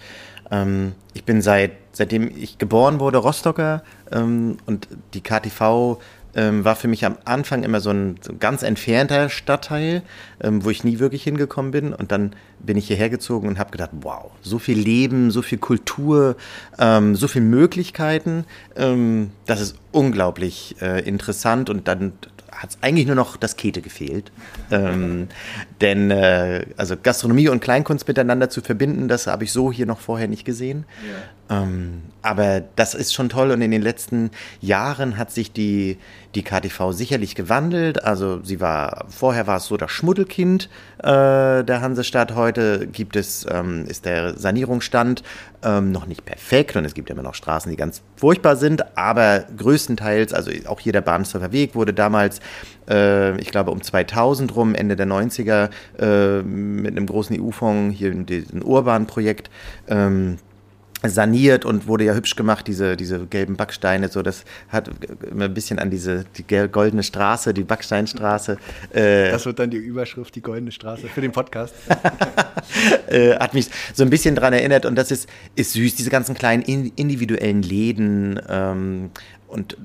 Ähm, 0.50 0.94
ich 1.14 1.26
bin 1.26 1.42
seit, 1.42 1.72
seitdem 1.92 2.32
ich 2.36 2.58
geboren 2.58 3.00
wurde 3.00 3.18
Rostocker 3.18 3.84
ähm, 4.12 4.58
und 4.66 4.88
die 5.14 5.22
KTV 5.22 5.98
ähm, 6.36 6.64
war 6.64 6.76
für 6.76 6.88
mich 6.88 7.06
am 7.06 7.18
Anfang 7.26 7.64
immer 7.64 7.82
so 7.82 7.92
ein, 7.92 8.20
ganz 8.40 8.64
entfernter 8.64 9.30
Stadtteil, 9.30 10.04
ähm, 10.42 10.64
wo 10.64 10.70
ich 10.70 10.84
nie 10.84 11.00
wirklich 11.00 11.24
hingekommen 11.24 11.72
bin. 11.72 11.94
Und 11.94 12.12
dann 12.12 12.34
bin 12.60 12.78
ich 12.78 12.88
hierher 12.88 13.10
gezogen 13.10 13.48
und 13.48 13.60
habe 13.60 13.72
gedacht, 13.72 13.92
wow, 14.02 14.32
so 14.42 14.60
viel 14.60 14.80
Leben, 14.80 15.32
so 15.32 15.42
viel 15.42 15.58
Kultur, 15.58 16.36
ähm, 16.80 17.16
so 17.16 17.28
viele 17.28 17.46
Möglichkeiten. 17.46 18.46
Ähm, 18.76 19.32
das 19.46 19.62
ist 19.62 19.76
unglaublich 19.92 20.76
äh, 20.82 21.02
interessant. 21.02 21.70
Und 21.70 21.88
dann 21.88 22.14
hat 22.52 22.72
es 22.72 22.78
eigentlich 22.82 23.08
nur 23.08 23.16
noch 23.16 23.38
das 23.38 23.56
Kete 23.56 23.82
gefehlt. 23.82 24.32
Ähm, 24.70 25.28
denn 25.80 26.12
äh, 26.12 26.66
also 26.78 26.96
Gastronomie 27.02 27.50
und 27.50 27.62
Kleinkunst 27.62 28.08
miteinander 28.08 28.50
zu 28.50 28.62
verbinden, 28.62 29.08
das 29.08 29.28
habe 29.28 29.44
ich 29.44 29.52
so 29.52 29.72
hier 29.72 29.86
noch 29.86 30.00
vorher 30.00 30.28
nicht 30.28 30.46
gesehen. 30.46 30.86
Ja. 31.50 31.64
Ähm, 31.64 32.04
aber 32.22 32.62
das 32.76 32.94
ist 32.94 33.14
schon 33.14 33.30
toll 33.30 33.52
und 33.52 33.62
in 33.62 33.72
den 33.72 33.82
letzten 33.82 34.32
Jahren 34.62 35.18
hat 35.18 35.32
sich 35.32 35.52
die, 35.52 35.98
die 36.36 36.44
KTV 36.44 36.92
sicherlich 36.92 37.36
gewandelt. 37.36 38.04
Also 38.04 38.42
sie 38.44 38.62
war, 38.62 39.06
vorher 39.10 39.48
war 39.48 39.58
es 39.58 39.66
so 39.66 39.76
das 39.76 39.92
Schmuddelkind 39.92 40.70
äh, 41.00 41.64
der 41.64 41.82
Hansestadt. 41.82 42.36
Heute 42.36 42.88
gibt 42.88 43.16
es, 43.16 43.46
ähm, 43.50 43.86
ist 43.88 44.06
der 44.06 44.38
Sanierungsstand 44.38 45.24
ähm, 45.64 45.92
noch 45.92 46.08
nicht 46.08 46.26
perfekt 46.26 46.76
und 46.76 46.86
es 46.86 46.94
gibt 46.94 47.10
immer 47.10 47.24
noch 47.24 47.36
Straßen, 47.36 47.70
die 47.70 47.78
ganz 47.78 48.02
furchtbar 48.16 48.56
sind, 48.56 48.98
aber 48.98 49.46
größtenteils, 49.58 50.34
also 50.34 50.52
auch 50.68 50.80
hier 50.80 50.94
der 50.94 51.02
Bahnsdorfer 51.02 51.52
Weg 51.52 51.76
wurde 51.76 51.94
damals, 51.94 52.40
äh, 52.90 53.38
ich 53.40 53.52
glaube 53.52 53.72
um 53.72 53.82
2000 53.82 54.56
rum, 54.56 54.76
Ende 54.76 54.96
der 54.96 55.08
90er, 55.08 55.70
äh, 56.00 56.42
mit 56.42 56.92
einem 56.92 57.06
großen 57.06 57.40
EU-Fonds, 57.40 57.98
hier 57.98 58.12
diesem 58.12 58.64
Urban-Projekt, 58.64 59.50
ähm, 59.88 60.38
saniert 61.10 61.66
und 61.66 61.88
wurde 61.88 62.06
ja 62.06 62.14
hübsch 62.14 62.36
gemacht, 62.36 62.68
diese, 62.68 62.96
diese 62.96 63.26
gelben 63.26 63.56
Backsteine. 63.56 64.10
So, 64.10 64.22
das 64.22 64.46
hat 64.70 64.90
immer 65.30 65.46
ein 65.46 65.54
bisschen 65.54 65.80
an 65.80 65.90
diese 65.90 66.26
die 66.38 66.44
goldene 66.68 67.04
Straße, 67.04 67.54
die 67.54 67.64
Backsteinstraße. 67.64 68.58
Äh, 68.94 69.32
das 69.32 69.46
wird 69.46 69.60
dann 69.60 69.72
die 69.72 69.78
Überschrift, 69.78 70.36
die 70.36 70.42
goldene 70.42 70.72
Straße 70.72 71.08
für 71.08 71.22
den 71.22 71.32
Podcast. 71.32 71.74
äh, 73.08 73.36
hat 73.36 73.54
mich 73.54 73.68
so 73.94 74.04
ein 74.04 74.10
bisschen 74.10 74.36
daran 74.36 74.54
erinnert 74.54 74.86
und 74.86 74.96
das 74.96 75.12
ist, 75.12 75.28
ist 75.56 75.74
süß, 75.74 75.96
diese 75.96 76.10
ganzen 76.10 76.36
kleinen 76.36 76.62
individuellen 76.62 77.64
Läden. 77.64 78.40
Ähm, 78.48 79.12
und 79.48 79.76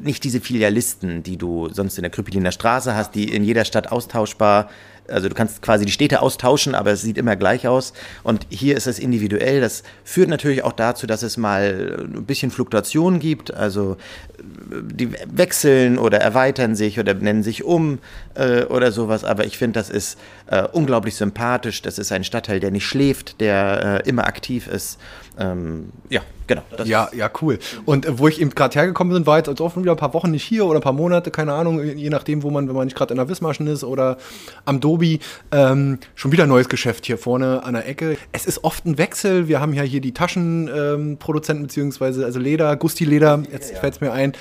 nicht 0.00 0.24
diese 0.24 0.40
Filialisten, 0.40 1.22
die 1.22 1.36
du 1.36 1.68
sonst 1.68 1.98
in 1.98 2.02
der 2.02 2.10
Krüppeliner 2.10 2.50
Straße 2.50 2.94
hast, 2.94 3.14
die 3.14 3.32
in 3.34 3.44
jeder 3.44 3.66
Stadt 3.66 3.92
austauschbar 3.92 4.70
also 5.12 5.28
du 5.28 5.34
kannst 5.34 5.62
quasi 5.62 5.84
die 5.84 5.92
Städte 5.92 6.22
austauschen, 6.22 6.74
aber 6.74 6.90
es 6.92 7.02
sieht 7.02 7.18
immer 7.18 7.36
gleich 7.36 7.68
aus. 7.68 7.92
Und 8.22 8.46
hier 8.48 8.76
ist 8.76 8.86
es 8.86 8.98
individuell. 8.98 9.60
Das 9.60 9.82
führt 10.04 10.28
natürlich 10.28 10.64
auch 10.64 10.72
dazu, 10.72 11.06
dass 11.06 11.22
es 11.22 11.36
mal 11.36 11.98
ein 12.02 12.24
bisschen 12.24 12.50
Fluktuation 12.50 13.18
gibt. 13.18 13.52
Also 13.54 13.96
die 14.42 15.10
wechseln 15.26 15.98
oder 15.98 16.18
erweitern 16.18 16.74
sich 16.74 16.98
oder 16.98 17.14
nennen 17.14 17.42
sich 17.42 17.64
um 17.64 17.98
äh, 18.34 18.64
oder 18.64 18.92
sowas. 18.92 19.24
Aber 19.24 19.44
ich 19.44 19.58
finde, 19.58 19.78
das 19.78 19.90
ist 19.90 20.18
äh, 20.46 20.62
unglaublich 20.72 21.14
sympathisch. 21.14 21.82
Das 21.82 21.98
ist 21.98 22.12
ein 22.12 22.24
Stadtteil, 22.24 22.60
der 22.60 22.70
nicht 22.70 22.86
schläft, 22.86 23.40
der 23.40 24.02
äh, 24.04 24.08
immer 24.08 24.26
aktiv 24.26 24.66
ist. 24.66 24.98
Ähm, 25.38 25.90
ja, 26.08 26.22
Genau. 26.46 26.62
ja, 26.84 27.08
ja, 27.16 27.30
cool. 27.40 27.58
Und 27.84 28.04
äh, 28.04 28.18
wo 28.18 28.28
ich 28.28 28.40
eben 28.40 28.50
gerade 28.50 28.74
hergekommen 28.74 29.14
bin, 29.14 29.26
war 29.26 29.38
jetzt 29.38 29.48
also 29.48 29.64
offen 29.64 29.82
wieder 29.82 29.92
ein 29.92 29.98
paar 29.98 30.12
Wochen 30.12 30.30
nicht 30.30 30.44
hier 30.44 30.66
oder 30.66 30.80
ein 30.80 30.82
paar 30.82 30.92
Monate, 30.92 31.30
keine 31.30 31.54
Ahnung, 31.54 31.82
je 31.82 32.10
nachdem, 32.10 32.42
wo 32.42 32.50
man, 32.50 32.68
wenn 32.68 32.74
man 32.74 32.86
nicht 32.86 32.96
gerade 32.96 33.12
in 33.12 33.18
der 33.18 33.28
Wismaschen 33.28 33.66
ist 33.66 33.84
oder 33.84 34.18
am 34.64 34.80
Dobi. 34.80 35.20
Ähm, 35.50 35.98
schon 36.14 36.32
wieder 36.32 36.44
ein 36.44 36.48
neues 36.48 36.68
Geschäft 36.68 37.06
hier 37.06 37.16
vorne 37.16 37.62
an 37.64 37.74
der 37.74 37.88
Ecke. 37.88 38.16
Es 38.32 38.46
ist 38.46 38.64
oft 38.64 38.84
ein 38.84 38.98
Wechsel. 38.98 39.48
Wir 39.48 39.60
haben 39.60 39.72
ja 39.72 39.82
hier 39.82 40.00
die 40.00 40.12
Taschenproduzenten, 40.12 41.62
ähm, 41.62 41.66
beziehungsweise 41.68 42.24
also 42.24 42.38
Leder, 42.38 42.76
Gusti-Leder, 42.76 43.42
jetzt 43.50 43.72
ja. 43.72 43.78
fällt 43.78 43.94
es 43.94 44.00
mir 44.00 44.12
ein. 44.12 44.32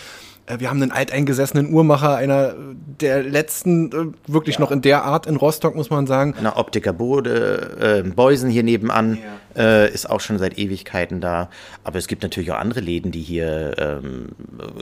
Äh, 0.51 0.59
wir 0.59 0.69
haben 0.69 0.81
einen 0.81 0.91
alteingesessenen 0.91 1.73
Uhrmacher, 1.73 2.15
einer 2.15 2.53
der 2.99 3.23
letzten, 3.23 3.91
äh, 3.91 4.31
wirklich 4.31 4.55
ja. 4.55 4.61
noch 4.61 4.71
in 4.71 4.81
der 4.81 5.03
Art 5.03 5.25
in 5.25 5.35
Rostock, 5.35 5.75
muss 5.75 5.89
man 5.89 6.07
sagen. 6.07 6.35
Eine 6.37 6.57
Optiker 6.57 6.93
Bode, 6.93 8.03
äh, 8.05 8.09
Beusen 8.09 8.49
hier 8.49 8.63
nebenan 8.63 9.17
ja. 9.55 9.61
äh, 9.61 9.93
ist 9.93 10.09
auch 10.09 10.19
schon 10.19 10.37
seit 10.37 10.57
Ewigkeiten 10.57 11.21
da. 11.21 11.49
Aber 11.83 11.97
es 11.97 12.07
gibt 12.07 12.23
natürlich 12.23 12.51
auch 12.51 12.57
andere 12.57 12.79
Läden, 12.79 13.11
die 13.11 13.21
hier 13.21 13.75
ähm, 13.77 14.29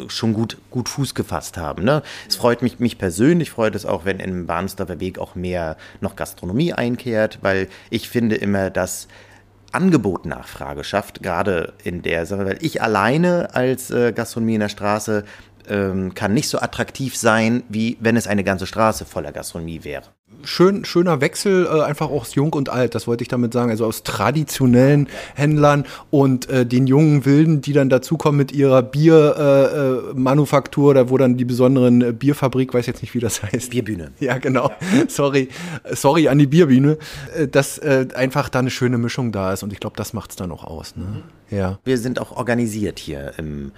schon 0.08 0.34
gut, 0.34 0.58
gut 0.71 0.89
Fuß 0.89 1.15
gefasst 1.15 1.58
haben. 1.58 1.84
Ne? 1.84 2.01
Es 2.27 2.36
freut 2.36 2.62
mich, 2.62 2.79
mich 2.79 2.97
persönlich 2.97 3.51
freut 3.51 3.75
es 3.75 3.86
auch, 3.86 4.05
wenn 4.05 4.19
im 4.19 4.45
Bahnsdorfer 4.47 4.99
Weg 4.99 5.19
auch 5.19 5.36
mehr 5.36 5.77
noch 6.01 6.15
Gastronomie 6.15 6.73
einkehrt, 6.73 7.39
weil 7.41 7.67
ich 7.89 8.10
finde 8.10 8.36
immer, 8.36 8.69
dass 8.69 9.08
Angebot-Nachfrage 9.71 10.84
schafft, 10.84 11.21
gerade 11.21 11.73
in 11.84 12.01
der 12.01 12.25
Sache, 12.25 12.45
weil 12.45 12.58
ich 12.62 12.82
alleine 12.82 13.54
als 13.54 13.91
äh, 13.91 14.12
Gastronomie 14.12 14.56
in 14.56 14.62
der 14.62 14.69
Straße 14.69 15.25
ähm, 15.70 16.13
kann 16.13 16.34
nicht 16.34 16.50
so 16.50 16.60
attraktiv 16.60 17.15
sein, 17.15 17.63
wie 17.70 17.98
wenn 18.00 18.17
es 18.17 18.28
eine 18.28 18.44
ganze 18.44 18.67
Straße 18.67 19.06
voller 19.06 19.32
Gastronomie 19.32 19.84
wäre. 19.84 20.04
Schön, 20.44 20.86
schöner 20.86 21.22
Wechsel, 21.22 21.65
äh, 21.65 21.82
einfach 21.82 22.10
aus 22.10 22.36
Jung 22.36 22.54
und 22.54 22.70
Alt, 22.70 22.96
das 22.96 23.08
wollte 23.08 23.24
ich 23.24 23.28
damit 23.28 23.52
sagen. 23.52 23.72
Also 23.72 23.86
aus 23.86 24.04
traditionellen 24.04 25.08
Händlern 25.36 25.86
und 26.12 26.50
äh, 26.50 26.65
den 26.65 26.88
jungen 26.88 27.26
Wilden, 27.26 27.62
die 27.62 27.74
dann 27.74 27.90
dazukommen 27.90 28.38
mit 28.38 28.52
ihrer 28.52 28.82
Biermanufaktur, 28.82 30.96
äh, 30.96 30.98
äh 30.98 31.02
oder 31.02 31.10
wo 31.10 31.17
dann 31.17 31.36
die 31.36 31.46
besonderen 31.46 32.02
äh, 32.02 32.13
Bierfabrik, 32.13 32.74
weiß 32.74 32.86
jetzt 32.86 33.02
nicht, 33.02 33.13
wie 33.15 33.20
das 33.20 33.44
heißt. 33.44 33.72
Bierbühne. 33.72 34.12
Ja, 34.20 34.38
genau. 34.38 34.70
Ja. 34.70 34.78
Sorry. 35.10 35.50
Sorry 35.92 36.30
an 36.30 36.40
die 36.40 36.48
Bierbühne. 36.48 36.98
Äh, 37.36 37.48
dass 37.48 37.80
einfach 37.80 38.50
da 38.50 38.60
eine 38.60 38.70
schöne 38.70 38.98
Mischung 38.98 39.32
da 39.32 39.54
ist 39.54 39.63
und 39.63 39.74
ich 39.74 39.80
glaube, 39.80 39.96
das 39.98 40.13
macht 40.13 40.30
es 40.30 40.36
dann 40.36 40.52
auch 40.52 40.63
aus. 40.63 40.96
Ne? 40.96 41.06
Mhm. 41.06 41.24
Ja. 41.56 41.80
Wir 41.84 41.98
sind 41.98 42.20
auch 42.20 42.32
organisiert 42.32 43.00
hier 43.00 43.34
im 43.38 43.72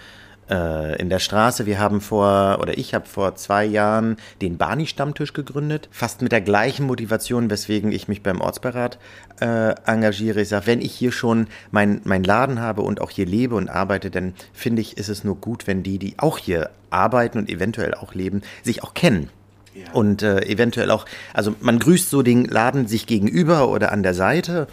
äh, 0.50 1.00
in 1.00 1.10
der 1.10 1.20
Straße. 1.20 1.66
Wir 1.66 1.80
haben 1.80 2.02
vor, 2.02 2.60
oder 2.62 2.78
ich 2.78 2.94
habe 2.94 3.08
vor 3.08 3.36
zwei 3.36 3.66
Jahren 3.66 4.18
den 4.42 4.58
Barney-Stammtisch 4.58 5.34
gegründet, 5.34 5.90
fast 5.92 6.22
mit 6.22 6.32
der 6.32 6.42
gleichen 6.42 6.86
Motivation, 6.86 7.50
weswegen 7.50 7.92
ich 7.92 8.08
mich 8.08 8.24
beim 8.24 8.42
Ortsbeirat 8.42 9.00
äh, 9.40 9.74
engagiere. 9.86 10.42
Ich 10.42 10.50
sage, 10.50 10.68
wenn 10.68 10.82
ich 10.82 10.94
hier 10.94 11.12
schon 11.12 11.48
meinen 11.72 12.02
mein 12.04 12.24
Laden 12.24 12.60
habe 12.60 12.82
und 12.82 13.02
auch 13.02 13.10
hier 13.10 13.26
lebe 13.26 13.56
und 13.56 13.70
arbeite, 13.70 14.12
dann 14.12 14.34
finde 14.54 14.82
ich, 14.82 14.98
ist 14.98 15.10
es 15.10 15.24
nur 15.24 15.36
gut, 15.36 15.68
wenn 15.68 15.84
die, 15.84 16.00
die 16.00 16.16
auch 16.18 16.38
hier 16.38 16.70
arbeiten 16.90 17.38
und 17.38 17.50
eventuell 17.50 17.94
auch 17.94 18.14
leben, 18.14 18.42
sich 18.64 18.84
auch 18.84 18.94
kennen. 18.94 19.30
Ja. 19.74 19.92
Und 19.94 20.22
äh, 20.22 20.42
eventuell 20.48 20.92
auch, 20.92 21.06
also 21.34 21.56
man 21.62 21.80
grüßt 21.80 22.10
so 22.10 22.22
den 22.24 22.44
Laden 22.46 22.88
sich 22.88 23.08
gegenüber 23.08 23.70
oder 23.70 23.94
an 23.94 24.04
der 24.04 24.14
Seite, 24.14 24.68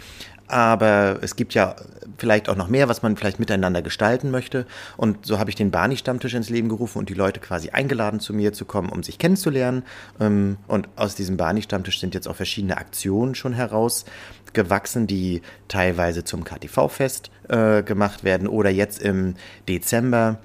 aber 0.49 1.19
es 1.21 1.35
gibt 1.35 1.53
ja 1.53 1.75
vielleicht 2.17 2.49
auch 2.49 2.55
noch 2.55 2.67
mehr, 2.67 2.89
was 2.89 3.01
man 3.01 3.15
vielleicht 3.15 3.39
miteinander 3.39 3.81
gestalten 3.81 4.31
möchte. 4.31 4.65
Und 4.97 5.25
so 5.25 5.39
habe 5.39 5.49
ich 5.49 5.55
den 5.55 5.71
Barney-Stammtisch 5.71 6.33
ins 6.33 6.49
Leben 6.49 6.69
gerufen 6.69 6.97
und 6.97 7.09
die 7.09 7.13
Leute 7.13 7.39
quasi 7.39 7.69
eingeladen, 7.69 8.19
zu 8.19 8.33
mir 8.33 8.51
zu 8.51 8.65
kommen, 8.65 8.89
um 8.89 9.03
sich 9.03 9.19
kennenzulernen. 9.19 9.83
Ähm, 10.19 10.57
und 10.67 10.89
aus 10.95 11.15
diesem 11.15 11.37
Barney-Stammtisch 11.37 11.99
sind 11.99 12.13
jetzt 12.13 12.27
auch 12.27 12.35
verschiedene 12.35 12.77
Aktionen 12.77 13.35
schon 13.35 13.53
herausgewachsen, 13.53 15.07
die 15.07 15.41
teilweise 15.67 16.23
zum 16.23 16.43
KTV-Fest 16.43 17.29
äh, 17.47 17.83
gemacht 17.83 18.23
werden 18.23 18.47
oder 18.47 18.69
jetzt 18.69 19.01
im 19.01 19.35
Dezember 19.67 20.39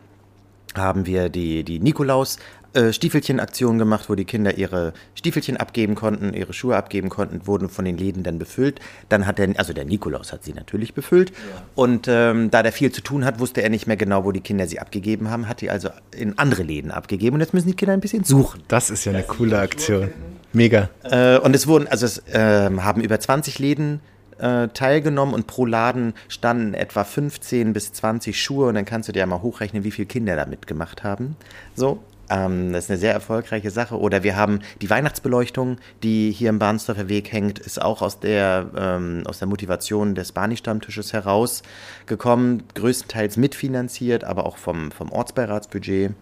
haben 0.74 1.06
wir 1.06 1.28
die, 1.28 1.64
die 1.64 1.80
Nikolaus 1.80 2.38
äh, 2.74 2.92
Stiefelchen-Aktion 2.92 3.78
gemacht, 3.78 4.08
wo 4.08 4.14
die 4.14 4.24
Kinder 4.24 4.56
ihre 4.56 4.92
Stiefelchen 5.14 5.56
abgeben 5.56 5.94
konnten, 5.94 6.34
ihre 6.34 6.52
Schuhe 6.52 6.76
abgeben 6.76 7.08
konnten, 7.08 7.46
wurden 7.46 7.68
von 7.68 7.84
den 7.84 7.96
Läden 7.96 8.22
dann 8.22 8.38
befüllt. 8.38 8.80
Dann 9.08 9.26
hat 9.26 9.38
der, 9.38 9.50
also 9.58 9.72
der 9.72 9.84
Nikolaus 9.84 10.32
hat 10.32 10.44
sie 10.44 10.52
natürlich 10.52 10.94
befüllt. 10.94 11.30
Ja. 11.30 11.36
Und 11.74 12.06
ähm, 12.08 12.50
da 12.50 12.62
der 12.62 12.72
viel 12.72 12.92
zu 12.92 13.00
tun 13.00 13.24
hat, 13.24 13.38
wusste 13.38 13.62
er 13.62 13.70
nicht 13.70 13.86
mehr 13.86 13.96
genau, 13.96 14.24
wo 14.24 14.32
die 14.32 14.40
Kinder 14.40 14.66
sie 14.66 14.80
abgegeben 14.80 15.30
haben, 15.30 15.48
hat 15.48 15.60
die 15.60 15.70
also 15.70 15.88
in 16.16 16.38
andere 16.38 16.62
Läden 16.62 16.90
abgegeben. 16.90 17.34
Und 17.34 17.40
jetzt 17.40 17.54
müssen 17.54 17.68
die 17.68 17.76
Kinder 17.76 17.94
ein 17.94 18.00
bisschen 18.00 18.24
suchen. 18.24 18.62
Das 18.68 18.90
ist 18.90 19.04
ja 19.04 19.12
eine 19.12 19.22
coole 19.22 19.58
Aktion. 19.58 20.10
Mega. 20.52 20.88
Äh, 21.02 21.38
und 21.38 21.54
es 21.54 21.66
wurden, 21.66 21.88
also 21.88 22.06
es 22.06 22.18
äh, 22.28 22.70
haben 22.70 23.02
über 23.02 23.18
20 23.18 23.58
Läden 23.58 24.00
äh, 24.38 24.68
teilgenommen 24.68 25.34
und 25.34 25.46
pro 25.46 25.66
Laden 25.66 26.14
standen 26.28 26.74
etwa 26.74 27.04
15 27.04 27.72
bis 27.72 27.92
20 27.92 28.40
Schuhe 28.40 28.68
und 28.68 28.74
dann 28.74 28.84
kannst 28.84 29.08
du 29.08 29.12
dir 29.12 29.20
ja 29.20 29.26
mal 29.26 29.42
hochrechnen, 29.42 29.84
wie 29.84 29.90
viele 29.90 30.06
Kinder 30.06 30.36
da 30.36 30.46
mitgemacht 30.46 31.04
haben. 31.04 31.36
So, 31.74 32.02
ähm, 32.30 32.72
das 32.72 32.84
ist 32.84 32.90
eine 32.90 32.98
sehr 32.98 33.12
erfolgreiche 33.12 33.70
Sache. 33.70 33.98
Oder 33.98 34.22
wir 34.22 34.36
haben 34.36 34.60
die 34.80 34.90
Weihnachtsbeleuchtung, 34.90 35.78
die 36.02 36.30
hier 36.30 36.50
im 36.50 36.58
Bahnsdorfer 36.58 37.08
Weg 37.08 37.32
hängt, 37.32 37.58
ist 37.58 37.80
auch 37.80 38.02
aus 38.02 38.20
der, 38.20 38.70
ähm, 38.76 39.22
aus 39.26 39.38
der 39.38 39.48
Motivation 39.48 40.14
des 40.14 40.32
Barney-Stammtisches 40.32 41.12
herausgekommen, 41.12 42.62
größtenteils 42.74 43.36
mitfinanziert, 43.36 44.24
aber 44.24 44.46
auch 44.46 44.56
vom, 44.56 44.90
vom 44.90 45.12
Ortsbeiratsbudget. 45.12 46.12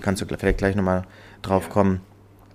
Kannst 0.00 0.22
du 0.22 0.26
vielleicht 0.26 0.58
gleich 0.58 0.76
nochmal 0.76 1.04
drauf 1.42 1.68
kommen. 1.68 2.00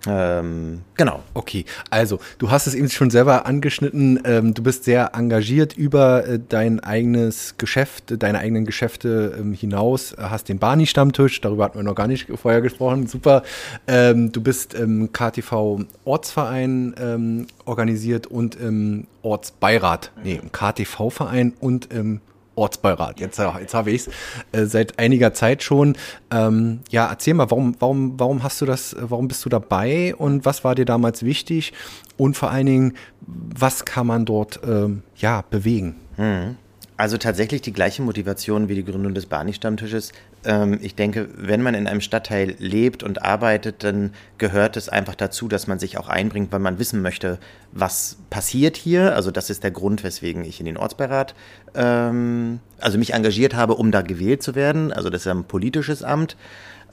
Ähm, 0.08 0.82
genau. 0.96 1.24
Okay, 1.34 1.66
also 1.90 2.20
du 2.38 2.52
hast 2.52 2.68
es 2.68 2.76
eben 2.76 2.90
schon 2.90 3.10
selber 3.10 3.46
angeschnitten. 3.46 4.22
Ähm, 4.24 4.54
du 4.54 4.64
bist 4.64 4.86
sehr 4.86 5.12
engagiert 5.14 5.78
über 5.78 6.26
äh, 6.26 6.40
dein 6.48 6.80
eigenes 6.80 7.56
Geschäft, 7.58 8.22
deine 8.22 8.40
eigenen 8.40 8.66
Geschäfte 8.66 9.36
ähm, 9.40 9.54
hinaus. 9.54 10.16
Hast 10.18 10.50
den 10.50 10.60
Barney-Stammtisch, 10.60 11.42
darüber 11.42 11.66
hatten 11.66 11.80
wir 11.80 11.84
noch 11.84 11.96
gar 11.96 12.08
nicht 12.08 12.28
vorher 12.36 12.62
gesprochen. 12.62 13.08
Super. 13.08 13.44
Ähm, 13.88 14.32
du 14.32 14.42
bist 14.42 14.74
im 14.74 15.12
KTV 15.12 15.82
Ortsverein 16.06 16.96
ähm, 17.00 17.48
organisiert 17.66 18.28
und 18.28 18.56
im 18.56 19.08
Ortsbeirat, 19.22 20.12
nee, 20.24 20.40
im 20.42 20.52
KTV-Verein 20.52 21.54
und 21.60 21.92
im 21.94 22.22
Ortsbeirat. 22.60 23.20
Jetzt, 23.20 23.40
jetzt 23.40 23.74
habe 23.74 23.92
ich 23.92 24.08
es 24.08 24.10
äh, 24.52 24.66
seit 24.66 25.00
einiger 25.00 25.34
Zeit 25.34 25.64
schon. 25.64 25.96
Ähm, 26.32 26.82
ja, 26.90 27.08
erzähl 27.08 27.34
mal, 27.34 27.50
warum, 27.50 27.76
warum, 27.80 28.20
warum 28.20 28.44
hast 28.44 28.62
du 28.62 28.66
das, 28.66 28.96
warum 29.00 29.28
bist 29.28 29.44
du 29.46 29.50
dabei 29.50 30.14
und 30.16 30.46
was 30.46 30.64
war 30.64 30.76
dir 30.76 30.86
damals 30.86 31.24
wichtig? 31.24 31.74
Und 32.18 32.36
vor 32.38 32.52
allen 32.52 32.66
Dingen, 32.66 32.94
was 33.22 33.86
kann 33.86 34.08
man 34.08 34.26
dort 34.26 34.60
ähm, 34.68 35.04
ja, 35.16 35.44
bewegen? 35.50 35.96
Hm. 36.18 36.58
Also 37.00 37.18
tatsächlich 37.18 37.62
die 37.62 37.72
gleiche 37.72 38.02
Motivation 38.02 38.68
wie 38.68 38.76
die 38.76 38.84
Gründung 38.84 39.14
des 39.14 39.26
Barney-Stammtisches. 39.26 40.12
Ähm, 40.44 40.80
ich 40.82 40.96
denke, 40.96 41.30
wenn 41.34 41.62
man 41.62 41.74
in 41.74 41.88
einem 41.88 42.02
Stadtteil 42.02 42.56
lebt 42.60 43.04
und 43.04 43.24
arbeitet, 43.24 43.86
dann 43.86 44.12
gehört 44.38 44.76
es 44.76 44.90
einfach 44.90 45.16
dazu, 45.16 45.48
dass 45.48 45.66
man 45.66 45.80
sich 45.80 45.98
auch 45.98 46.10
einbringt, 46.10 46.52
weil 46.52 46.60
man 46.60 46.78
wissen 46.78 47.02
möchte, 47.02 47.40
was 47.72 48.18
passiert 48.30 48.76
hier. 48.76 49.16
Also 49.16 49.32
das 49.32 49.50
ist 49.50 49.64
der 49.64 49.72
Grund, 49.72 50.04
weswegen 50.04 50.44
ich 50.44 50.60
in 50.60 50.66
den 50.66 50.76
Ortsbeirat, 50.76 51.36
ähm, 51.74 52.60
also 52.82 52.98
mich 52.98 53.14
engagiert 53.14 53.56
habe, 53.56 53.76
um 53.76 53.94
da 53.94 54.02
gewählt 54.02 54.44
zu 54.44 54.54
werden. 54.54 54.92
Also 54.92 55.10
das 55.10 55.22
ist 55.22 55.28
ein 55.28 55.46
politisches 55.46 56.04
Amt, 56.04 56.36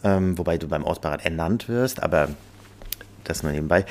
ähm, 0.04 0.38
wobei 0.38 0.56
du 0.56 0.68
beim 0.68 0.84
Ortsbeirat 0.84 1.24
ernannt 1.24 1.68
wirst, 1.68 2.00
aber 2.00 2.28
das 3.24 3.42
nur 3.42 3.50
nebenbei. 3.50 3.84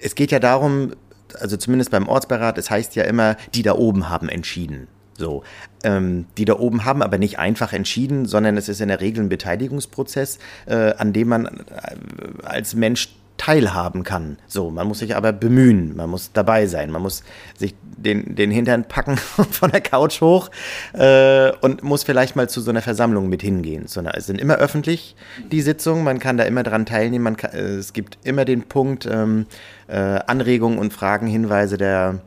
Es 0.00 0.14
geht 0.16 0.32
ja 0.32 0.40
darum, 0.40 0.94
also 1.36 1.56
zumindest 1.56 1.90
beim 1.90 2.08
Ortsbeirat, 2.08 2.58
es 2.58 2.70
heißt 2.70 2.94
ja 2.96 3.04
immer, 3.04 3.36
die 3.54 3.62
da 3.62 3.74
oben 3.74 4.08
haben 4.08 4.28
entschieden. 4.28 4.88
So, 5.18 5.42
ähm, 5.82 6.26
die 6.36 6.44
da 6.44 6.54
oben 6.54 6.84
haben 6.84 7.02
aber 7.02 7.18
nicht 7.18 7.40
einfach 7.40 7.72
entschieden, 7.72 8.26
sondern 8.26 8.56
es 8.56 8.68
ist 8.68 8.80
in 8.80 8.86
der 8.88 9.00
Regel 9.00 9.24
ein 9.24 9.28
Beteiligungsprozess, 9.28 10.38
äh, 10.66 10.94
an 10.94 11.12
dem 11.12 11.28
man 11.28 11.46
äh, 11.46 11.96
als 12.44 12.74
Mensch 12.74 13.08
teilhaben 13.38 14.04
kann. 14.04 14.36
So, 14.46 14.70
man 14.70 14.86
muss 14.86 14.98
sich 14.98 15.16
aber 15.16 15.32
bemühen, 15.32 15.96
man 15.96 16.10
muss 16.10 16.32
dabei 16.32 16.66
sein, 16.66 16.90
man 16.90 17.00
muss 17.00 17.22
sich 17.56 17.74
den, 17.82 18.34
den 18.34 18.50
Hintern 18.50 18.84
packen 18.84 19.16
von 19.50 19.70
der 19.70 19.80
Couch 19.80 20.20
hoch 20.20 20.50
äh, 20.92 21.52
und 21.60 21.82
muss 21.82 22.02
vielleicht 22.02 22.36
mal 22.36 22.48
zu 22.48 22.60
so 22.60 22.70
einer 22.70 22.82
Versammlung 22.82 23.28
mit 23.28 23.40
hingehen. 23.40 23.86
So 23.86 24.00
eine, 24.00 24.12
es 24.14 24.26
sind 24.26 24.40
immer 24.40 24.56
öffentlich, 24.56 25.16
die 25.50 25.62
Sitzungen, 25.62 26.04
man 26.04 26.18
kann 26.18 26.36
da 26.36 26.44
immer 26.44 26.64
dran 26.64 26.84
teilnehmen, 26.84 27.24
man 27.24 27.36
kann, 27.36 27.52
äh, 27.52 27.76
es 27.76 27.92
gibt 27.92 28.18
immer 28.24 28.44
den 28.44 28.64
Punkt 28.64 29.06
ähm, 29.06 29.46
äh, 29.86 29.96
Anregungen 29.96 30.78
und 30.78 30.92
Fragen, 30.92 31.28
Hinweise 31.28 31.78
der 31.78 32.20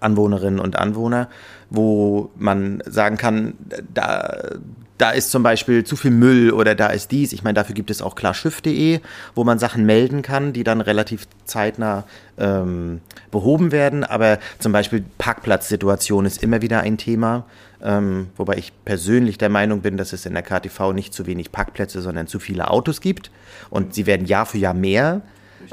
Anwohnerinnen 0.00 0.60
und 0.60 0.76
Anwohner, 0.76 1.28
wo 1.70 2.30
man 2.36 2.82
sagen 2.86 3.16
kann, 3.16 3.54
da, 3.92 4.56
da 4.98 5.10
ist 5.10 5.30
zum 5.30 5.42
Beispiel 5.42 5.84
zu 5.84 5.96
viel 5.96 6.10
Müll 6.10 6.52
oder 6.52 6.74
da 6.74 6.88
ist 6.88 7.10
dies. 7.10 7.32
Ich 7.32 7.42
meine, 7.42 7.54
dafür 7.54 7.74
gibt 7.74 7.90
es 7.90 8.00
auch 8.00 8.14
klarschiff.de, 8.14 9.00
wo 9.34 9.44
man 9.44 9.58
Sachen 9.58 9.84
melden 9.84 10.22
kann, 10.22 10.52
die 10.52 10.64
dann 10.64 10.80
relativ 10.80 11.26
zeitnah 11.44 12.04
ähm, 12.38 13.00
behoben 13.30 13.72
werden. 13.72 14.04
Aber 14.04 14.38
zum 14.58 14.72
Beispiel 14.72 15.04
Parkplatzsituation 15.18 16.24
ist 16.24 16.42
immer 16.42 16.62
wieder 16.62 16.80
ein 16.80 16.98
Thema. 16.98 17.44
Ähm, 17.82 18.28
wobei 18.36 18.56
ich 18.56 18.72
persönlich 18.84 19.36
der 19.36 19.50
Meinung 19.50 19.82
bin, 19.82 19.96
dass 19.98 20.12
es 20.12 20.24
in 20.24 20.32
der 20.32 20.42
KTV 20.42 20.92
nicht 20.94 21.12
zu 21.12 21.26
wenig 21.26 21.52
Parkplätze, 21.52 22.00
sondern 22.00 22.26
zu 22.26 22.38
viele 22.38 22.70
Autos 22.70 23.00
gibt. 23.00 23.30
Und 23.68 23.94
sie 23.94 24.06
werden 24.06 24.26
Jahr 24.26 24.46
für 24.46 24.58
Jahr 24.58 24.74
mehr. 24.74 25.20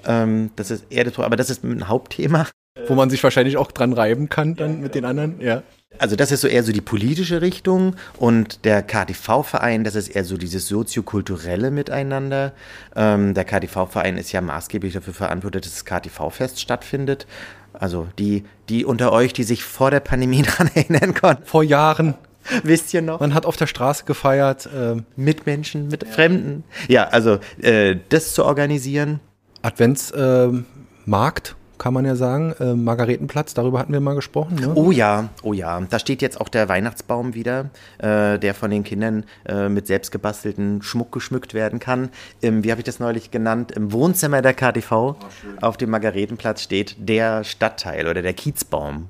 Ähm, 0.05 0.51
das 0.55 0.69
ist 0.69 0.85
eher 0.89 1.05
das, 1.05 1.17
aber 1.17 1.37
das 1.37 1.49
ist 1.49 1.63
ein 1.63 1.87
Hauptthema. 1.87 2.47
Wo 2.87 2.95
man 2.95 3.09
sich 3.09 3.23
wahrscheinlich 3.23 3.55
auch 3.55 3.71
dran 3.71 3.93
reiben 3.93 4.29
kann 4.29 4.55
dann 4.55 4.81
mit 4.81 4.95
den 4.95 5.05
anderen, 5.05 5.39
ja. 5.39 5.61
Also 5.99 6.15
das 6.15 6.31
ist 6.31 6.41
so 6.41 6.47
eher 6.47 6.63
so 6.63 6.71
die 6.71 6.81
politische 6.81 7.41
Richtung 7.41 7.95
und 8.17 8.65
der 8.65 8.81
KTV-Verein, 8.81 9.83
das 9.83 9.95
ist 9.95 10.09
eher 10.09 10.25
so 10.25 10.37
dieses 10.37 10.67
soziokulturelle 10.67 11.71
Miteinander. 11.71 12.53
Ähm, 12.95 13.33
der 13.33 13.45
KTV-Verein 13.45 14.17
ist 14.17 14.31
ja 14.31 14.41
maßgeblich 14.41 14.93
dafür 14.93 15.13
verantwortlich, 15.13 15.63
dass 15.63 15.73
das 15.73 15.85
KTV-Fest 15.85 16.59
stattfindet. 16.59 17.27
Also 17.73 18.07
die, 18.19 18.43
die 18.69 18.85
unter 18.85 19.11
euch, 19.11 19.33
die 19.33 19.43
sich 19.43 19.63
vor 19.63 19.91
der 19.91 19.99
Pandemie 19.99 20.41
daran 20.43 20.69
erinnern 20.73 21.13
konnten. 21.13 21.45
Vor 21.45 21.63
Jahren. 21.63 22.15
Wisst 22.63 22.93
ihr 22.93 23.01
noch? 23.01 23.19
Man 23.21 23.33
hat 23.33 23.45
auf 23.45 23.55
der 23.55 23.67
Straße 23.67 24.03
gefeiert. 24.05 24.69
Ähm, 24.75 25.05
mit 25.15 25.45
Menschen, 25.45 25.87
mit 25.87 26.03
ja. 26.03 26.09
Fremden. 26.09 26.63
Ja, 26.87 27.07
also 27.07 27.39
äh, 27.61 27.95
das 28.09 28.33
zu 28.33 28.43
organisieren. 28.43 29.19
Adventsmarkt. 29.61 31.49
Äh, 31.49 31.62
kann 31.84 31.93
man 31.93 32.05
ja 32.05 32.15
sagen. 32.15 32.55
Äh, 32.61 32.75
Margaretenplatz, 32.75 33.53
darüber 33.53 33.77
hatten 33.77 33.91
wir 33.91 33.99
mal 33.99 34.15
gesprochen. 34.15 34.55
Ne? 34.55 34.71
Oh 34.73 34.91
ja, 34.91 35.27
oh 35.41 35.51
ja. 35.51 35.81
Da 35.81 35.99
steht 35.99 36.21
jetzt 36.21 36.39
auch 36.39 36.47
der 36.47 36.69
Weihnachtsbaum 36.69 37.34
wieder, 37.34 37.71
äh, 37.97 38.39
der 38.39 38.53
von 38.53 38.71
den 38.71 38.86
Kindern 38.86 39.25
äh, 39.45 39.67
mit 39.67 39.88
selbstgebastelten 39.88 40.81
Schmuck 40.81 41.11
geschmückt 41.11 41.53
werden 41.53 41.79
kann. 41.79 42.07
Im, 42.39 42.63
wie 42.63 42.71
habe 42.71 42.79
ich 42.79 42.86
das 42.86 43.01
neulich 43.01 43.31
genannt? 43.31 43.73
Im 43.73 43.91
Wohnzimmer 43.91 44.41
der 44.41 44.53
KTV 44.53 44.91
oh, 44.93 45.15
auf 45.59 45.75
dem 45.75 45.89
Margaretenplatz 45.89 46.61
steht 46.61 46.95
der 46.99 47.43
Stadtteil 47.43 48.07
oder 48.07 48.21
der 48.21 48.34
Kiezbaum. 48.34 49.09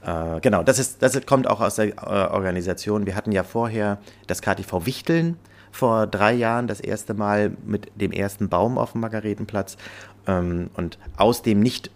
Äh, 0.00 0.40
genau, 0.40 0.62
das, 0.62 0.78
ist, 0.78 1.02
das 1.02 1.20
kommt 1.26 1.46
auch 1.46 1.60
aus 1.60 1.74
der 1.74 1.88
äh, 1.88 2.32
Organisation. 2.32 3.04
Wir 3.04 3.14
hatten 3.14 3.32
ja 3.32 3.42
vorher 3.42 3.98
das 4.26 4.40
KTV 4.40 4.86
Wichteln 4.86 5.36
vor 5.70 6.06
drei 6.06 6.32
Jahren 6.32 6.66
das 6.66 6.80
erste 6.80 7.12
Mal 7.12 7.52
mit 7.66 7.90
dem 7.94 8.10
ersten 8.10 8.48
Baum 8.48 8.78
auf 8.78 8.92
dem 8.92 9.02
Margaretenplatz. 9.02 9.76
Ähm, 10.26 10.70
und 10.74 10.98
aus 11.18 11.42
dem 11.42 11.60
nicht 11.60 11.90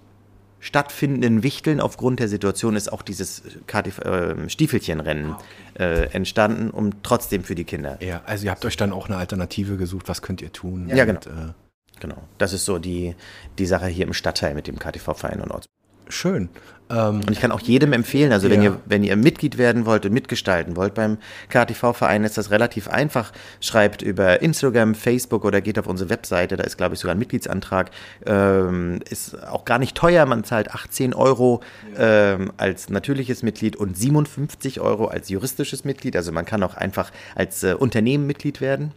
stattfindenden 0.60 1.42
Wichteln 1.42 1.80
aufgrund 1.80 2.20
der 2.20 2.28
Situation 2.28 2.76
ist 2.76 2.92
auch 2.92 3.02
dieses 3.02 3.42
KTV, 3.66 3.98
äh, 4.02 4.48
Stiefelchenrennen 4.50 5.32
ah, 5.32 5.42
äh, 5.78 6.04
entstanden, 6.12 6.70
um 6.70 7.02
trotzdem 7.02 7.44
für 7.44 7.54
die 7.54 7.64
Kinder. 7.64 7.98
Ja, 8.02 8.22
also 8.26 8.44
ihr 8.44 8.50
habt 8.50 8.64
euch 8.64 8.76
dann 8.76 8.92
auch 8.92 9.08
eine 9.08 9.16
Alternative 9.16 9.76
gesucht, 9.76 10.08
was 10.08 10.22
könnt 10.22 10.42
ihr 10.42 10.52
tun? 10.52 10.88
Ja, 10.88 11.04
und, 11.04 11.22
genau. 11.22 11.40
Äh, 11.40 11.52
genau. 11.98 12.22
Das 12.38 12.52
ist 12.52 12.64
so 12.64 12.78
die, 12.78 13.16
die 13.58 13.66
Sache 13.66 13.86
hier 13.86 14.06
im 14.06 14.12
Stadtteil 14.12 14.54
mit 14.54 14.66
dem 14.66 14.78
KTV-Verein 14.78 15.40
und 15.40 15.50
Orts. 15.50 15.66
Schön. 16.10 16.48
Ähm, 16.90 17.20
und 17.20 17.30
ich 17.30 17.40
kann 17.40 17.52
auch 17.52 17.60
jedem 17.60 17.92
empfehlen, 17.92 18.32
also 18.32 18.48
ja. 18.48 18.54
wenn, 18.54 18.62
ihr, 18.62 18.76
wenn 18.86 19.04
ihr 19.04 19.16
Mitglied 19.16 19.58
werden 19.58 19.86
wollt 19.86 20.04
und 20.04 20.12
mitgestalten 20.12 20.76
wollt 20.76 20.94
beim 20.94 21.18
KTV-Verein, 21.48 22.24
ist 22.24 22.36
das 22.36 22.50
relativ 22.50 22.88
einfach. 22.88 23.32
Schreibt 23.60 24.02
über 24.02 24.42
Instagram, 24.42 24.94
Facebook 24.94 25.44
oder 25.44 25.60
geht 25.60 25.78
auf 25.78 25.86
unsere 25.86 26.10
Webseite, 26.10 26.56
da 26.56 26.64
ist, 26.64 26.76
glaube 26.76 26.94
ich, 26.94 27.00
sogar 27.00 27.14
ein 27.14 27.18
Mitgliedsantrag. 27.18 27.90
Ähm, 28.26 29.00
ist 29.08 29.40
auch 29.46 29.64
gar 29.64 29.78
nicht 29.78 29.96
teuer, 29.96 30.26
man 30.26 30.42
zahlt 30.42 30.72
18 30.72 31.14
Euro 31.14 31.60
ja. 31.96 32.34
ähm, 32.34 32.52
als 32.56 32.90
natürliches 32.90 33.42
Mitglied 33.42 33.76
und 33.76 33.96
57 33.96 34.80
Euro 34.80 35.06
als 35.06 35.28
juristisches 35.28 35.84
Mitglied. 35.84 36.16
Also 36.16 36.32
man 36.32 36.44
kann 36.44 36.62
auch 36.62 36.74
einfach 36.74 37.12
als 37.36 37.62
äh, 37.62 37.74
Unternehmen 37.74 38.26
Mitglied 38.26 38.60
werden. 38.60 38.92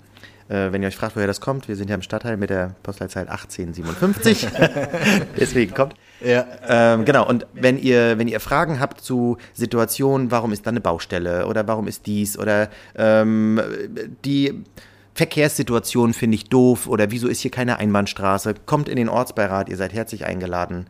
Äh, 0.49 0.71
wenn 0.71 0.81
ihr 0.81 0.87
euch 0.87 0.95
fragt, 0.95 1.15
woher 1.15 1.27
das 1.27 1.41
kommt, 1.41 1.67
wir 1.67 1.75
sind 1.75 1.89
ja 1.89 1.95
im 1.95 2.01
Stadtteil 2.01 2.37
mit 2.37 2.49
der 2.49 2.75
Postleitzahl 2.81 3.27
1857. 3.27 4.47
Deswegen 5.39 5.73
kommt. 5.73 5.95
Ja. 6.23 6.45
Ähm, 6.67 7.05
genau, 7.05 7.27
und 7.27 7.45
wenn 7.53 7.77
ihr, 7.77 8.17
wenn 8.17 8.27
ihr 8.27 8.39
Fragen 8.39 8.79
habt 8.79 9.01
zu 9.01 9.37
Situationen, 9.53 10.31
warum 10.31 10.51
ist 10.53 10.65
da 10.65 10.69
eine 10.69 10.81
Baustelle 10.81 11.47
oder 11.47 11.67
warum 11.67 11.87
ist 11.87 12.05
dies 12.05 12.37
oder 12.37 12.69
ähm, 12.95 13.59
die 14.23 14.63
Verkehrssituation 15.15 16.13
finde 16.13 16.35
ich 16.35 16.45
doof 16.49 16.87
oder 16.87 17.11
wieso 17.11 17.27
ist 17.27 17.41
hier 17.41 17.51
keine 17.51 17.77
Einbahnstraße, 17.77 18.55
kommt 18.65 18.89
in 18.89 18.95
den 18.95 19.09
Ortsbeirat, 19.09 19.69
ihr 19.69 19.77
seid 19.77 19.93
herzlich 19.93 20.25
eingeladen. 20.25 20.87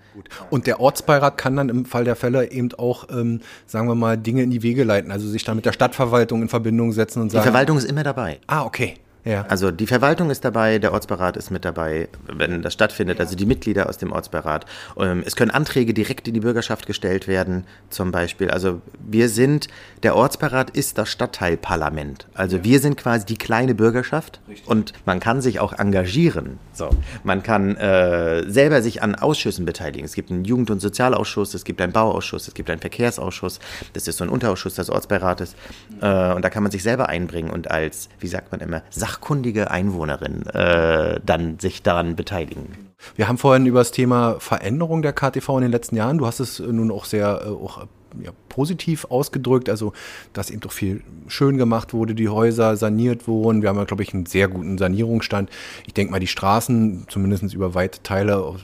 Und 0.50 0.66
der 0.66 0.80
Ortsbeirat 0.80 1.38
kann 1.38 1.58
dann 1.58 1.70
im 1.70 1.86
Fall 1.86 2.06
der 2.06 2.16
Fälle 2.16 2.50
eben 2.50 2.74
auch, 2.76 3.10
ähm, 3.10 3.42
sagen 3.66 3.88
wir 3.88 3.96
mal, 3.96 4.18
Dinge 4.18 4.44
in 4.44 4.52
die 4.52 4.64
Wege 4.64 4.86
leiten, 4.86 5.12
also 5.12 5.28
sich 5.28 5.44
dann 5.44 5.58
mit 5.58 5.66
der 5.66 5.74
Stadtverwaltung 5.74 6.42
in 6.42 6.50
Verbindung 6.50 6.94
setzen 6.94 7.22
und 7.22 7.32
sagen. 7.32 7.44
Die 7.44 7.50
Verwaltung 7.50 7.78
ist 7.78 7.86
immer 7.86 8.04
dabei. 8.04 8.40
Ah, 8.48 8.64
okay. 8.64 8.96
Ja. 9.26 9.46
Also 9.48 9.72
die 9.72 9.88
Verwaltung 9.88 10.30
ist 10.30 10.44
dabei, 10.44 10.80
der 10.80 10.92
Ortsbeirat 10.92 11.38
ist 11.38 11.50
mit 11.50 11.64
dabei, 11.64 12.10
wenn 12.28 12.62
das 12.62 12.74
stattfindet, 12.74 13.20
also 13.20 13.36
die 13.36 13.46
Mitglieder 13.46 13.88
aus 13.88 13.98
dem 13.98 14.12
Ortsbeirat. 14.12 14.66
Ähm, 14.98 15.24
es 15.26 15.36
können 15.36 15.52
Anträge 15.52 15.94
direkt 15.94 16.28
in 16.28 16.34
die 16.34 16.42
Bürgerschaft 16.42 16.86
gestellt 16.86 17.28
werden, 17.28 17.66
zum 17.90 18.12
Beispiel. 18.12 18.52
Also 18.52 18.82
wir 19.00 19.30
sind, 19.30 19.68
der 20.04 20.16
Ortsbeirat 20.16 20.72
ist 20.72 20.98
das 20.98 21.10
Stadtteilparlament. 21.10 22.28
Also 22.34 22.64
wir 22.64 22.80
sind 22.80 22.98
quasi 22.98 23.26
die 23.26 23.38
kleine 23.38 23.76
Bürgerschaft 23.76 24.42
Richtig. 24.48 24.68
und 24.68 24.94
man 25.06 25.20
kann 25.20 25.42
sich 25.42 25.60
auch 25.60 25.74
engagieren. 25.74 26.60
So. 26.74 26.90
Man 27.24 27.44
kann 27.44 27.78
äh, 27.78 28.50
selber 28.50 28.82
sich 28.82 29.02
an 29.02 29.16
Ausschüssen 29.16 29.66
beteiligen. 29.66 30.06
Es 30.06 30.16
gibt 30.16 30.32
einen 30.32 30.44
Jugend- 30.44 30.70
und 30.70 30.80
Sozialausschuss, 30.80 31.54
es 31.54 31.64
gibt 31.64 31.80
einen 31.82 31.94
Bauausschuss, 31.94 32.48
es 32.48 32.54
gibt 32.54 32.70
einen 32.70 32.82
Verkehrsausschuss. 32.82 33.60
Das 33.94 34.08
ist 34.08 34.18
so 34.18 34.26
ein 34.26 34.30
Unterausschuss 34.30 34.76
des 34.76 34.90
Ortsbeirates. 34.90 35.56
Äh, 36.02 36.34
und 36.34 36.44
da 36.44 36.50
kann 36.50 36.64
man 36.64 36.72
sich 36.72 36.84
selber 36.84 37.08
einbringen 37.08 37.52
und 37.52 37.72
als, 37.72 38.10
wie 38.20 38.28
sagt 38.28 38.52
man 38.52 38.60
immer, 38.60 38.82
Sach 38.90 39.13
sachkundige 39.14 39.70
Einwohnerin 39.70 40.46
äh, 40.48 41.20
dann 41.26 41.60
sich 41.60 41.84
daran 41.84 42.16
beteiligen. 42.16 42.68
Wir 43.16 43.28
haben 43.28 43.38
vorhin 43.38 43.66
über 43.66 43.80
das 43.80 43.92
Thema 43.92 44.40
Veränderung 44.40 45.02
der 45.02 45.14
KTV 45.14 45.58
in 45.58 45.62
den 45.64 45.72
letzten 45.72 45.96
Jahren, 45.96 46.18
du 46.18 46.26
hast 46.26 46.40
es 46.40 46.60
nun 46.60 46.92
auch 46.92 47.06
sehr 47.06 47.44
äh, 47.46 47.50
auch, 47.50 47.86
ja, 48.22 48.32
positiv 48.50 49.06
ausgedrückt, 49.06 49.70
also 49.70 49.94
dass 50.34 50.50
eben 50.50 50.62
doch 50.62 50.72
viel 50.72 51.02
schön 51.28 51.58
gemacht 51.58 51.94
wurde, 51.94 52.16
die 52.16 52.30
Häuser 52.30 52.76
saniert 52.76 53.28
wurden. 53.28 53.62
Wir 53.62 53.70
haben 53.70 53.86
glaube 53.86 54.04
ich, 54.04 54.14
einen 54.14 54.26
sehr 54.26 54.48
guten 54.48 54.78
Sanierungsstand. 54.78 55.50
Ich 55.86 55.94
denke 55.94 56.12
mal, 56.12 56.20
die 56.20 56.28
Straßen, 56.28 57.06
zumindest 57.10 57.54
über 57.54 57.74
weite 57.74 58.02
Teile, 58.04 58.56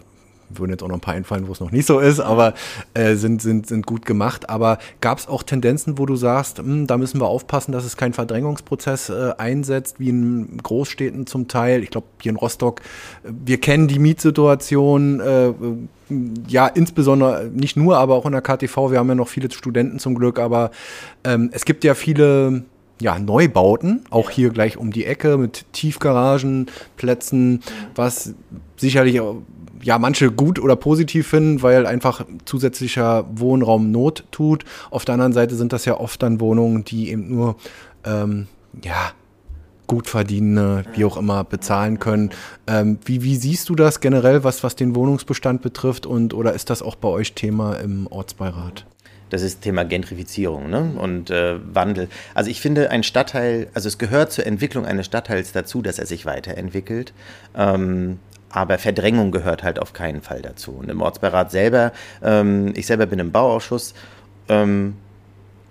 würden 0.50 0.72
jetzt 0.72 0.84
auch 0.84 0.88
noch 0.88 0.95
ein 0.95 1.02
paar 1.02 1.14
einfallen, 1.14 1.47
wo 1.47 1.52
es 1.52 1.60
noch 1.60 1.72
nicht 1.72 1.86
so 1.86 2.00
ist, 2.00 2.20
aber 2.20 2.54
äh, 2.93 3.16
sind, 3.16 3.41
sind, 3.41 3.68
sind 3.68 3.86
gut 3.86 4.06
gemacht. 4.06 4.50
Aber 4.50 4.80
gab 5.02 5.18
es 5.18 5.28
auch 5.28 5.43
Tendenzen, 5.43 5.97
wo 5.97 6.06
du 6.06 6.16
sagst, 6.16 6.60
mh, 6.60 6.64
hm, 6.64 6.88
da 6.88 6.97
müssen 6.97 7.20
wir 7.20 7.28
aufpassen, 7.28 7.72
dass 7.72 7.86
es 7.86 7.97
kein 7.97 8.14
Verdrängungsprozess 8.14 9.10
äh, 9.10 9.32
einsetzt, 9.38 10.00
wie 10.00 10.10
in 10.10 10.58
Großstädten 10.62 11.28
zum 11.28 11.47
Teil. 11.47 11.84
Ich 11.84 11.89
glaube, 11.89 12.08
hier 12.22 12.32
in 12.32 12.36
Rostock, 12.36 12.82
äh, 13.24 13.30
wir 13.45 13.60
kennen 13.60 13.88
die 13.88 14.00
Mietsituation, 14.00 15.20
äh, 15.20 15.54
ja, 16.47 16.68
insbesondere, 16.68 17.50
nicht 17.54 17.78
nur, 17.78 17.97
aber 17.97 18.16
auch 18.16 18.26
in 18.26 18.32
der 18.32 18.41
KTV, 18.41 18.91
wir 18.91 18.97
haben 18.97 19.10
ja 19.10 19.16
noch 19.16 19.28
viele 19.28 19.52
Studenten 19.52 20.00
zum 20.00 20.16
Glück, 20.16 20.39
aber 20.39 20.72
ähm, 21.24 21.50
es 21.54 21.66
gibt 21.66 21.84
ja 21.84 21.93
viele 21.93 22.64
ja, 23.02 23.18
Neubauten, 23.18 24.04
auch 24.10 24.30
hier 24.30 24.50
gleich 24.50 24.78
um 24.78 24.91
die 24.91 25.06
Ecke 25.06 25.38
mit 25.38 25.66
Tiefgaragenplätzen, 25.72 27.62
was 27.95 28.34
sicherlich 28.76 29.22
ja 29.82 29.99
manche 29.99 30.32
gut 30.32 30.59
oder 30.59 30.75
positiv 30.75 31.27
finden, 31.27 31.61
weil 31.61 31.86
einfach 31.86 32.25
zusätzlicher 32.45 33.25
Wohnraum 33.32 33.91
Not 33.91 34.25
tut. 34.32 34.65
Auf 34.89 35.05
der 35.05 35.13
anderen 35.13 35.34
Seite 35.34 35.55
sind 35.55 35.73
das 35.73 35.86
ja 35.86 35.99
oft 35.99 36.21
dann 36.23 36.39
Wohnungen, 36.39 36.84
die 36.84 37.09
eben 37.09 37.30
nur 37.30 37.55
ähm, 38.05 38.47
ja 38.84 39.11
gut 39.88 40.07
verdienende, 40.07 40.84
wie 40.93 41.03
auch 41.03 41.17
immer, 41.17 41.43
bezahlen 41.43 41.99
können. 41.99 42.30
Ähm, 42.67 42.99
wie, 43.05 43.23
wie 43.23 43.36
siehst 43.36 43.69
du 43.69 43.75
das 43.75 43.99
generell, 43.99 44.43
was, 44.43 44.63
was 44.63 44.75
den 44.75 44.95
Wohnungsbestand 44.95 45.63
betrifft 45.63 46.05
und 46.05 46.34
oder 46.34 46.53
ist 46.53 46.69
das 46.69 46.84
auch 46.84 46.95
bei 46.95 47.09
euch 47.09 47.34
Thema 47.34 47.73
im 47.73 48.05
Ortsbeirat? 48.07 48.86
Das 49.32 49.41
ist 49.41 49.61
Thema 49.61 49.86
Gentrifizierung 49.86 50.69
ne? 50.69 50.91
und 50.97 51.30
äh, 51.30 51.59
Wandel. 51.73 52.07
Also 52.34 52.49
ich 52.49 52.61
finde, 52.61 52.91
ein 52.91 53.03
Stadtteil, 53.03 53.67
also 53.73 53.88
es 53.88 53.97
gehört 53.97 54.32
zur 54.32 54.45
Entwicklung 54.45 54.86
eines 54.86 55.05
Stadtteils 55.05 55.51
dazu, 55.51 55.82
dass 55.82 55.99
er 55.99 56.05
sich 56.05 56.25
weiterentwickelt. 56.25 57.13
Ähm, 57.55 58.19
aber 58.50 58.78
Verdrängung 58.78 59.32
gehört 59.32 59.64
halt 59.64 59.80
auf 59.80 59.93
keinen 59.93 60.22
Fall 60.22 60.41
dazu. 60.41 60.72
Und 60.72 60.89
im 60.89 61.02
Ortsbeirat 61.02 61.52
selber, 61.52 61.91
ähm, 62.24 62.74
ich 62.76 62.88
selber 62.88 63.06
bin 63.06 63.20
im 63.20 63.32
Bauausschuss, 63.32 63.93
ähm, 64.47 64.95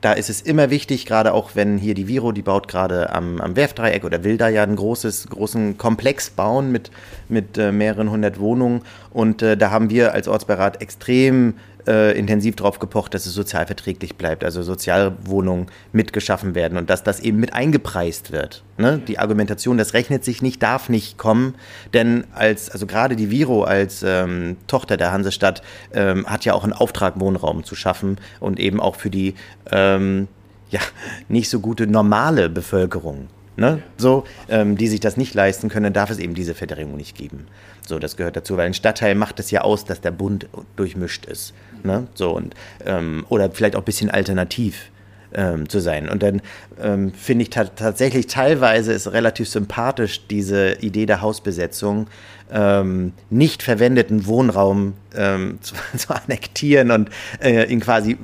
da 0.00 0.12
ist 0.12 0.30
es 0.30 0.40
immer 0.40 0.70
wichtig, 0.70 1.06
gerade 1.06 1.34
auch 1.34 1.50
wenn 1.54 1.76
hier 1.76 1.94
die 1.94 2.06
Viro, 2.06 2.30
die 2.30 2.42
baut 2.42 2.68
gerade 2.68 3.12
am, 3.12 3.40
am 3.40 3.56
Werfdreieck 3.56 4.04
oder 4.04 4.22
will 4.22 4.36
da 4.36 4.48
ja 4.48 4.62
einen 4.62 4.76
großes, 4.76 5.28
großen 5.28 5.76
Komplex 5.76 6.30
bauen 6.30 6.70
mit, 6.70 6.92
mit 7.28 7.58
äh, 7.58 7.72
mehreren 7.72 8.10
hundert 8.10 8.38
Wohnungen. 8.38 8.82
Und 9.10 9.42
äh, 9.42 9.56
da 9.56 9.72
haben 9.72 9.90
wir 9.90 10.14
als 10.14 10.28
Ortsbeirat 10.28 10.80
extrem 10.80 11.54
äh, 11.88 12.12
intensiv 12.12 12.56
darauf 12.56 12.78
gepocht, 12.78 13.14
dass 13.14 13.24
es 13.24 13.32
sozialverträglich 13.32 14.16
bleibt, 14.16 14.44
also 14.44 14.62
Sozialwohnungen 14.62 15.66
mitgeschaffen 15.92 16.54
werden 16.54 16.76
und 16.76 16.90
dass 16.90 17.02
das 17.02 17.20
eben 17.20 17.40
mit 17.40 17.54
eingepreist 17.54 18.30
wird. 18.30 18.62
Ne? 18.76 19.00
Die 19.08 19.18
Argumentation, 19.18 19.78
das 19.78 19.94
rechnet 19.94 20.24
sich 20.24 20.42
nicht, 20.42 20.62
darf 20.62 20.88
nicht 20.90 21.16
kommen, 21.16 21.54
denn 21.94 22.24
als, 22.34 22.70
also 22.70 22.86
gerade 22.86 23.16
die 23.16 23.30
Viro 23.30 23.64
als 23.64 24.04
ähm, 24.06 24.58
Tochter 24.66 24.98
der 24.98 25.12
Hansestadt 25.12 25.62
ähm, 25.92 26.26
hat 26.26 26.44
ja 26.44 26.52
auch 26.52 26.64
einen 26.64 26.74
Auftrag, 26.74 27.18
Wohnraum 27.18 27.64
zu 27.64 27.74
schaffen 27.74 28.18
und 28.38 28.60
eben 28.60 28.80
auch 28.80 28.96
für 28.96 29.10
die 29.10 29.34
ähm, 29.72 30.28
ja, 30.70 30.80
nicht 31.28 31.48
so 31.48 31.60
gute 31.60 31.86
normale 31.86 32.50
Bevölkerung 32.50 33.28
ne? 33.58 33.82
so, 33.96 34.24
ähm, 34.48 34.76
die 34.76 34.88
sich 34.88 35.00
das 35.00 35.16
nicht 35.16 35.34
leisten 35.34 35.68
können, 35.68 35.92
darf 35.92 36.10
es 36.10 36.18
eben 36.18 36.34
diese 36.34 36.54
Verdrängung 36.54 36.96
nicht 36.96 37.16
geben. 37.16 37.46
So, 37.86 37.98
das 37.98 38.16
gehört 38.16 38.36
dazu, 38.36 38.56
weil 38.56 38.66
ein 38.66 38.74
Stadtteil 38.74 39.14
macht 39.14 39.40
es 39.40 39.50
ja 39.50 39.62
aus, 39.62 39.84
dass 39.84 40.00
der 40.00 40.10
Bund 40.10 40.48
durchmischt 40.76 41.26
ist. 41.26 41.52
Ne? 41.84 42.06
So, 42.14 42.30
und, 42.30 42.54
ähm, 42.84 43.24
oder 43.28 43.50
vielleicht 43.50 43.76
auch 43.76 43.82
ein 43.82 43.84
bisschen 43.84 44.10
alternativ. 44.10 44.90
ähm, 45.32 45.68
zu 45.68 45.80
sein. 45.80 46.08
Und 46.08 46.22
dann 46.22 46.40
ähm, 46.80 47.12
finde 47.12 47.42
ich 47.42 47.50
tatsächlich 47.50 48.28
teilweise 48.28 48.92
ist 48.92 49.12
relativ 49.12 49.48
sympathisch 49.48 50.26
diese 50.26 50.78
Idee 50.80 51.06
der 51.06 51.20
Hausbesetzung, 51.20 52.06
ähm, 52.50 53.12
nicht 53.30 53.62
verwendeten 53.62 54.26
Wohnraum 54.26 54.94
ähm, 55.14 55.58
zu, 55.60 55.74
zu, 55.96 56.14
annektieren 56.14 56.90
und 56.90 57.10
äh, 57.42 57.70
ihn 57.70 57.80
quasi 57.80 58.12
äh, 58.12 58.16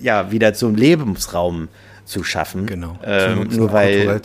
ja 0.00 0.30
wieder 0.30 0.54
zum 0.54 0.74
Lebensraum 0.74 1.68
zu 2.04 2.22
schaffen. 2.22 2.66
Genau. 2.66 2.98
Ähm, 3.04 3.40
nutzen, 3.40 3.58
nur 3.58 3.72
weil 3.72 4.20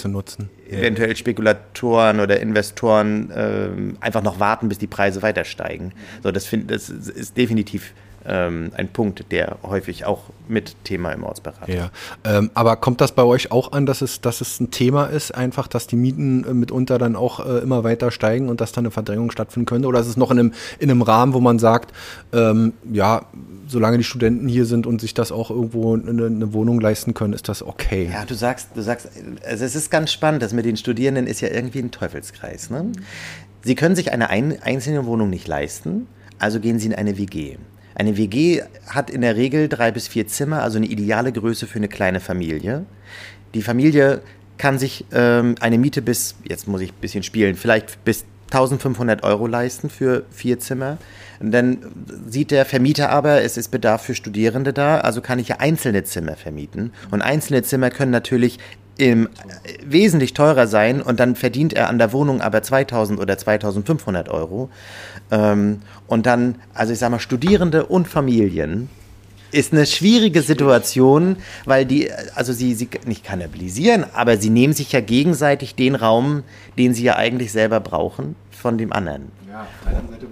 eventuell 0.69 1.15
Spekulatoren 1.17 2.19
oder 2.21 2.39
Investoren 2.39 3.29
ähm, 3.35 3.97
einfach 3.99 4.23
noch 4.23 4.39
warten, 4.39 4.69
bis 4.69 4.77
die 4.77 4.87
Preise 4.87 5.21
weiter 5.21 5.43
steigen. 5.43 5.91
So, 6.23 6.31
das, 6.31 6.45
find, 6.45 6.71
das 6.71 6.89
ist 6.89 7.35
definitiv 7.35 7.91
ähm, 8.25 8.71
ein 8.75 8.89
Punkt, 8.89 9.31
der 9.31 9.57
häufig 9.63 10.05
auch 10.05 10.23
mit 10.47 10.75
Thema 10.83 11.11
im 11.11 11.23
Ortsberat 11.23 11.67
Ja, 11.67 11.91
ähm, 12.23 12.51
aber 12.53 12.75
kommt 12.75 13.01
das 13.01 13.13
bei 13.13 13.23
euch 13.23 13.51
auch 13.51 13.71
an, 13.71 13.85
dass 13.85 14.01
es, 14.01 14.21
dass 14.21 14.41
es 14.41 14.59
ein 14.59 14.71
Thema 14.71 15.05
ist, 15.05 15.33
einfach, 15.33 15.67
dass 15.67 15.87
die 15.87 15.95
Mieten 15.95 16.43
äh, 16.43 16.53
mitunter 16.53 16.97
dann 16.97 17.15
auch 17.15 17.45
äh, 17.45 17.59
immer 17.59 17.83
weiter 17.83 18.11
steigen 18.11 18.49
und 18.49 18.61
dass 18.61 18.71
da 18.71 18.79
eine 18.79 18.91
Verdrängung 18.91 19.31
stattfinden 19.31 19.65
könnte? 19.65 19.87
Oder 19.87 19.99
ist 19.99 20.07
es 20.07 20.17
noch 20.17 20.31
in 20.31 20.39
einem, 20.39 20.53
in 20.79 20.91
einem 20.91 21.01
Rahmen, 21.01 21.33
wo 21.33 21.39
man 21.39 21.59
sagt, 21.59 21.93
ähm, 22.33 22.73
ja, 22.91 23.25
solange 23.67 23.97
die 23.97 24.03
Studenten 24.03 24.47
hier 24.47 24.65
sind 24.65 24.85
und 24.85 25.01
sich 25.01 25.13
das 25.13 25.31
auch 25.31 25.49
irgendwo 25.49 25.95
eine, 25.95 26.25
eine, 26.25 26.53
Wohnung 26.53 26.79
leisten 26.79 27.13
können, 27.13 27.33
ist 27.33 27.47
das 27.49 27.63
okay? 27.63 28.09
Ja, 28.11 28.25
du 28.25 28.35
sagst, 28.35 28.69
du 28.75 28.81
sagst, 28.81 29.09
also 29.47 29.65
es 29.65 29.75
ist 29.75 29.89
ganz 29.89 30.11
spannend, 30.11 30.43
das 30.43 30.53
mit 30.53 30.65
den 30.65 30.77
Studierenden 30.77 31.27
ist 31.27 31.41
ja 31.41 31.47
irgendwie 31.47 31.79
ein 31.79 31.91
Teufelskreis. 31.91 32.69
Ne? 32.69 32.91
Sie 33.63 33.75
können 33.75 33.95
sich 33.95 34.11
eine 34.11 34.29
ein, 34.29 34.61
einzelne 34.61 35.05
Wohnung 35.05 35.29
nicht 35.29 35.47
leisten, 35.47 36.07
also 36.39 36.59
gehen 36.59 36.79
sie 36.79 36.87
in 36.87 36.95
eine 36.95 37.17
WG. 37.17 37.57
Eine 37.95 38.17
WG 38.17 38.61
hat 38.87 39.09
in 39.09 39.21
der 39.21 39.35
Regel 39.35 39.67
drei 39.67 39.91
bis 39.91 40.07
vier 40.07 40.27
Zimmer, 40.27 40.63
also 40.63 40.77
eine 40.77 40.87
ideale 40.87 41.31
Größe 41.31 41.67
für 41.67 41.77
eine 41.77 41.87
kleine 41.87 42.19
Familie. 42.19 42.85
Die 43.53 43.61
Familie 43.61 44.21
kann 44.57 44.77
sich 44.77 45.05
ähm, 45.11 45.55
eine 45.59 45.77
Miete 45.77 46.01
bis, 46.01 46.35
jetzt 46.47 46.67
muss 46.67 46.81
ich 46.81 46.91
ein 46.91 47.01
bisschen 47.01 47.23
spielen, 47.23 47.55
vielleicht 47.55 48.03
bis 48.05 48.25
1500 48.51 49.23
Euro 49.23 49.47
leisten 49.47 49.89
für 49.89 50.25
vier 50.29 50.59
Zimmer. 50.59 50.97
Und 51.39 51.51
dann 51.51 51.79
sieht 52.27 52.51
der 52.51 52.65
Vermieter 52.65 53.09
aber, 53.09 53.41
es 53.41 53.57
ist 53.57 53.69
Bedarf 53.69 54.03
für 54.03 54.13
Studierende 54.13 54.73
da, 54.73 54.99
also 54.99 55.21
kann 55.21 55.39
ich 55.39 55.47
ja 55.47 55.55
einzelne 55.59 56.03
Zimmer 56.03 56.35
vermieten. 56.35 56.91
Und 57.09 57.21
einzelne 57.21 57.63
Zimmer 57.63 57.89
können 57.89 58.11
natürlich 58.11 58.59
im, 58.97 59.29
wesentlich 59.83 60.33
teurer 60.33 60.67
sein 60.67 61.01
und 61.01 61.19
dann 61.19 61.35
verdient 61.35 61.73
er 61.73 61.89
an 61.89 61.97
der 61.97 62.13
Wohnung 62.13 62.41
aber 62.41 62.61
2000 62.61 63.19
oder 63.19 63.37
2500 63.37 64.29
Euro. 64.29 64.69
Ähm, 65.31 65.79
und 66.11 66.25
dann, 66.25 66.55
also 66.73 66.91
ich 66.91 66.99
sag 66.99 67.09
mal, 67.09 67.19
Studierende 67.19 67.85
und 67.85 68.05
Familien 68.05 68.89
ist 69.51 69.71
eine 69.71 69.85
schwierige 69.85 70.41
Situation, 70.41 71.37
weil 71.63 71.85
die, 71.85 72.11
also 72.35 72.51
sie, 72.51 72.73
sie 72.73 72.89
nicht 73.05 73.23
kannibalisieren, 73.23 74.03
aber 74.13 74.35
sie 74.35 74.49
nehmen 74.49 74.73
sich 74.73 74.91
ja 74.91 74.99
gegenseitig 74.99 75.73
den 75.75 75.95
Raum, 75.95 76.43
den 76.77 76.93
sie 76.93 77.03
ja 77.03 77.15
eigentlich 77.15 77.53
selber 77.53 77.79
brauchen, 77.79 78.35
von 78.51 78.77
dem 78.77 78.91
anderen. 78.91 79.31
Ja, 79.49 79.65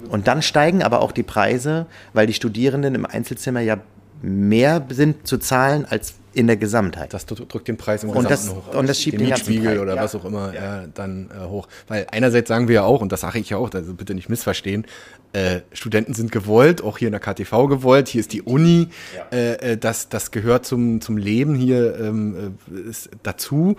und 0.09 0.27
dann 0.27 0.41
steigen 0.41 0.83
aber 0.83 1.01
auch 1.01 1.13
die 1.13 1.23
Preise, 1.23 1.85
weil 2.11 2.27
die 2.27 2.33
Studierenden 2.33 2.93
im 2.93 3.05
Einzelzimmer 3.05 3.61
ja 3.61 3.77
mehr 4.21 4.85
sind 4.89 5.27
zu 5.27 5.37
zahlen 5.37 5.85
als 5.89 6.15
in 6.33 6.47
der 6.47 6.57
Gesamtheit. 6.57 7.13
Das 7.13 7.25
drückt 7.25 7.67
den 7.67 7.77
Preis 7.77 8.03
im 8.03 8.11
und 8.11 8.29
das, 8.29 8.49
hoch. 8.49 8.73
Und 8.73 8.87
das 8.87 8.99
schiebt 9.01 9.15
den, 9.15 9.21
den 9.21 9.29
Mietspiegel 9.29 9.79
oder 9.79 9.95
ja. 9.95 10.03
was 10.03 10.13
auch 10.15 10.25
immer 10.25 10.53
ja. 10.53 10.81
Ja, 10.81 10.87
dann 10.93 11.29
äh, 11.31 11.47
hoch. 11.47 11.67
Weil 11.87 12.07
einerseits 12.11 12.47
sagen 12.47 12.67
wir 12.67 12.75
ja 12.75 12.83
auch, 12.83 13.01
und 13.01 13.11
das 13.11 13.21
sage 13.21 13.39
ich 13.39 13.49
ja 13.49 13.57
auch, 13.57 13.71
also 13.73 13.93
bitte 13.93 14.13
nicht 14.13 14.29
missverstehen, 14.29 14.85
äh, 15.33 15.61
Studenten 15.73 16.13
sind 16.13 16.31
gewollt, 16.31 16.83
auch 16.83 16.97
hier 16.97 17.07
in 17.07 17.11
der 17.11 17.21
KTV 17.21 17.67
gewollt, 17.67 18.07
hier 18.07 18.21
ist 18.21 18.33
die 18.33 18.41
Uni, 18.41 18.87
äh, 19.31 19.73
äh, 19.73 19.77
das, 19.77 20.09
das 20.09 20.31
gehört 20.31 20.65
zum, 20.65 21.01
zum 21.01 21.17
Leben 21.17 21.55
hier 21.55 21.99
ähm, 21.99 22.55
äh, 22.67 22.91
dazu. 23.23 23.75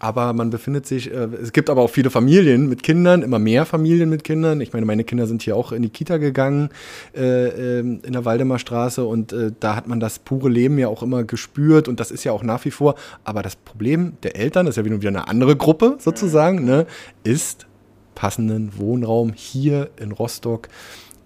Aber 0.00 0.32
man 0.32 0.50
befindet 0.50 0.86
sich, 0.86 1.12
äh, 1.12 1.28
es 1.42 1.52
gibt 1.52 1.70
aber 1.70 1.82
auch 1.82 1.90
viele 1.90 2.10
Familien 2.10 2.68
mit 2.68 2.82
Kindern, 2.82 3.22
immer 3.22 3.38
mehr 3.38 3.66
Familien 3.66 4.08
mit 4.08 4.22
Kindern. 4.22 4.60
Ich 4.60 4.72
meine, 4.72 4.86
meine 4.86 5.04
Kinder 5.04 5.26
sind 5.26 5.42
hier 5.42 5.56
auch 5.56 5.72
in 5.72 5.82
die 5.82 5.88
Kita 5.88 6.18
gegangen, 6.18 6.70
äh, 7.16 7.78
ähm, 7.78 8.00
in 8.04 8.12
der 8.12 8.24
Waldemarstraße 8.24 9.04
und 9.04 9.32
äh, 9.32 9.52
da 9.58 9.74
hat 9.74 9.88
man 9.88 9.98
das 9.98 10.20
pure 10.20 10.48
Leben 10.48 10.78
ja 10.78 10.88
auch 10.88 11.02
immer 11.02 11.24
gespürt. 11.24 11.88
Und 11.88 11.98
das 11.98 12.10
ist 12.10 12.24
ja 12.24 12.32
auch 12.32 12.44
nach 12.44 12.64
wie 12.64 12.70
vor. 12.70 12.94
Aber 13.24 13.42
das 13.42 13.56
Problem 13.56 14.12
der 14.22 14.36
Eltern, 14.36 14.66
das 14.66 14.76
ist 14.76 14.84
ja 14.84 14.90
wieder 14.90 15.08
eine 15.08 15.26
andere 15.26 15.56
Gruppe 15.56 15.96
sozusagen, 15.98 16.64
ne, 16.64 16.86
ist 17.24 17.66
passenden 18.18 18.76
Wohnraum 18.76 19.32
hier 19.32 19.90
in 19.96 20.10
Rostock 20.10 20.68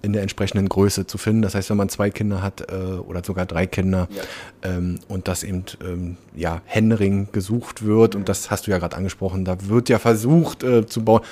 in 0.03 0.12
der 0.12 0.20
entsprechenden 0.20 0.68
Größe 0.68 1.07
zu 1.07 1.16
finden. 1.16 1.40
Das 1.40 1.55
heißt, 1.55 1.70
wenn 1.70 1.78
man 1.78 1.88
zwei 1.88 2.11
Kinder 2.11 2.43
hat 2.43 2.70
äh, 2.70 2.74
oder 2.74 3.24
sogar 3.24 3.47
drei 3.47 3.66
Kinder 3.66 4.09
ja. 4.11 4.70
ähm, 4.70 4.99
und 5.09 5.26
das 5.26 5.43
eben 5.43 5.64
ähm, 5.82 6.18
ja, 6.36 6.61
Händering 6.66 7.28
gesucht 7.32 7.86
wird, 7.86 8.14
und 8.14 8.28
das 8.28 8.51
hast 8.51 8.66
du 8.66 8.72
ja 8.72 8.78
gerade 8.78 8.95
angesprochen, 8.95 9.47
da 9.47 9.57
wird 9.68 9.88
ja 9.88 9.99
versucht 9.99 10.64
äh, 10.64 10.86
zu 10.86 11.03
bauen. 11.03 11.22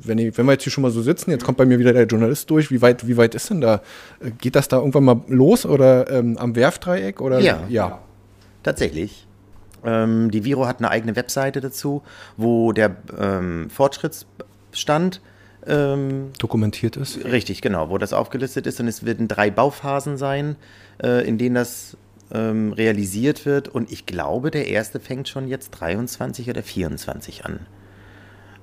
Wenn, 0.00 0.16
ich, 0.16 0.38
wenn 0.38 0.46
wir 0.46 0.52
jetzt 0.52 0.62
hier 0.62 0.72
schon 0.72 0.82
mal 0.82 0.90
so 0.90 1.02
sitzen, 1.02 1.30
jetzt 1.30 1.44
kommt 1.44 1.58
bei 1.58 1.66
mir 1.66 1.78
wieder 1.78 1.92
der 1.92 2.06
Journalist 2.06 2.48
durch, 2.48 2.70
wie 2.70 2.80
weit, 2.80 3.06
wie 3.06 3.18
weit 3.18 3.34
ist 3.34 3.50
denn 3.50 3.60
da? 3.60 3.82
Äh, 4.20 4.30
geht 4.30 4.56
das 4.56 4.68
da 4.68 4.78
irgendwann 4.78 5.04
mal 5.04 5.20
los 5.28 5.66
oder 5.66 6.10
ähm, 6.10 6.38
am 6.38 6.56
Werfdreieck? 6.56 7.20
Oder? 7.20 7.40
Ja, 7.40 7.64
ja. 7.68 7.98
tatsächlich. 8.62 9.26
Ähm, 9.84 10.30
die 10.30 10.44
Viro 10.44 10.66
hat 10.66 10.78
eine 10.78 10.90
eigene 10.90 11.16
Webseite 11.16 11.60
dazu, 11.60 12.02
wo 12.36 12.72
der 12.72 12.96
ähm, 13.18 13.68
Fortschrittsstand 14.76 15.20
ähm, 15.66 16.32
dokumentiert 16.38 16.96
ist. 16.96 17.24
Richtig, 17.24 17.60
genau, 17.60 17.90
wo 17.90 17.98
das 17.98 18.12
aufgelistet 18.12 18.66
ist. 18.66 18.78
Und 18.78 18.88
es 18.88 19.04
werden 19.04 19.26
drei 19.26 19.50
Bauphasen 19.50 20.16
sein, 20.16 20.56
äh, 21.02 21.26
in 21.26 21.38
denen 21.38 21.56
das 21.56 21.96
ähm, 22.32 22.72
realisiert 22.72 23.46
wird. 23.46 23.68
Und 23.68 23.90
ich 23.90 24.06
glaube, 24.06 24.50
der 24.50 24.68
erste 24.68 25.00
fängt 25.00 25.28
schon 25.28 25.48
jetzt 25.48 25.70
23 25.70 26.48
oder 26.50 26.62
24 26.62 27.44
an. 27.44 27.60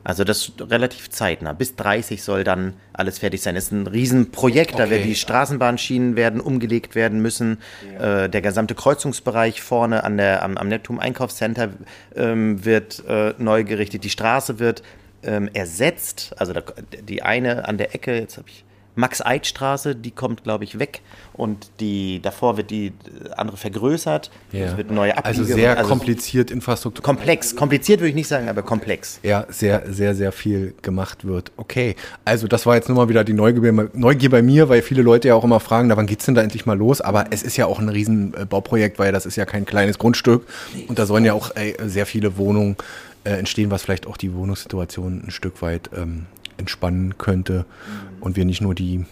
Also 0.05 0.25
das 0.25 0.51
relativ 0.59 1.09
zeitnah. 1.09 1.53
Bis 1.53 1.77
30 1.77 2.23
soll 2.23 2.43
dann 2.43 2.73
alles 2.91 3.19
fertig 3.19 3.41
sein. 3.41 3.55
Das 3.55 3.65
ist 3.65 3.71
ein 3.71 3.87
Riesenprojekt. 3.87 4.73
Okay. 4.73 4.83
Da 4.83 4.89
werden 4.89 5.07
die 5.07 5.15
Straßenbahnschienen 5.15 6.17
werden 6.17 6.41
umgelegt 6.41 6.93
werden 6.93 7.21
müssen. 7.21 7.59
Ja. 7.93 8.25
Äh, 8.25 8.29
der 8.29 8.41
gesamte 8.41 8.75
Kreuzungsbereich 8.75 9.61
vorne 9.61 10.03
an 10.03 10.17
der, 10.17 10.43
am, 10.43 10.57
am 10.57 10.67
Neptun 10.67 10.99
Einkaufscenter 10.99 11.69
ähm, 12.15 12.65
wird 12.65 13.03
äh, 13.07 13.33
neu 13.37 13.63
gerichtet. 13.63 14.03
Die 14.03 14.09
Straße 14.09 14.59
wird 14.59 14.83
ähm, 15.25 15.49
ersetzt. 15.53 16.33
Also 16.37 16.53
da, 16.53 16.61
die 17.07 17.23
eine 17.23 17.67
an 17.67 17.77
der 17.77 17.95
Ecke, 17.95 18.17
jetzt 18.17 18.37
habe 18.37 18.49
ich 18.49 18.63
Max-Eid-Straße, 18.95 19.95
die 19.95 20.11
kommt, 20.11 20.43
glaube 20.43 20.63
ich, 20.63 20.77
weg 20.77 21.01
und 21.33 21.71
die 21.79 22.21
davor 22.21 22.57
wird 22.57 22.69
die 22.69 22.93
andere 23.35 23.57
vergrößert. 23.57 24.29
Ja. 24.51 24.65
Es 24.65 24.77
wird 24.77 24.91
neue 24.91 25.17
Abbiege. 25.17 25.39
Also 25.39 25.43
sehr 25.43 25.77
also 25.77 25.89
kompliziert 25.89 26.51
Infrastruktur. 26.51 27.03
Komplex, 27.03 27.55
kompliziert 27.55 28.01
würde 28.01 28.09
ich 28.09 28.15
nicht 28.15 28.27
sagen, 28.27 28.49
aber 28.49 28.61
komplex. 28.61 29.19
Ja, 29.23 29.45
sehr, 29.49 29.91
sehr, 29.91 30.13
sehr 30.13 30.31
viel 30.31 30.75
gemacht 30.81 31.25
wird. 31.25 31.51
Okay, 31.57 31.95
also 32.23 32.47
das 32.47 32.65
war 32.65 32.75
jetzt 32.75 32.87
nur 32.87 32.97
mal 32.97 33.09
wieder 33.09 33.23
die 33.23 33.33
Neugier, 33.33 33.89
Neugier 33.93 34.29
bei 34.29 34.41
mir, 34.41 34.69
weil 34.69 34.81
viele 34.81 35.01
Leute 35.01 35.29
ja 35.29 35.35
auch 35.35 35.43
immer 35.43 35.59
fragen, 35.59 35.87
na, 35.87 35.97
wann 35.97 36.07
es 36.07 36.25
denn 36.25 36.35
da 36.35 36.41
endlich 36.41 36.65
mal 36.65 36.77
los? 36.77 37.01
Aber 37.01 37.25
es 37.31 37.41
ist 37.41 37.57
ja 37.57 37.65
auch 37.65 37.79
ein 37.79 37.89
Riesenbauprojekt, 37.89 38.99
weil 38.99 39.11
das 39.11 39.25
ist 39.25 39.35
ja 39.35 39.45
kein 39.45 39.65
kleines 39.65 39.97
Grundstück 39.97 40.45
und 40.87 40.99
da 40.99 41.05
sollen 41.07 41.25
ja 41.25 41.33
auch 41.33 41.55
ey, 41.55 41.75
sehr 41.85 42.05
viele 42.05 42.37
Wohnungen 42.37 42.77
äh, 43.23 43.31
entstehen, 43.31 43.71
was 43.71 43.83
vielleicht 43.83 44.07
auch 44.07 44.17
die 44.17 44.33
Wohnungssituation 44.33 45.23
ein 45.25 45.31
Stück 45.31 45.61
weit 45.61 45.89
ähm, 45.95 46.25
entspannen 46.57 47.17
könnte 47.17 47.65
mhm. 47.87 48.21
und 48.21 48.35
wir 48.35 48.45
nicht 48.45 48.61
nur 48.61 48.75
die 48.75 49.05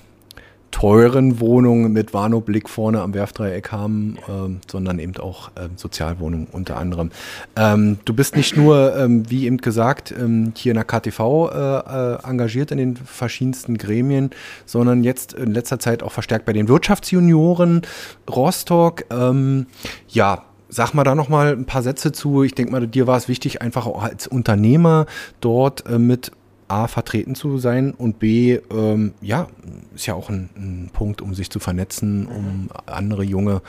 teuren 0.71 1.39
Wohnungen 1.39 1.91
mit 1.91 2.13
Warnow-Blick 2.13 2.69
vorne 2.69 3.01
am 3.01 3.13
Werfdreieck 3.13 3.71
haben, 3.71 4.17
ähm, 4.27 4.61
sondern 4.69 4.99
eben 4.99 5.15
auch 5.17 5.51
ähm, 5.59 5.71
Sozialwohnungen 5.75 6.47
unter 6.51 6.77
anderem. 6.77 7.11
Ähm, 7.55 7.99
du 8.05 8.13
bist 8.13 8.35
nicht 8.35 8.57
nur, 8.57 8.95
ähm, 8.95 9.29
wie 9.29 9.45
eben 9.45 9.57
gesagt, 9.57 10.13
ähm, 10.17 10.53
hier 10.55 10.71
in 10.71 10.77
der 10.77 10.85
KTV 10.85 11.19
äh, 11.19 11.57
äh, 11.57 12.23
engagiert 12.23 12.71
in 12.71 12.77
den 12.77 12.95
verschiedensten 12.95 13.77
Gremien, 13.77 14.31
sondern 14.65 15.03
jetzt 15.03 15.33
in 15.33 15.51
letzter 15.51 15.79
Zeit 15.79 16.03
auch 16.03 16.11
verstärkt 16.11 16.45
bei 16.45 16.53
den 16.53 16.67
Wirtschaftsjunioren 16.67 17.81
Rostock. 18.29 19.03
Ähm, 19.11 19.67
ja, 20.07 20.45
Sag 20.73 20.93
mal 20.93 21.03
da 21.03 21.15
noch 21.15 21.27
mal 21.27 21.51
ein 21.51 21.65
paar 21.65 21.83
Sätze 21.83 22.13
zu. 22.13 22.43
Ich 22.43 22.55
denke 22.55 22.71
mal, 22.71 22.87
dir 22.87 23.05
war 23.05 23.17
es 23.17 23.27
wichtig, 23.27 23.61
einfach 23.61 23.85
auch 23.85 24.01
als 24.01 24.25
Unternehmer 24.25 25.05
dort 25.41 25.85
äh, 25.85 25.99
mit 25.99 26.31
A 26.69 26.87
vertreten 26.87 27.35
zu 27.35 27.57
sein 27.57 27.91
und 27.91 28.19
B, 28.19 28.57
ähm, 28.71 29.13
ja, 29.19 29.47
ist 29.93 30.05
ja 30.05 30.13
auch 30.13 30.29
ein, 30.29 30.49
ein, 30.55 30.89
Punkt, 30.93 31.21
um 31.21 31.33
sich 31.33 31.49
zu 31.49 31.59
vernetzen, 31.59 32.27
um 32.27 32.69
andere 32.85 33.25
junge 33.25 33.61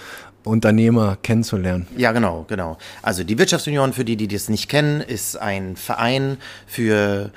Unternehmer 0.45 1.19
kennenzulernen. 1.21 1.89
Ja, 1.97 2.13
genau, 2.13 2.45
genau. 2.49 2.79
Also 3.03 3.25
die 3.25 3.37
Wirtschaftsunion, 3.37 3.93
für 3.93 4.05
die, 4.05 4.17
die 4.17 4.29
das 4.29 4.49
nicht 4.49 4.69
kennen, 4.69 5.01
ist 5.01 5.37
ein 5.37 5.75
Verein 5.75 6.37
für 6.69 7.33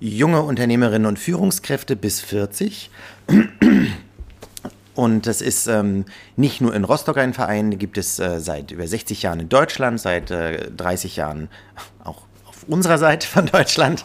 junge 0.00 0.40
Unternehmerinnen 0.40 1.06
und 1.06 1.18
Führungskräfte 1.18 1.96
bis 1.96 2.22
40. 2.22 2.90
Und 5.00 5.26
das 5.26 5.40
ist 5.40 5.66
ähm, 5.66 6.04
nicht 6.36 6.60
nur 6.60 6.74
in 6.74 6.84
Rostock 6.84 7.16
ein 7.16 7.32
Verein, 7.32 7.78
gibt 7.78 7.96
es 7.96 8.18
äh, 8.18 8.38
seit 8.38 8.70
über 8.70 8.86
60 8.86 9.22
Jahren 9.22 9.40
in 9.40 9.48
Deutschland, 9.48 9.98
seit 9.98 10.30
äh, 10.30 10.70
30 10.72 11.16
Jahren 11.16 11.48
auch 12.04 12.18
auf 12.44 12.64
unserer 12.68 12.98
Seite 12.98 13.26
von 13.26 13.46
Deutschland. 13.46 14.04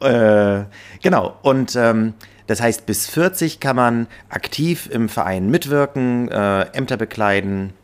Und, 0.00 0.08
äh, 0.08 0.64
genau, 1.02 1.36
und 1.42 1.76
ähm, 1.76 2.14
das 2.46 2.62
heißt, 2.62 2.86
bis 2.86 3.10
40 3.10 3.60
kann 3.60 3.76
man 3.76 4.06
aktiv 4.30 4.88
im 4.90 5.10
Verein 5.10 5.50
mitwirken, 5.50 6.30
äh, 6.30 6.62
Ämter 6.72 6.96
bekleiden, 6.96 7.74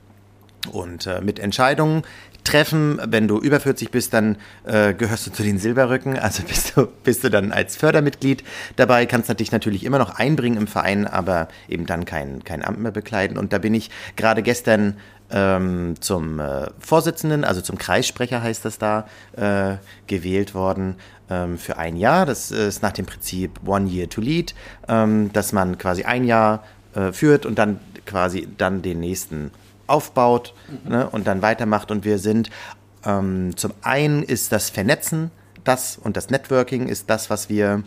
und 0.72 1.07
äh, 1.07 1.20
mit 1.20 1.39
Entscheidungen 1.39 2.03
treffen. 2.49 3.01
Wenn 3.05 3.28
du 3.28 3.38
über 3.38 3.61
40 3.61 3.90
bist, 3.90 4.14
dann 4.14 4.36
äh, 4.64 4.94
gehörst 4.94 5.26
du 5.26 5.32
zu 5.32 5.42
den 5.42 5.59
Silberrücken, 5.59 6.18
also 6.18 6.42
bist 6.42 6.76
du, 6.76 6.86
bist 7.05 7.24
du 7.24 7.30
dann 7.30 7.53
als 7.53 7.76
Fördermitglied 7.76 8.42
dabei, 8.76 9.07
kannst 9.07 9.28
dich 9.38 9.53
natürlich 9.53 9.84
immer 9.84 9.99
noch 9.99 10.18
einbringen 10.18 10.57
im 10.57 10.66
Verein, 10.66 11.07
aber 11.07 11.49
eben 11.68 11.86
dann 11.86 12.05
kein, 12.05 12.42
kein 12.44 12.64
Amt 12.64 12.80
mehr 12.80 12.92
bekleiden. 12.92 13.36
Und 13.36 13.53
da 13.53 13.59
bin 13.59 13.74
ich 13.74 13.90
gerade 14.16 14.42
gestern 14.42 14.96
ähm, 15.30 15.96
zum 16.01 16.40
äh, 16.40 16.68
Vorsitzenden, 16.78 17.44
also 17.44 17.61
zum 17.61 17.76
Kreissprecher 17.76 18.42
heißt 18.42 18.64
das 18.64 18.78
da, 18.78 19.07
äh, 19.36 19.76
gewählt 20.07 20.55
worden 20.55 20.96
ähm, 21.28 21.59
für 21.59 21.76
ein 21.76 21.96
Jahr. 21.96 22.24
Das 22.24 22.51
ist 22.51 22.82
nach 22.82 22.92
dem 22.92 23.05
Prinzip 23.05 23.61
One 23.66 23.88
Year 23.90 24.09
to 24.09 24.22
Lead, 24.22 24.55
ähm, 24.88 25.30
dass 25.34 25.53
man 25.53 25.76
quasi 25.76 26.05
ein 26.05 26.24
Jahr 26.24 26.64
äh, 26.94 27.12
führt 27.12 27.44
und 27.44 27.59
dann 27.59 27.78
quasi 28.07 28.49
dann 28.57 28.80
den 28.80 29.01
nächsten 29.01 29.51
aufbaut 29.89 30.55
mhm. 30.84 30.91
ne, 30.91 31.09
und 31.11 31.26
dann 31.26 31.43
weitermacht. 31.43 31.91
Und 31.91 32.05
wir 32.05 32.18
sind 32.18 32.51
ähm, 33.05 33.57
zum 33.57 33.72
einen 33.82 34.22
ist 34.22 34.53
das 34.53 34.70
Vernetzen 34.70 35.30
das 35.64 35.99
und 35.99 36.16
das 36.16 36.30
Networking 36.30 36.89
ist 36.89 37.11
das, 37.11 37.30
was 37.30 37.49
wir 37.49 37.82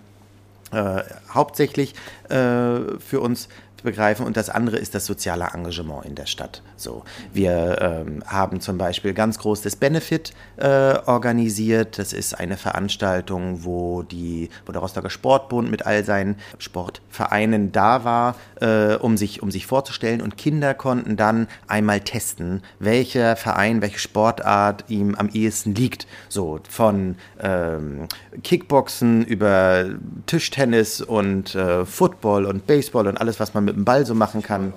äh, 0.72 1.02
hauptsächlich 1.34 1.96
äh, 2.30 2.98
für 3.00 3.20
uns 3.20 3.50
begreifen 3.84 4.26
und 4.26 4.38
das 4.38 4.50
andere 4.50 4.78
ist 4.78 4.96
das 4.96 5.06
soziale 5.06 5.50
Engagement 5.54 6.06
in 6.06 6.16
der 6.16 6.26
Stadt. 6.26 6.62
So, 6.76 7.04
wir 7.34 7.78
ähm, 7.82 8.24
haben 8.26 8.62
zum 8.62 8.78
Beispiel 8.78 9.14
ganz 9.14 9.38
groß 9.40 9.62
das 9.62 9.76
Benefit 9.76 10.34
äh, 10.58 10.96
organisiert. 11.06 11.98
Das 12.00 12.14
ist 12.14 12.40
eine 12.40 12.58
Veranstaltung, 12.58 13.64
wo, 13.64 14.04
die, 14.04 14.50
wo 14.66 14.72
der 14.72 14.82
Rostocker 14.82 15.10
Sportbund 15.10 15.70
mit 15.70 15.86
all 15.86 16.04
seinen 16.04 16.36
Sportvereinen 16.58 17.72
da 17.72 18.04
war, 18.04 18.36
äh, 18.60 18.96
um, 18.96 19.18
sich, 19.18 19.42
um 19.42 19.52
sich 19.52 19.66
vorzustellen 19.66 20.22
und 20.22 20.38
Kinder 20.38 20.74
konnten 20.74 21.18
dann 21.18 21.48
einmal 21.68 22.00
testen, 22.02 22.62
welcher 22.80 23.36
Verein, 23.36 23.82
welche 23.82 24.00
Sportart 24.00 24.86
ihm 24.88 25.16
am 25.16 25.30
ehesten 25.30 25.76
liegt. 25.76 26.08
So 26.30 26.60
von 26.70 27.16
ähm, 27.40 28.08
Kickboxen 28.44 29.26
über 29.26 29.86
Tischtennis 30.26 31.02
und 31.02 31.56
äh, 31.56 31.86
Football 31.86 32.46
und 32.46 32.68
Baseball 32.68 33.08
und 33.08 33.18
alles, 33.18 33.40
was 33.40 33.54
man 33.54 33.66
mit 33.66 33.71
mit 33.72 33.78
dem 33.78 33.86
Ball 33.86 34.06
so 34.06 34.14
machen 34.16 34.42
kann. 34.42 34.74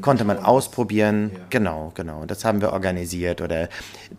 Konnte 0.00 0.24
man 0.24 0.38
ausprobieren. 0.38 1.30
Ja. 1.32 1.40
Genau, 1.50 1.92
genau. 1.94 2.24
Das 2.24 2.44
haben 2.44 2.60
wir 2.60 2.72
organisiert. 2.72 3.40
Oder 3.40 3.68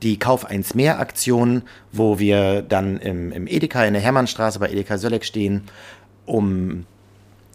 die 0.03 0.19
Kauf 0.19 0.45
eins 0.45 0.75
mehr 0.75 0.99
Aktion, 0.99 1.63
wo 1.91 2.19
wir 2.19 2.61
dann 2.61 2.97
im, 2.97 3.31
im 3.31 3.47
Edeka 3.47 3.83
in 3.83 3.93
der 3.93 4.01
Hermannstraße 4.01 4.59
bei 4.59 4.69
Edeka 4.69 4.97
Sölleck 4.97 5.25
stehen, 5.25 5.63
um 6.25 6.85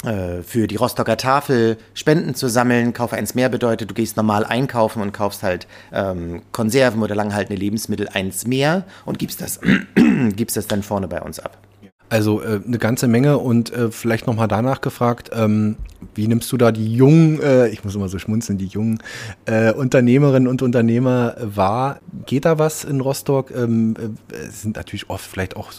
äh, 0.05 0.43
für 0.43 0.67
die 0.67 0.77
Rostocker 0.77 1.17
Tafel 1.17 1.77
Spenden 1.95 2.35
zu 2.35 2.49
sammeln. 2.49 2.95
Kauf 2.95 3.13
eins 3.13 3.35
mehr 3.35 3.49
bedeutet, 3.49 3.91
du 3.91 3.95
gehst 3.95 4.17
normal 4.17 4.45
einkaufen 4.45 5.03
und 5.03 5.13
kaufst 5.13 5.43
halt 5.43 5.67
ähm, 5.93 6.43
Konserven 6.53 7.03
oder 7.03 7.15
langhaltende 7.15 7.61
Lebensmittel 7.61 8.09
eins 8.09 8.47
mehr 8.47 8.85
und 9.05 9.19
gibst 9.19 9.41
das, 9.41 9.61
gibst 10.37 10.57
das 10.57 10.67
dann 10.67 10.83
vorne 10.83 11.07
bei 11.07 11.21
uns 11.21 11.39
ab. 11.39 11.59
Also 12.11 12.43
äh, 12.43 12.61
eine 12.67 12.79
ganze 12.79 13.07
Menge 13.07 13.39
und 13.39 13.73
äh, 13.73 13.91
vielleicht 13.93 14.27
nochmal 14.27 14.49
danach 14.49 14.81
gefragt, 14.81 15.31
ähm, 15.33 15.77
wie 16.15 16.27
nimmst 16.27 16.51
du 16.51 16.57
da 16.57 16.73
die 16.73 16.93
jungen, 16.93 17.41
äh, 17.41 17.69
ich 17.69 17.85
muss 17.85 17.95
immer 17.95 18.09
so 18.09 18.19
schmunzeln, 18.19 18.59
die 18.59 18.67
jungen 18.67 19.01
äh, 19.45 19.73
Unternehmerinnen 19.73 20.49
und 20.49 20.61
Unternehmer 20.61 21.37
wahr? 21.41 22.01
Geht 22.27 22.47
da 22.47 22.59
was 22.59 22.83
in 22.83 23.01
Rostock? 23.01 23.53
Ähm, 23.53 23.95
äh, 23.97 24.51
sind 24.51 24.75
natürlich 24.75 25.09
oft 25.09 25.25
vielleicht 25.25 25.57
auch 25.57 25.73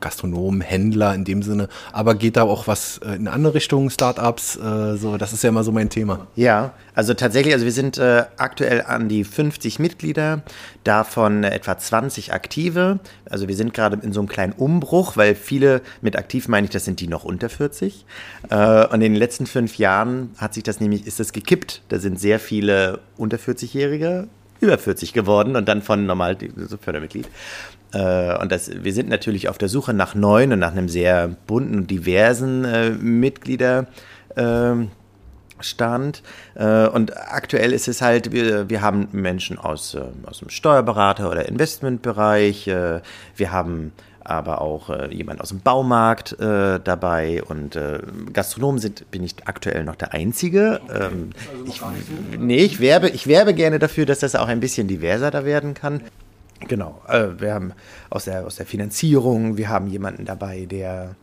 Gastronomen, 0.00 0.60
Händler 0.60 1.14
in 1.14 1.24
dem 1.24 1.42
Sinne. 1.42 1.68
Aber 1.92 2.14
geht 2.14 2.36
da 2.36 2.42
auch 2.42 2.66
was 2.66 2.98
äh, 2.98 3.14
in 3.14 3.28
andere 3.28 3.54
Richtungen, 3.54 3.90
Startups? 3.90 4.56
Äh, 4.56 4.96
so, 4.96 5.16
das 5.16 5.32
ist 5.32 5.44
ja 5.44 5.50
immer 5.50 5.64
so 5.64 5.72
mein 5.72 5.90
Thema. 5.90 6.26
Ja, 6.36 6.72
also 6.94 7.14
tatsächlich, 7.14 7.54
also 7.54 7.64
wir 7.64 7.72
sind 7.72 7.98
äh, 7.98 8.24
aktuell 8.36 8.82
an 8.82 9.08
die 9.08 9.24
50 9.24 9.78
Mitglieder, 9.78 10.42
davon 10.84 11.44
etwa 11.44 11.78
20 11.78 12.32
aktive. 12.32 13.00
Also 13.28 13.48
wir 13.48 13.56
sind 13.56 13.74
gerade 13.74 13.98
in 14.02 14.12
so 14.12 14.20
einem 14.20 14.28
kleinen 14.28 14.52
Umbruch, 14.52 15.16
weil 15.16 15.34
viele 15.34 15.82
mit 16.00 16.16
aktiv 16.16 16.48
meine 16.48 16.66
ich, 16.66 16.70
das 16.70 16.84
sind 16.84 17.00
die 17.00 17.08
noch 17.08 17.24
unter 17.24 17.48
40. 17.48 18.04
Äh, 18.48 18.86
und 18.86 18.94
in 18.94 19.12
den 19.12 19.16
letzten 19.16 19.46
fünf 19.46 19.76
Jahren 19.76 20.30
hat 20.38 20.54
sich 20.54 20.62
das 20.62 20.80
nämlich, 20.80 21.06
ist 21.06 21.20
das 21.20 21.32
gekippt. 21.32 21.82
Da 21.88 21.98
sind 21.98 22.18
sehr 22.18 22.40
viele 22.40 23.00
unter 23.16 23.36
40-Jährige 23.36 24.28
über 24.60 24.78
40 24.78 25.12
geworden 25.12 25.56
und 25.56 25.68
dann 25.68 25.82
von 25.82 26.06
normal 26.06 26.36
Fördermitglied. 26.80 27.28
Äh, 27.92 28.38
und 28.38 28.52
das, 28.52 28.70
wir 28.82 28.92
sind 28.92 29.08
natürlich 29.08 29.48
auf 29.48 29.58
der 29.58 29.68
Suche 29.68 29.92
nach 29.94 30.14
neuen 30.14 30.52
und 30.52 30.58
nach 30.58 30.72
einem 30.72 30.88
sehr 30.88 31.28
bunten 31.46 31.78
und 31.78 31.90
diversen 31.90 32.64
äh, 32.64 32.90
Mitgliederstand. 32.90 33.88
Äh, 36.54 36.86
und 36.86 37.16
aktuell 37.16 37.72
ist 37.72 37.88
es 37.88 38.00
halt, 38.00 38.32
wir, 38.32 38.70
wir 38.70 38.82
haben 38.82 39.08
Menschen 39.12 39.58
aus, 39.58 39.94
äh, 39.94 40.02
aus 40.26 40.38
dem 40.38 40.48
Steuerberater- 40.48 41.30
oder 41.30 41.48
Investmentbereich, 41.48 42.68
äh, 42.68 43.00
wir 43.36 43.52
haben 43.52 43.92
aber 44.22 44.60
auch 44.60 44.90
äh, 44.90 45.12
jemand 45.12 45.40
aus 45.40 45.48
dem 45.48 45.60
Baumarkt 45.60 46.38
äh, 46.38 46.78
dabei 46.78 47.42
und 47.42 47.74
äh, 47.74 48.00
Gastronomen 48.32 48.78
sind, 48.78 49.10
bin 49.10 49.24
ich 49.24 49.34
aktuell 49.46 49.82
noch 49.82 49.96
der 49.96 50.12
Einzige. 50.12 50.80
Okay. 50.84 51.08
Ähm, 51.12 51.30
also 51.50 51.64
ich, 51.66 52.38
nee, 52.38 52.62
ich 52.62 52.80
werbe, 52.80 53.08
ich 53.08 53.26
werbe 53.26 53.54
gerne 53.54 53.78
dafür, 53.78 54.06
dass 54.06 54.20
das 54.20 54.36
auch 54.36 54.46
ein 54.46 54.60
bisschen 54.60 54.88
diverser 54.88 55.30
da 55.30 55.44
werden 55.44 55.74
kann. 55.74 56.02
Genau, 56.68 57.00
äh, 57.08 57.28
wir 57.38 57.54
haben 57.54 57.72
aus 58.10 58.24
der, 58.24 58.46
aus 58.46 58.56
der 58.56 58.66
Finanzierung, 58.66 59.56
wir 59.56 59.68
haben 59.68 59.86
jemanden 59.86 60.24
dabei, 60.24 60.66
der 60.66 61.16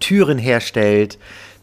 Türen 0.00 0.38
herstellt, 0.38 1.18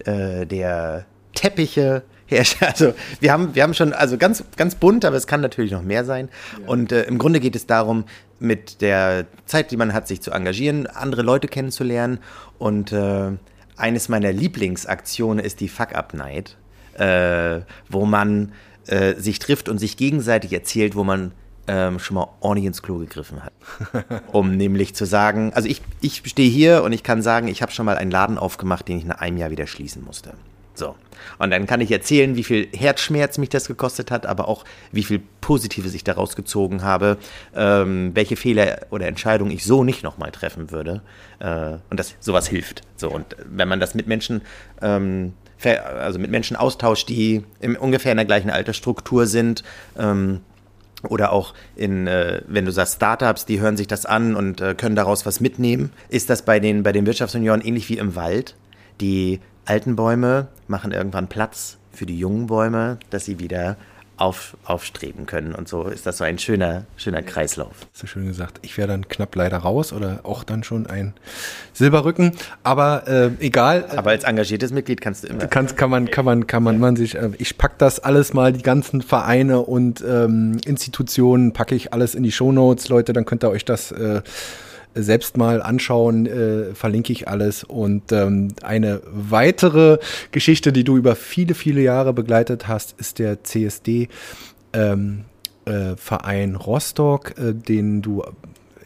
äh, 0.05 0.45
der 0.45 1.05
Teppiche 1.33 2.03
herstellt. 2.25 2.71
Also 2.73 2.93
wir 3.19 3.31
haben, 3.31 3.55
wir 3.55 3.63
haben 3.63 3.73
schon, 3.73 3.93
also 3.93 4.17
ganz, 4.17 4.43
ganz 4.57 4.75
bunt, 4.75 5.05
aber 5.05 5.15
es 5.15 5.27
kann 5.27 5.41
natürlich 5.41 5.71
noch 5.71 5.81
mehr 5.81 6.05
sein. 6.05 6.29
Ja. 6.59 6.67
Und 6.67 6.91
äh, 6.91 7.03
im 7.03 7.17
Grunde 7.17 7.39
geht 7.39 7.55
es 7.55 7.67
darum, 7.67 8.05
mit 8.39 8.81
der 8.81 9.25
Zeit, 9.45 9.71
die 9.71 9.77
man 9.77 9.93
hat, 9.93 10.07
sich 10.07 10.21
zu 10.21 10.31
engagieren, 10.31 10.87
andere 10.87 11.21
Leute 11.21 11.47
kennenzulernen. 11.47 12.19
Und 12.57 12.91
äh, 12.91 13.31
eines 13.77 14.09
meiner 14.09 14.31
Lieblingsaktionen 14.31 15.43
ist 15.43 15.59
die 15.59 15.69
Fuck-Up-Night, 15.69 16.57
äh, 16.97 17.61
wo 17.89 18.05
man 18.05 18.51
äh, 18.87 19.15
sich 19.15 19.39
trifft 19.39 19.69
und 19.69 19.77
sich 19.77 19.97
gegenseitig 19.97 20.53
erzählt, 20.53 20.95
wo 20.95 21.03
man 21.03 21.31
ähm, 21.67 21.99
schon 21.99 22.15
mal 22.15 22.27
ordentlich 22.41 22.67
ins 22.67 22.81
Klo 22.81 22.97
gegriffen 22.97 23.43
hat. 23.43 23.53
um 24.31 24.55
nämlich 24.57 24.95
zu 24.95 25.05
sagen, 25.05 25.53
also 25.53 25.67
ich, 25.67 25.81
ich 26.01 26.21
stehe 26.25 26.49
hier 26.49 26.83
und 26.83 26.93
ich 26.93 27.03
kann 27.03 27.21
sagen, 27.21 27.47
ich 27.47 27.61
habe 27.61 27.71
schon 27.71 27.85
mal 27.85 27.97
einen 27.97 28.11
Laden 28.11 28.37
aufgemacht, 28.37 28.87
den 28.87 28.97
ich 28.97 29.05
nach 29.05 29.19
einem 29.19 29.37
Jahr 29.37 29.51
wieder 29.51 29.67
schließen 29.67 30.03
musste. 30.03 30.33
So. 30.75 30.95
Und 31.37 31.51
dann 31.51 31.67
kann 31.67 31.81
ich 31.81 31.91
erzählen, 31.91 32.35
wie 32.35 32.43
viel 32.43 32.67
Herzschmerz 32.73 33.37
mich 33.37 33.49
das 33.49 33.67
gekostet 33.67 34.11
hat, 34.11 34.25
aber 34.25 34.47
auch 34.47 34.65
wie 34.91 35.03
viel 35.03 35.21
Positives 35.39 35.93
ich 35.93 36.03
daraus 36.03 36.35
gezogen 36.35 36.83
habe, 36.83 37.17
ähm, 37.55 38.11
welche 38.13 38.35
Fehler 38.35 38.79
oder 38.89 39.07
Entscheidungen 39.07 39.51
ich 39.51 39.63
so 39.63 39.83
nicht 39.83 40.03
nochmal 40.03 40.31
treffen 40.31 40.71
würde. 40.71 41.01
Äh, 41.39 41.75
und 41.89 41.99
dass 41.99 42.15
sowas 42.19 42.47
hilft. 42.47 42.81
So, 42.97 43.09
und 43.09 43.35
wenn 43.45 43.67
man 43.67 43.79
das 43.79 43.93
mit 43.93 44.07
Menschen 44.07 44.41
ähm, 44.81 45.33
also 45.65 46.19
mit 46.19 46.29
Menschen 46.29 46.57
austauscht, 46.57 47.07
die 47.07 47.43
im, 47.61 47.75
ungefähr 47.75 48.11
in 48.11 48.17
der 48.17 48.25
gleichen 48.25 48.49
Altersstruktur 48.49 49.27
sind, 49.27 49.63
ähm, 49.97 50.41
oder 51.09 51.31
auch 51.31 51.53
in, 51.75 52.07
äh, 52.07 52.41
wenn 52.47 52.65
du 52.65 52.71
sagst 52.71 52.95
Startups, 52.95 53.45
die 53.45 53.59
hören 53.59 53.77
sich 53.77 53.87
das 53.87 54.05
an 54.05 54.35
und 54.35 54.61
äh, 54.61 54.73
können 54.75 54.95
daraus 54.95 55.25
was 55.25 55.39
mitnehmen, 55.39 55.91
ist 56.09 56.29
das 56.29 56.43
bei 56.43 56.59
den, 56.59 56.83
bei 56.83 56.91
den 56.91 57.05
Wirtschaftsunionen 57.05 57.65
ähnlich 57.65 57.89
wie 57.89 57.97
im 57.97 58.15
Wald. 58.15 58.55
Die 59.01 59.39
alten 59.65 59.95
Bäume 59.95 60.47
machen 60.67 60.91
irgendwann 60.91 61.27
Platz 61.27 61.77
für 61.91 62.05
die 62.05 62.17
jungen 62.17 62.47
Bäume, 62.47 62.97
dass 63.09 63.25
sie 63.25 63.39
wieder 63.39 63.77
auf, 64.23 64.55
aufstreben 64.63 65.25
können. 65.25 65.53
Und 65.53 65.67
so 65.67 65.83
ist 65.83 66.05
das 66.05 66.19
so 66.19 66.23
ein 66.23 66.39
schöner, 66.39 66.85
schöner 66.95 67.21
Kreislauf. 67.21 67.87
So 67.91 68.07
schön 68.07 68.25
gesagt. 68.25 68.59
Ich 68.61 68.77
wäre 68.77 68.87
dann 68.87 69.09
knapp 69.09 69.35
leider 69.35 69.57
raus 69.57 69.91
oder 69.91 70.21
auch 70.23 70.45
dann 70.45 70.63
schon 70.63 70.87
ein 70.87 71.13
Silberrücken. 71.73 72.31
Aber 72.63 73.05
äh, 73.05 73.31
egal. 73.45 73.85
Aber 73.97 74.11
als 74.11 74.23
engagiertes 74.23 74.71
Mitglied 74.71 75.01
kannst 75.01 75.25
du 75.25 75.27
immer. 75.27 75.45
Kannst, 75.47 75.75
kann 75.75 75.89
man, 75.89 76.09
kann 76.09 76.23
man, 76.23 76.47
kann 76.47 76.63
man, 76.63 76.79
man 76.79 76.95
sich. 76.95 77.15
Äh, 77.15 77.31
ich 77.37 77.57
packe 77.57 77.75
das 77.77 77.99
alles 77.99 78.33
mal, 78.33 78.53
die 78.53 78.61
ganzen 78.61 79.01
Vereine 79.01 79.59
und 79.59 80.01
ähm, 80.07 80.57
Institutionen, 80.65 81.51
packe 81.51 81.75
ich 81.75 81.91
alles 81.91 82.15
in 82.15 82.23
die 82.23 82.31
Shownotes, 82.31 82.87
Leute. 82.87 83.11
Dann 83.11 83.25
könnt 83.25 83.43
ihr 83.43 83.49
euch 83.49 83.65
das 83.65 83.91
äh, 83.91 84.21
selbst 84.95 85.37
mal 85.37 85.61
anschauen, 85.61 86.25
äh, 86.25 86.73
verlinke 86.73 87.11
ich 87.13 87.27
alles. 87.27 87.63
Und 87.63 88.11
ähm, 88.11 88.49
eine 88.61 89.01
weitere 89.05 89.97
Geschichte, 90.31 90.71
die 90.71 90.83
du 90.83 90.97
über 90.97 91.15
viele, 91.15 91.53
viele 91.55 91.81
Jahre 91.81 92.13
begleitet 92.13 92.67
hast, 92.67 92.95
ist 92.99 93.19
der 93.19 93.43
CSD. 93.43 94.09
Ähm, 94.73 95.25
äh, 95.65 95.95
Verein 95.95 96.55
Rostock, 96.55 97.37
äh, 97.37 97.53
den 97.53 98.01
du 98.01 98.23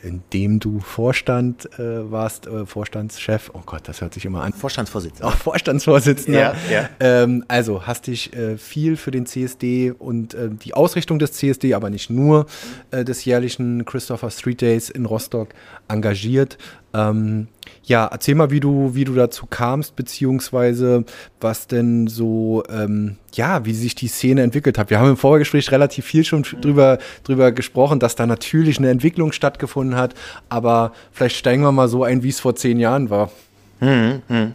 in 0.04 0.22
dem 0.34 0.60
du 0.60 0.80
Vorstand 0.80 1.66
äh, 1.80 2.12
warst, 2.12 2.48
äh, 2.48 2.66
Vorstandschef. 2.66 3.52
Oh 3.54 3.62
Gott, 3.66 3.82
das 3.86 4.02
hört 4.02 4.14
sich 4.14 4.26
immer 4.26 4.43
an. 4.43 4.54
Vorstandsvorsitzender. 4.54 5.28
Auch 5.28 5.36
Vorstandsvorsitzender. 5.36 6.39
Ja, 6.39 6.56
ja. 6.72 6.89
Ähm, 7.00 7.43
also 7.48 7.86
hast 7.86 8.08
dich 8.08 8.34
äh, 8.34 8.58
viel 8.58 8.98
für 8.98 9.12
den 9.12 9.26
CSD 9.26 9.91
und 9.91 10.34
äh, 10.34 10.50
die 10.50 10.74
Ausrichtung 10.74 11.20
des 11.20 11.34
CSD, 11.34 11.74
aber 11.74 11.89
nicht 11.89 12.10
nur 12.10 12.45
äh, 12.91 13.04
des 13.04 13.26
jährlichen 13.26 13.86
Christopher 13.86 14.32
Street 14.32 14.62
Days 14.62 14.89
in 14.89 15.06
Rostock 15.06 15.50
engagiert. 15.88 16.58
Ähm, 16.93 17.47
ja, 17.83 18.07
erzähl 18.07 18.35
mal, 18.35 18.51
wie 18.51 18.59
du, 18.59 18.95
wie 18.95 19.03
du 19.03 19.13
dazu 19.13 19.45
kamst, 19.45 19.95
beziehungsweise 19.95 21.05
was 21.39 21.67
denn 21.67 22.07
so, 22.07 22.63
ähm, 22.69 23.17
ja, 23.33 23.65
wie 23.65 23.73
sich 23.73 23.95
die 23.95 24.07
Szene 24.07 24.43
entwickelt 24.43 24.77
hat. 24.77 24.89
Wir 24.89 24.99
haben 24.99 25.09
im 25.09 25.17
Vorgespräch 25.17 25.71
relativ 25.71 26.05
viel 26.05 26.23
schon 26.23 26.43
drüber, 26.43 26.97
drüber 27.23 27.51
gesprochen, 27.51 27.99
dass 27.99 28.15
da 28.15 28.25
natürlich 28.25 28.77
eine 28.77 28.89
Entwicklung 28.89 29.31
stattgefunden 29.31 29.97
hat, 29.97 30.15
aber 30.49 30.93
vielleicht 31.11 31.38
steigen 31.38 31.63
wir 31.63 31.71
mal 31.71 31.88
so 31.88 32.03
ein, 32.03 32.23
wie 32.23 32.29
es 32.29 32.39
vor 32.39 32.55
zehn 32.55 32.79
Jahren 32.79 33.09
war. 33.09 33.31
Hm, 33.79 34.21
hm. 34.27 34.53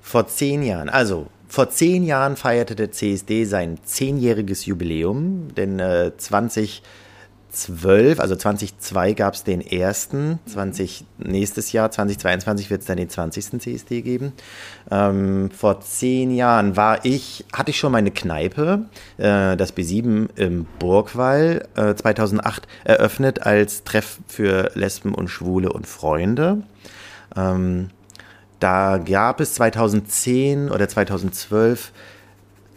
Vor 0.00 0.26
zehn 0.26 0.62
Jahren, 0.62 0.88
also 0.88 1.26
vor 1.48 1.68
zehn 1.68 2.04
Jahren 2.04 2.36
feierte 2.36 2.76
der 2.76 2.92
CSD 2.92 3.44
sein 3.44 3.78
zehnjähriges 3.82 4.66
Jubiläum, 4.66 5.48
denn 5.56 5.80
äh, 5.80 6.12
20 6.16 6.82
12, 7.50 8.20
also 8.20 8.36
2002 8.36 9.12
gab 9.14 9.34
es 9.34 9.44
den 9.44 9.60
ersten, 9.60 10.38
20, 10.46 11.04
nächstes 11.18 11.72
Jahr, 11.72 11.90
2022 11.90 12.70
wird 12.70 12.82
es 12.82 12.86
dann 12.86 12.96
den 12.96 13.08
20. 13.08 13.60
CSD 13.60 14.02
geben. 14.02 14.32
Ähm, 14.90 15.50
vor 15.50 15.80
zehn 15.80 16.30
Jahren 16.30 16.76
war 16.76 17.04
ich, 17.04 17.44
hatte 17.52 17.70
ich 17.70 17.78
schon 17.78 17.92
meine 17.92 18.10
Kneipe, 18.10 18.86
äh, 19.18 19.56
das 19.56 19.76
B7 19.76 20.28
im 20.36 20.66
Burgwall, 20.78 21.66
äh, 21.76 21.94
2008 21.94 22.68
eröffnet 22.84 23.42
als 23.42 23.84
Treff 23.84 24.18
für 24.28 24.70
Lesben 24.74 25.14
und 25.14 25.28
Schwule 25.28 25.72
und 25.72 25.86
Freunde. 25.86 26.62
Ähm, 27.36 27.90
da 28.60 28.98
gab 28.98 29.40
es 29.40 29.54
2010 29.54 30.70
oder 30.70 30.88
2012 30.88 31.92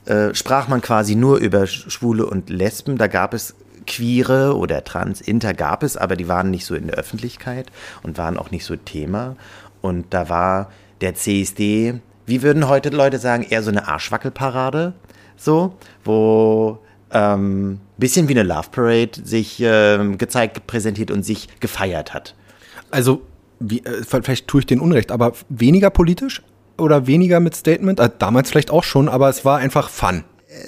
äh, 0.05 0.33
sprach 0.35 0.67
man 0.67 0.81
quasi 0.81 1.15
nur 1.15 1.37
über 1.37 1.65
Schwule 1.65 2.25
und 2.25 2.49
Lesben. 2.49 2.97
Da 2.97 3.07
gab 3.07 3.33
es 3.33 3.55
Queere 3.85 4.55
oder 4.57 4.83
Trans, 4.83 5.21
Inter 5.21 5.53
gab 5.53 5.83
es, 5.83 5.97
aber 5.97 6.15
die 6.15 6.27
waren 6.27 6.51
nicht 6.51 6.65
so 6.65 6.75
in 6.75 6.87
der 6.87 6.97
Öffentlichkeit 6.97 7.71
und 8.03 8.17
waren 8.17 8.37
auch 8.37 8.51
nicht 8.51 8.65
so 8.65 8.75
Thema. 8.75 9.35
Und 9.81 10.13
da 10.13 10.29
war 10.29 10.71
der 11.01 11.15
CSD, 11.15 11.95
wie 12.25 12.41
würden 12.41 12.67
heute 12.67 12.89
Leute 12.89 13.19
sagen, 13.19 13.45
eher 13.49 13.63
so 13.63 13.69
eine 13.69 13.87
Arschwackelparade, 13.87 14.93
so, 15.35 15.75
wo 16.03 16.79
ähm, 17.11 17.79
bisschen 17.97 18.27
wie 18.27 18.33
eine 18.33 18.43
Love 18.43 18.69
Parade 18.71 19.11
sich 19.23 19.61
ähm, 19.61 20.17
gezeigt, 20.17 20.65
präsentiert 20.67 21.11
und 21.11 21.23
sich 21.23 21.47
gefeiert 21.59 22.13
hat. 22.13 22.35
Also, 22.91 23.21
wie, 23.59 23.79
äh, 23.79 24.03
vielleicht 24.03 24.47
tue 24.47 24.61
ich 24.61 24.65
den 24.65 24.79
Unrecht, 24.79 25.11
aber 25.11 25.33
weniger 25.49 25.89
politisch 25.89 26.41
oder 26.77 27.07
weniger 27.07 27.39
mit 27.39 27.55
Statement? 27.55 27.99
Äh, 27.99 28.09
damals 28.17 28.49
vielleicht 28.49 28.71
auch 28.71 28.83
schon, 28.83 29.09
aber 29.09 29.29
es 29.29 29.45
war 29.45 29.59
einfach 29.59 29.89
Fun. 29.89 30.23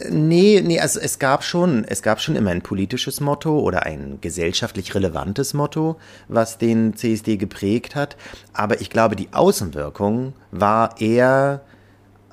Nee, 0.09 0.61
nee, 0.63 0.79
also 0.79 0.99
es 0.99 1.19
gab 1.19 1.43
schon, 1.43 1.83
es 1.83 2.01
gab 2.01 2.19
schon 2.19 2.36
immer 2.36 2.51
ein 2.51 2.61
politisches 2.61 3.19
Motto 3.21 3.59
oder 3.59 3.83
ein 3.83 4.19
gesellschaftlich 4.19 4.95
relevantes 4.95 5.53
Motto, 5.53 5.97
was 6.27 6.57
den 6.57 6.95
CSD 6.95 7.38
geprägt 7.38 7.95
hat. 7.95 8.17
Aber 8.53 8.81
ich 8.81 8.89
glaube, 8.89 9.15
die 9.15 9.29
Außenwirkung 9.31 10.33
war 10.51 10.99
eher 10.99 11.61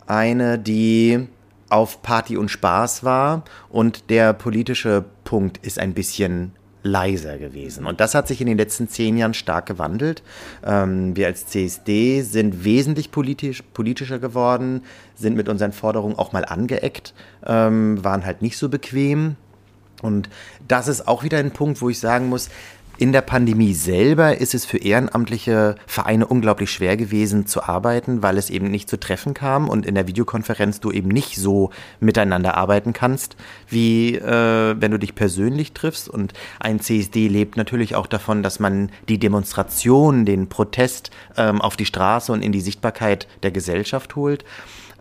eine, 0.07 0.59
die 0.59 1.29
auf 1.69 2.03
Party 2.03 2.37
und 2.37 2.51
Spaß 2.51 3.05
war 3.05 3.45
und 3.71 4.11
der 4.11 4.33
politische 4.33 5.05
Punkt 5.25 5.59
ist 5.59 5.79
ein 5.79 5.95
bisschen 5.95 6.53
leiser 6.83 7.39
gewesen. 7.39 7.87
Und 7.87 8.01
das 8.01 8.15
hat 8.15 8.29
sich 8.29 8.41
in 8.41 8.47
den 8.47 8.59
letzten 8.59 8.89
zehn 8.89 9.17
Jahren 9.17 9.35
stark 9.35 9.67
gewandelt. 9.67 10.23
Ähm, 10.65 11.17
wir 11.17 11.27
als 11.27 11.47
CSD 11.47 12.23
sind 12.23 12.65
wesentlich 12.65 13.11
politisch, 13.11 13.63
politischer 13.75 14.19
geworden, 14.19 14.83
sind 15.15 15.37
mit 15.37 15.49
unseren 15.49 15.73
Forderungen 15.73 16.19
auch 16.19 16.33
mal 16.33 16.45
angeeckt, 16.45 17.15
ähm, 17.47 18.03
waren 18.03 18.25
halt 18.27 18.43
nicht 18.43 18.59
so 18.59 18.69
bequem. 18.69 19.37
Und 20.03 20.29
das 20.67 20.89
ist 20.89 21.07
auch 21.07 21.23
wieder 21.23 21.39
ein 21.39 21.53
Punkt, 21.53 21.81
wo 21.81 21.89
ich 21.89 22.01
sagen 22.01 22.29
muss, 22.29 22.51
in 22.99 23.13
der 23.13 23.23
Pandemie 23.23 23.75
selber 23.75 24.39
ist 24.39 24.55
es 24.55 24.65
für 24.65 24.79
ehrenamtliche 24.79 25.77
Vereine 25.87 26.27
unglaublich 26.27 26.71
schwer 26.71 26.97
gewesen 26.97 27.47
zu 27.47 27.63
arbeiten, 27.63 28.23
weil 28.23 28.39
es 28.39 28.51
eben 28.51 28.71
nicht 28.71 28.89
zu 28.89 29.01
Treffen 29.01 29.35
kam 29.35 29.69
und 29.69 29.87
in 29.87 29.95
der 29.95 30.07
Videokonferenz 30.07 30.81
du 30.81 30.93
eben 30.93 31.09
nicht 31.09 31.37
so 31.37 31.71
miteinander 32.01 32.57
arbeiten 32.57 32.93
kannst, 32.93 33.37
wie 33.69 34.17
äh, 34.17 34.77
wenn 34.79 34.91
du 34.91 34.99
dich 34.99 35.15
persönlich 35.15 35.73
triffst. 35.73 36.09
Und 36.09 36.33
ein 36.61 36.81
CSD 36.81 37.29
lebt 37.29 37.57
natürlich 37.57 37.95
auch 37.95 38.07
davon, 38.07 38.43
dass 38.43 38.61
man 38.61 38.91
die 39.09 39.19
Demonstration, 39.19 40.25
den 40.25 40.49
Protest 40.49 41.11
ähm, 41.37 41.61
auf 41.61 41.77
die 41.77 41.87
Straße 41.87 42.31
und 42.31 42.43
in 42.43 42.53
die 42.53 42.61
Sichtbarkeit 42.61 43.27
der 43.43 43.51
Gesellschaft 43.51 44.17
holt. 44.17 44.45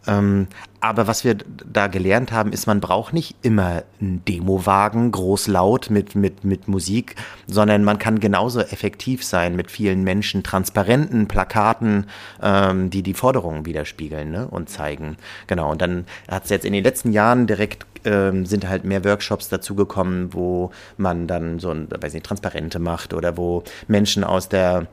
Ähm, 0.07 0.47
aber 0.79 1.05
was 1.05 1.23
wir 1.23 1.35
da 1.35 1.85
gelernt 1.87 2.31
haben, 2.31 2.51
ist, 2.51 2.65
man 2.65 2.81
braucht 2.81 3.13
nicht 3.13 3.35
immer 3.43 3.83
einen 3.99 4.25
Demowagen, 4.25 5.11
groß 5.11 5.47
laut 5.47 5.91
mit, 5.91 6.15
mit, 6.15 6.43
mit 6.43 6.67
Musik, 6.67 7.15
sondern 7.45 7.83
man 7.83 7.99
kann 7.99 8.19
genauso 8.19 8.61
effektiv 8.61 9.23
sein 9.23 9.55
mit 9.55 9.69
vielen 9.69 10.03
Menschen, 10.03 10.41
transparenten 10.41 11.27
Plakaten, 11.27 12.07
ähm, 12.41 12.89
die 12.89 13.03
die 13.03 13.13
Forderungen 13.13 13.65
widerspiegeln 13.67 14.31
ne, 14.31 14.47
und 14.47 14.69
zeigen. 14.69 15.17
Genau, 15.45 15.71
und 15.71 15.81
dann 15.81 16.05
hat 16.27 16.45
es 16.45 16.49
jetzt 16.49 16.65
in 16.65 16.73
den 16.73 16.83
letzten 16.83 17.11
Jahren 17.11 17.45
direkt 17.45 17.85
ähm, 18.03 18.47
sind 18.47 18.67
halt 18.67 18.83
mehr 18.83 19.05
Workshops 19.05 19.49
dazugekommen, 19.49 20.33
wo 20.33 20.71
man 20.97 21.27
dann 21.27 21.59
so 21.59 21.69
ein, 21.69 21.87
weiß 21.91 22.13
nicht, 22.13 22.25
Transparente 22.25 22.79
macht 22.79 23.13
oder 23.13 23.37
wo 23.37 23.63
Menschen 23.87 24.23
aus 24.23 24.49
der 24.49 24.87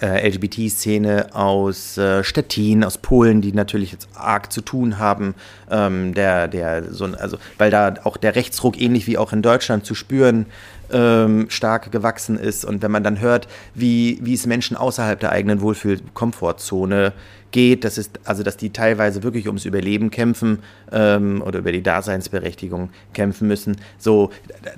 äh, 0.00 0.28
LGBT-Szene 0.28 1.34
aus 1.34 1.98
äh, 1.98 2.24
Stettin, 2.24 2.84
aus 2.84 2.98
Polen, 2.98 3.40
die 3.40 3.52
natürlich 3.52 3.92
jetzt 3.92 4.08
arg 4.14 4.52
zu 4.52 4.60
tun 4.60 4.98
haben, 4.98 5.34
ähm, 5.70 6.14
der, 6.14 6.48
der 6.48 6.92
so, 6.92 7.04
also, 7.04 7.38
weil 7.58 7.70
da 7.70 7.94
auch 8.04 8.16
der 8.16 8.34
Rechtsruck 8.34 8.80
ähnlich 8.80 9.06
wie 9.06 9.18
auch 9.18 9.32
in 9.32 9.42
Deutschland 9.42 9.84
zu 9.84 9.94
spüren 9.94 10.46
ähm, 10.92 11.46
stark 11.48 11.90
gewachsen 11.90 12.38
ist. 12.38 12.64
Und 12.64 12.82
wenn 12.82 12.90
man 12.90 13.02
dann 13.02 13.20
hört, 13.20 13.48
wie, 13.74 14.18
wie 14.22 14.34
es 14.34 14.46
Menschen 14.46 14.76
außerhalb 14.76 15.18
der 15.18 15.32
eigenen 15.32 15.60
Wohlfühl-Komfortzone 15.60 17.12
geht, 17.50 17.84
das 17.84 17.98
ist, 17.98 18.20
also 18.24 18.42
dass 18.42 18.56
die 18.56 18.70
teilweise 18.70 19.22
wirklich 19.22 19.46
ums 19.46 19.64
Überleben 19.64 20.10
kämpfen 20.10 20.60
ähm, 20.90 21.42
oder 21.44 21.60
über 21.60 21.72
die 21.72 21.82
Daseinsberechtigung 21.82 22.90
kämpfen 23.12 23.48
müssen, 23.48 23.76
so, 23.98 24.30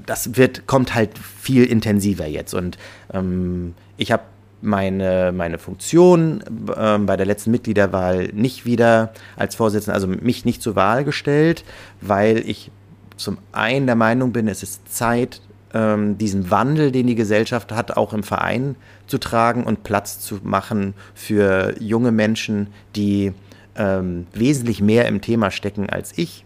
das 0.07 0.37
wird, 0.37 0.67
kommt 0.67 0.95
halt 0.95 1.11
viel 1.19 1.65
intensiver 1.65 2.27
jetzt. 2.27 2.55
Und 2.55 2.79
ähm, 3.13 3.75
ich 3.97 4.13
habe 4.13 4.23
meine, 4.65 5.33
meine 5.33 5.59
Funktion 5.59 6.43
äh, 6.75 6.99
bei 6.99 7.17
der 7.17 7.27
letzten 7.27 7.51
Mitgliederwahl 7.51 8.29
nicht 8.33 8.67
wieder 8.67 9.13
als 9.37 9.55
Vorsitzender, 9.55 9.95
also 9.95 10.09
mich 10.09 10.45
nicht 10.45 10.63
zur 10.63 10.77
Wahl 10.77 11.05
gestellt, 11.05 11.65
weil 12.01 12.39
ich 12.49 12.71
zum 13.17 13.39
einen 13.53 13.87
der 13.87 13.95
Meinung 13.95 14.33
bin, 14.33 14.49
es 14.49 14.63
ist 14.63 14.93
Zeit, 14.93 15.41
ähm, 15.73 16.19
diesen 16.19 16.51
Wandel, 16.51 16.91
den 16.93 17.07
die 17.07 17.15
Gesellschaft 17.15 17.73
hat, 17.73 17.97
auch 17.97 18.13
im 18.13 18.23
Verein 18.23 18.77
zu 19.07 19.19
tragen 19.19 19.65
und 19.65 19.85
Platz 19.85 20.21
zu 20.21 20.41
machen 20.43 20.95
für 21.15 21.75
junge 21.81 22.13
Menschen, 22.13 22.69
die 22.97 23.33
ähm, 23.77 24.27
wesentlich 24.33 24.81
mehr 24.81 25.07
im 25.07 25.21
Thema 25.21 25.51
stecken 25.51 25.91
als 25.91 26.17
ich 26.17 26.45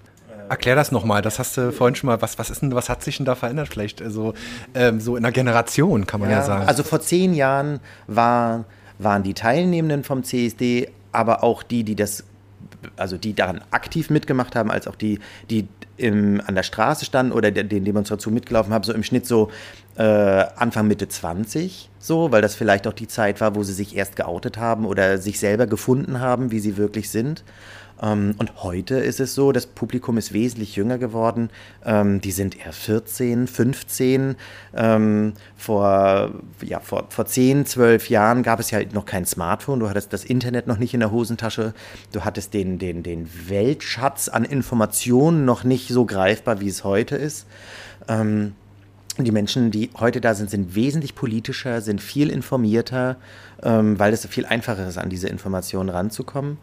Erklär 0.48 0.76
das 0.76 0.92
nochmal, 0.92 1.22
das 1.22 1.38
hast 1.38 1.56
du 1.56 1.72
vorhin 1.72 1.94
schon 1.94 2.08
mal, 2.08 2.20
was, 2.22 2.38
was 2.38 2.50
ist 2.50 2.62
denn, 2.62 2.74
was 2.74 2.88
hat 2.88 3.02
sich 3.02 3.16
denn 3.18 3.26
da 3.26 3.34
verändert 3.34 3.68
vielleicht? 3.68 4.00
Also 4.02 4.34
ähm, 4.74 5.00
so 5.00 5.16
in 5.16 5.22
der 5.22 5.32
Generation 5.32 6.06
kann 6.06 6.20
man 6.20 6.30
ja, 6.30 6.38
ja, 6.38 6.44
sagen. 6.44 6.66
Also 6.66 6.82
vor 6.82 7.00
zehn 7.00 7.34
Jahren 7.34 7.80
war, 8.06 8.64
waren 8.98 9.22
die 9.22 9.34
Teilnehmenden 9.34 10.04
vom 10.04 10.24
CSD, 10.24 10.90
aber 11.12 11.42
auch 11.42 11.62
die, 11.62 11.84
die 11.84 11.96
das, 11.96 12.24
also 12.96 13.16
die 13.16 13.34
daran 13.34 13.62
aktiv 13.70 14.10
mitgemacht 14.10 14.56
haben, 14.56 14.70
als 14.70 14.86
auch 14.86 14.96
die, 14.96 15.20
die 15.50 15.68
im, 15.98 16.40
an 16.46 16.54
der 16.54 16.62
Straße 16.62 17.04
standen 17.04 17.32
oder 17.32 17.50
den 17.50 17.84
Demonstrationen 17.84 18.34
mitgelaufen 18.34 18.72
haben, 18.72 18.84
so 18.84 18.92
im 18.92 19.02
Schnitt 19.02 19.26
so 19.26 19.50
äh, 19.96 20.02
Anfang 20.02 20.86
Mitte 20.86 21.08
20, 21.08 21.90
so, 21.98 22.30
weil 22.30 22.40
das 22.40 22.54
vielleicht 22.54 22.86
auch 22.86 22.92
die 22.92 23.08
Zeit 23.08 23.40
war, 23.40 23.54
wo 23.54 23.62
sie 23.64 23.72
sich 23.72 23.96
erst 23.96 24.16
geoutet 24.16 24.56
haben 24.56 24.86
oder 24.86 25.18
sich 25.18 25.40
selber 25.40 25.66
gefunden 25.66 26.20
haben, 26.20 26.50
wie 26.50 26.60
sie 26.60 26.76
wirklich 26.76 27.10
sind. 27.10 27.44
Ähm, 28.02 28.34
und 28.38 28.62
heute 28.62 28.96
ist 28.96 29.20
es 29.20 29.34
so, 29.34 29.52
das 29.52 29.66
Publikum 29.66 30.18
ist 30.18 30.32
wesentlich 30.32 30.76
jünger 30.76 30.98
geworden. 30.98 31.50
Ähm, 31.84 32.20
die 32.20 32.30
sind 32.30 32.58
eher 32.58 32.72
14, 32.72 33.46
15. 33.46 34.36
Ähm, 34.74 35.32
vor, 35.56 36.32
ja, 36.62 36.80
vor, 36.80 37.06
vor 37.10 37.26
10, 37.26 37.66
12 37.66 38.10
Jahren 38.10 38.42
gab 38.42 38.60
es 38.60 38.70
ja 38.70 38.80
noch 38.92 39.06
kein 39.06 39.26
Smartphone. 39.26 39.80
Du 39.80 39.88
hattest 39.88 40.12
das 40.12 40.24
Internet 40.24 40.66
noch 40.66 40.78
nicht 40.78 40.94
in 40.94 41.00
der 41.00 41.10
Hosentasche. 41.10 41.74
Du 42.12 42.24
hattest 42.24 42.54
den, 42.54 42.78
den, 42.78 43.02
den 43.02 43.28
Weltschatz 43.48 44.28
an 44.28 44.44
Informationen 44.44 45.44
noch 45.44 45.64
nicht 45.64 45.88
so 45.88 46.04
greifbar, 46.04 46.60
wie 46.60 46.68
es 46.68 46.84
heute 46.84 47.16
ist. 47.16 47.46
Die 49.20 49.32
Menschen, 49.32 49.72
die 49.72 49.90
heute 49.98 50.20
da 50.20 50.32
sind, 50.34 50.48
sind 50.48 50.76
wesentlich 50.76 51.16
politischer, 51.16 51.80
sind 51.80 52.00
viel 52.00 52.30
informierter, 52.30 53.16
ähm, 53.64 53.98
weil 53.98 54.12
es 54.12 54.24
viel 54.26 54.46
einfacher 54.46 54.86
ist, 54.86 54.96
an 54.96 55.10
diese 55.10 55.28
Informationen 55.28 55.88
ranzukommen. 55.88 56.58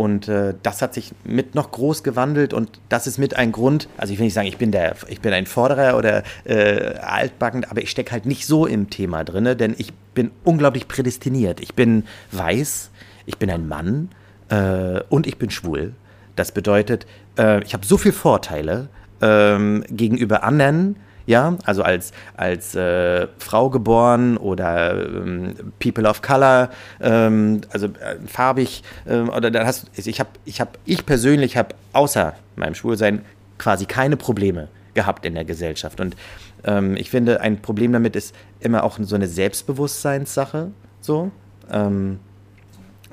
Und 0.00 0.28
äh, 0.28 0.54
das 0.62 0.80
hat 0.80 0.94
sich 0.94 1.12
mit 1.24 1.54
noch 1.54 1.72
groß 1.72 2.02
gewandelt 2.02 2.54
und 2.54 2.80
das 2.88 3.06
ist 3.06 3.18
mit 3.18 3.36
ein 3.36 3.52
Grund, 3.52 3.86
also 3.98 4.14
ich 4.14 4.18
will 4.18 4.24
nicht 4.24 4.32
sagen, 4.32 4.48
ich 4.48 4.56
bin, 4.56 4.72
der, 4.72 4.96
ich 5.08 5.20
bin 5.20 5.34
ein 5.34 5.44
Vorderer 5.44 5.98
oder 5.98 6.22
äh, 6.44 6.94
altbackend, 7.00 7.70
aber 7.70 7.82
ich 7.82 7.90
stecke 7.90 8.12
halt 8.12 8.24
nicht 8.24 8.46
so 8.46 8.64
im 8.64 8.88
Thema 8.88 9.24
drin, 9.24 9.58
denn 9.58 9.74
ich 9.76 9.92
bin 10.14 10.30
unglaublich 10.42 10.88
prädestiniert. 10.88 11.60
Ich 11.60 11.74
bin 11.74 12.04
weiß, 12.32 12.90
ich 13.26 13.36
bin 13.36 13.50
ein 13.50 13.68
Mann 13.68 14.08
äh, 14.48 15.02
und 15.10 15.26
ich 15.26 15.36
bin 15.36 15.50
schwul. 15.50 15.92
Das 16.34 16.50
bedeutet, 16.50 17.06
äh, 17.38 17.62
ich 17.62 17.74
habe 17.74 17.84
so 17.84 17.98
viele 17.98 18.14
Vorteile 18.14 18.88
ähm, 19.20 19.84
gegenüber 19.90 20.44
anderen, 20.44 20.96
ja, 21.30 21.56
also 21.64 21.84
als, 21.84 22.12
als 22.36 22.74
äh, 22.74 23.28
Frau 23.38 23.70
geboren 23.70 24.36
oder 24.36 25.00
ähm, 25.00 25.54
People 25.78 26.08
of 26.08 26.22
Color, 26.22 26.70
ähm, 27.00 27.60
also 27.70 27.86
äh, 27.86 28.16
farbig, 28.26 28.82
äh, 29.06 29.20
oder 29.20 29.52
dann 29.52 29.64
hast 29.64 29.86
ich 29.96 30.18
habe, 30.18 30.30
ich 30.44 30.60
habe, 30.60 30.72
ich 30.84 31.06
persönlich 31.06 31.56
habe 31.56 31.76
außer 31.92 32.34
meinem 32.56 32.74
Schwulsein 32.74 33.24
quasi 33.58 33.86
keine 33.86 34.16
Probleme 34.16 34.68
gehabt 34.94 35.24
in 35.24 35.34
der 35.34 35.44
Gesellschaft. 35.44 36.00
Und 36.00 36.16
ähm, 36.64 36.96
ich 36.96 37.10
finde, 37.10 37.40
ein 37.40 37.62
Problem 37.62 37.92
damit 37.92 38.16
ist 38.16 38.34
immer 38.58 38.82
auch 38.82 38.98
so 39.00 39.14
eine 39.14 39.28
Selbstbewusstseinssache. 39.28 40.72
So. 41.00 41.30
Ähm, 41.70 42.18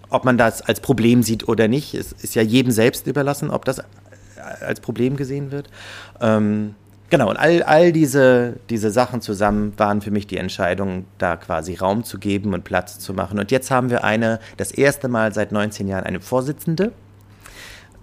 ob 0.09 0.25
man 0.25 0.39
das 0.39 0.63
als 0.63 0.79
Problem 0.79 1.21
sieht 1.21 1.47
oder 1.47 1.67
nicht, 1.67 1.93
ist, 1.93 2.23
ist 2.23 2.33
ja 2.33 2.41
jedem 2.41 2.71
selbst 2.71 3.05
überlassen, 3.05 3.51
ob 3.51 3.63
das 3.65 3.83
als 4.61 4.79
Problem 4.79 5.17
gesehen 5.17 5.51
wird. 5.51 5.69
Ähm, 6.19 6.73
genau, 7.09 7.29
und 7.29 7.37
all, 7.37 7.63
all 7.63 7.91
diese, 7.91 8.55
diese 8.69 8.91
Sachen 8.91 9.21
zusammen 9.21 9.73
waren 9.77 10.01
für 10.01 10.11
mich 10.11 10.27
die 10.27 10.37
Entscheidung, 10.37 11.05
da 11.17 11.35
quasi 11.35 11.75
Raum 11.75 12.03
zu 12.03 12.19
geben 12.19 12.53
und 12.53 12.63
Platz 12.63 12.99
zu 12.99 13.13
machen. 13.13 13.39
Und 13.39 13.51
jetzt 13.51 13.71
haben 13.71 13.89
wir 13.89 14.03
eine, 14.03 14.39
das 14.57 14.71
erste 14.71 15.07
Mal 15.07 15.33
seit 15.33 15.51
19 15.51 15.87
Jahren 15.87 16.03
eine 16.03 16.19
Vorsitzende 16.19 16.91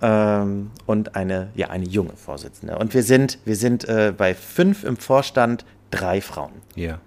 ähm, 0.02 0.70
und 0.86 1.16
eine, 1.16 1.48
ja, 1.54 1.70
eine 1.70 1.86
junge 1.86 2.16
Vorsitzende. 2.16 2.78
Und 2.78 2.94
wir 2.94 3.02
sind, 3.02 3.38
wir 3.44 3.56
sind 3.56 3.88
äh, 3.88 4.12
bei 4.16 4.34
fünf 4.34 4.84
im 4.84 4.96
Vorstand, 4.96 5.64
drei 5.90 6.20
Frauen. 6.20 6.52
Ja, 6.74 6.98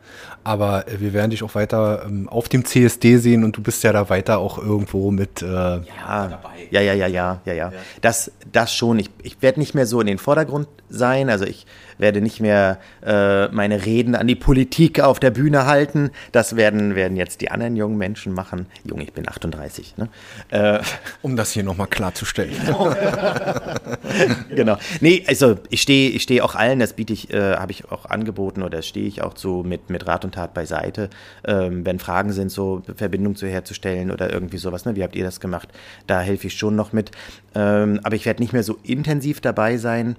aber 0.44 0.86
wir 0.98 1.14
werden 1.14 1.32
dich 1.32 1.44
auch 1.44 1.56
weiter 1.56 2.04
ähm, 2.06 2.30
auf 2.30 2.48
dem 2.48 2.64
CSD 2.64 3.18
sehen 3.18 3.44
und 3.44 3.58
du 3.58 3.62
bist 3.62 3.84
ja 3.84 3.92
da 3.92 4.10
weiter 4.10 4.40
auch 4.40 4.58
irgendwo 4.58 5.12
mit 5.12 5.42
äh, 5.42 5.46
ja, 5.46 5.82
dabei. 6.08 6.68
Ja, 6.72 6.82
ja, 6.82 6.94
ja, 6.94 7.08
ja, 7.08 7.42
ja, 7.46 7.54
ja. 7.54 7.74
Das, 8.02 8.32
das 8.52 8.74
schon. 8.74 9.00
Ich, 9.00 9.10
ich 9.24 9.42
werde 9.42 9.60
nicht 9.60 9.76
mehr 9.76 9.86
so 9.86 10.00
in 10.00 10.08
den 10.08 10.18
Vordergrund 10.18 10.68
sein. 10.90 11.30
Also 11.30 11.46
ich 11.46 11.66
werde 11.98 12.22
nicht 12.22 12.40
mehr 12.40 12.80
äh, 13.06 13.48
meine 13.50 13.86
Reden 13.86 14.16
an 14.16 14.28
die 14.28 14.36
Politik 14.36 15.00
auf 15.00 15.20
der 15.20 15.32
Bühne 15.32 15.66
halten. 15.66 16.12
Das 16.32 16.56
werden, 16.56 16.96
werden 16.96 17.18
jetzt 17.18 17.42
die 17.42 17.52
anderen 17.52 17.76
jungen 17.76 17.98
Menschen 17.98 18.34
machen. 18.34 18.68
Jung, 18.84 19.00
ich 19.00 19.14
bin 19.14 19.28
38. 19.28 19.98
Ne? 19.98 20.10
Äh, 20.50 20.80
um 21.22 21.36
das 21.36 21.52
hier 21.52 21.64
nochmal 21.64 21.88
klarzustellen. 21.88 22.54
genau. 24.50 24.78
Nee, 25.02 25.24
also 25.28 25.58
ich 25.70 25.82
stehe 25.82 26.10
ich 26.12 26.24
steh 26.24 26.42
auch 26.42 26.56
allen, 26.56 26.80
das 26.80 26.94
biete 26.94 27.14
ich, 27.14 27.34
äh, 27.34 27.56
habe 27.56 27.72
ich 27.72 27.92
auch 27.92 28.06
angeboten 28.06 28.64
oder 28.64 28.82
stehe 28.82 29.08
ich 29.08 29.22
auch 29.22 29.36
so 29.36 29.64
mit, 29.64 29.90
mit 29.90 30.08
Rat 30.08 30.26
und 30.26 30.36
Tat 30.36 30.54
beiseite. 30.54 31.10
Ähm, 31.46 31.86
wenn 31.86 32.00
Fragen 32.00 32.32
sind, 32.32 32.52
so 32.52 32.82
Verbindung 32.96 33.36
zu 33.36 33.48
herzustellen 33.48 34.12
oder 34.12 34.32
irgendwie 34.32 34.58
sowas, 34.58 34.86
ne? 34.86 34.96
wie 34.96 35.04
habt 35.04 35.16
ihr 35.16 35.24
das 35.24 35.40
gemacht? 35.40 35.70
Da 36.06 36.22
helfe 36.22 36.48
ich 36.48 36.58
schon 36.58 36.76
noch 36.76 36.94
mit. 36.94 37.12
Ähm, 37.56 38.00
aber 38.04 38.16
ich 38.16 38.26
werde 38.26 38.42
nicht 38.42 38.54
mehr 38.54 38.64
so 38.64 38.78
intensiv 38.84 39.42
dabei 39.42 39.78
sein 39.78 40.16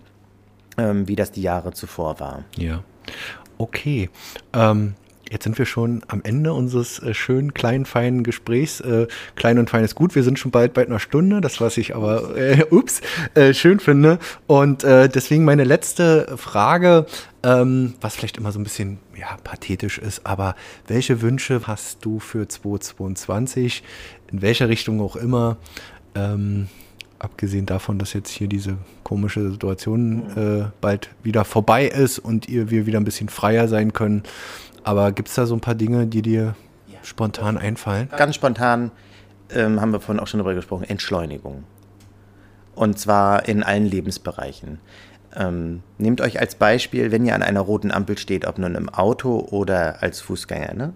ähm, 0.79 1.09
wie 1.09 1.17
das 1.17 1.33
die 1.33 1.43
Jahre 1.43 1.73
zuvor 1.73 2.21
war. 2.21 2.45
Ja. 2.57 2.83
Okay. 3.59 4.11
Ähm, 4.53 4.95
Jetzt 5.31 5.45
sind 5.45 5.59
wir 5.59 5.67
schon 5.67 6.03
am 6.09 6.23
Ende 6.23 6.55
unseres 6.55 7.01
äh, 7.01 7.13
schönen, 7.13 7.53
kleinen, 7.53 7.85
feinen 7.85 8.23
Gesprächs. 8.23 8.81
Äh, 8.81 9.09
klein 9.35 9.59
und 9.59 9.69
fein 9.69 9.85
ist 9.85 9.95
gut. 9.95 10.15
Wir 10.15 10.23
sind 10.23 10.39
schon 10.39 10.51
bald 10.51 10.73
bei 10.73 10.87
einer 10.87 11.01
Stunde, 11.01 11.41
das 11.41 11.61
was 11.61 11.77
ich 11.77 11.95
aber, 11.95 12.37
äh, 12.37 12.65
ups, 12.71 13.01
äh, 13.35 13.53
schön 13.53 13.81
finde. 13.81 14.19
Und 14.47 14.85
äh, 14.85 15.09
deswegen 15.09 15.45
meine 15.45 15.65
letzte 15.65 16.37
Frage, 16.39 17.07
ähm, 17.43 17.95
was 18.01 18.17
vielleicht 18.17 18.39
immer 18.39 18.53
so 18.53 18.59
ein 18.59 18.65
bisschen 18.65 18.99
ja, 19.19 19.37
pathetisch 19.45 19.99
ist, 19.99 20.25
aber 20.25 20.55
welche 20.87 21.21
Wünsche 21.21 21.61
hast 21.67 22.05
du 22.05 22.21
für 22.21 22.49
2022, 22.49 23.83
in 24.33 24.41
welcher 24.41 24.69
Richtung 24.69 25.01
auch 25.01 25.17
immer? 25.17 25.59
Ähm, 26.15 26.69
abgesehen 27.19 27.67
davon, 27.67 27.99
dass 27.99 28.13
jetzt 28.13 28.31
hier 28.31 28.49
diese 28.49 28.79
komische 29.03 29.51
Situation 29.51 30.37
äh, 30.37 30.71
bald 30.81 31.11
wieder 31.23 31.45
vorbei 31.45 31.87
ist 31.87 32.19
und 32.19 32.49
ihr, 32.49 32.71
wir 32.71 32.87
wieder 32.87 33.01
ein 33.01 33.05
bisschen 33.05 33.29
freier 33.29 33.69
sein 33.69 33.93
können. 33.93 34.23
Aber 34.85 35.13
gibt 35.13 35.29
es 35.29 35.35
da 35.35 35.47
so 35.47 35.55
ein 35.55 35.61
paar 35.61 35.75
Dinge, 35.75 36.07
die 36.07 36.23
dir 36.23 36.55
ja. 36.87 36.99
spontan 37.03 37.59
einfallen? 37.59 38.09
Ganz 38.17 38.35
spontan 38.35 38.91
ähm, 39.51 39.81
haben 39.81 39.93
wir 39.93 40.01
vorhin 40.01 40.21
auch 40.21 40.27
schon 40.27 40.39
darüber 40.39 40.55
gesprochen, 40.55 40.85
Entschleunigung. 40.85 41.65
Und 42.75 42.99
zwar 42.99 43.49
in 43.49 43.63
allen 43.63 43.87
Lebensbereichen. 43.87 44.79
Ähm, 45.37 45.83
nehmt 45.99 46.21
euch 46.21 46.41
als 46.41 46.55
Beispiel, 46.55 47.11
wenn 47.11 47.27
ihr 47.27 47.35
an 47.35 47.43
einer 47.43 47.61
roten 47.61 47.91
Ampel 47.91 48.17
steht, 48.17 48.47
ob 48.47 48.59
nun 48.59 48.75
im 48.75 48.89
Auto 48.89 49.41
oder 49.51 50.03
als 50.03 50.21
Fußgänger, 50.21 50.75
ne? 50.75 50.93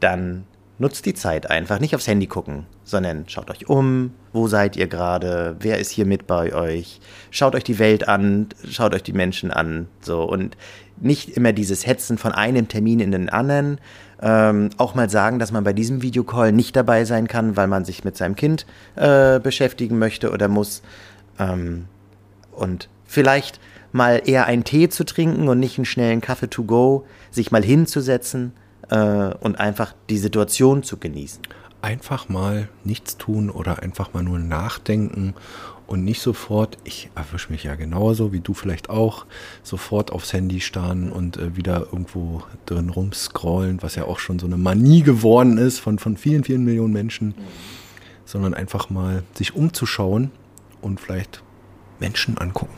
dann 0.00 0.44
nutzt 0.78 1.06
die 1.06 1.14
Zeit 1.14 1.50
einfach. 1.50 1.80
Nicht 1.80 1.94
aufs 1.94 2.06
Handy 2.06 2.26
gucken, 2.26 2.66
sondern 2.84 3.24
schaut 3.28 3.50
euch 3.50 3.68
um, 3.68 4.12
wo 4.32 4.46
seid 4.46 4.76
ihr 4.76 4.86
gerade, 4.86 5.56
wer 5.60 5.78
ist 5.78 5.90
hier 5.90 6.06
mit 6.06 6.26
bei 6.26 6.54
euch, 6.54 7.00
schaut 7.30 7.54
euch 7.54 7.64
die 7.64 7.78
Welt 7.78 8.08
an, 8.08 8.48
schaut 8.68 8.94
euch 8.94 9.02
die 9.02 9.12
Menschen 9.12 9.50
an, 9.50 9.88
so 10.00 10.22
und 10.22 10.56
nicht 11.00 11.30
immer 11.30 11.52
dieses 11.52 11.86
Hetzen 11.86 12.18
von 12.18 12.32
einem 12.32 12.68
Termin 12.68 13.00
in 13.00 13.10
den 13.10 13.28
anderen. 13.28 13.78
Ähm, 14.22 14.70
auch 14.76 14.94
mal 14.94 15.10
sagen, 15.10 15.38
dass 15.38 15.50
man 15.50 15.64
bei 15.64 15.72
diesem 15.72 16.02
Videocall 16.02 16.52
nicht 16.52 16.76
dabei 16.76 17.04
sein 17.04 17.26
kann, 17.26 17.56
weil 17.56 17.66
man 17.66 17.84
sich 17.84 18.04
mit 18.04 18.16
seinem 18.16 18.36
Kind 18.36 18.64
äh, 18.94 19.40
beschäftigen 19.40 19.98
möchte 19.98 20.30
oder 20.30 20.48
muss. 20.48 20.82
Ähm, 21.38 21.86
und 22.52 22.88
vielleicht 23.06 23.60
mal 23.92 24.22
eher 24.24 24.46
einen 24.46 24.64
Tee 24.64 24.88
zu 24.88 25.04
trinken 25.04 25.48
und 25.48 25.58
nicht 25.58 25.78
einen 25.78 25.84
schnellen 25.84 26.20
Kaffee 26.20 26.48
to 26.48 26.64
go, 26.64 27.06
sich 27.30 27.50
mal 27.50 27.64
hinzusetzen 27.64 28.52
äh, 28.90 28.96
und 28.96 29.58
einfach 29.58 29.94
die 30.08 30.18
Situation 30.18 30.82
zu 30.82 30.96
genießen. 30.96 31.42
Einfach 31.84 32.30
mal 32.30 32.70
nichts 32.82 33.18
tun 33.18 33.50
oder 33.50 33.82
einfach 33.82 34.14
mal 34.14 34.22
nur 34.22 34.38
nachdenken 34.38 35.34
und 35.86 36.02
nicht 36.02 36.22
sofort, 36.22 36.78
ich 36.84 37.10
erwische 37.14 37.52
mich 37.52 37.64
ja 37.64 37.74
genauso 37.74 38.32
wie 38.32 38.40
du 38.40 38.54
vielleicht 38.54 38.88
auch, 38.88 39.26
sofort 39.62 40.10
aufs 40.10 40.32
Handy 40.32 40.62
starren 40.62 41.12
und 41.12 41.36
äh, 41.36 41.56
wieder 41.56 41.88
irgendwo 41.92 42.42
drin 42.64 42.88
rumscrollen, 42.88 43.82
was 43.82 43.96
ja 43.96 44.04
auch 44.04 44.18
schon 44.18 44.38
so 44.38 44.46
eine 44.46 44.56
Manie 44.56 45.02
geworden 45.02 45.58
ist 45.58 45.78
von, 45.78 45.98
von 45.98 46.16
vielen, 46.16 46.42
vielen 46.44 46.64
Millionen 46.64 46.94
Menschen, 46.94 47.28
mhm. 47.28 47.34
sondern 48.24 48.54
einfach 48.54 48.88
mal 48.88 49.22
sich 49.34 49.54
umzuschauen 49.54 50.30
und 50.80 51.00
vielleicht 51.00 51.42
Menschen 52.00 52.38
angucken. 52.38 52.72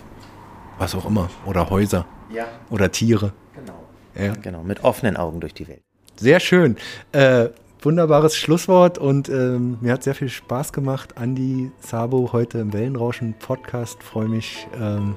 Was 0.78 0.96
auch 0.96 1.06
immer. 1.06 1.30
Oder 1.44 1.70
Häuser. 1.70 2.06
Ja. 2.34 2.46
Oder 2.70 2.90
Tiere. 2.90 3.32
Genau. 3.54 3.84
Ja. 4.16 4.32
Genau, 4.42 4.64
mit 4.64 4.82
offenen 4.82 5.16
Augen 5.16 5.38
durch 5.38 5.54
die 5.54 5.68
Welt. 5.68 5.82
Sehr 6.16 6.40
schön. 6.40 6.76
Äh, 7.12 7.50
wunderbares 7.80 8.36
Schlusswort 8.36 8.98
und 8.98 9.28
ähm, 9.28 9.78
mir 9.80 9.92
hat 9.92 10.02
sehr 10.02 10.14
viel 10.14 10.28
Spaß 10.28 10.72
gemacht. 10.72 11.16
Andi 11.18 11.70
Sabo 11.80 12.30
heute 12.32 12.58
im 12.58 12.72
Wellenrauschen 12.72 13.34
Podcast. 13.34 14.02
Freue 14.02 14.28
mich, 14.28 14.66
ähm, 14.80 15.16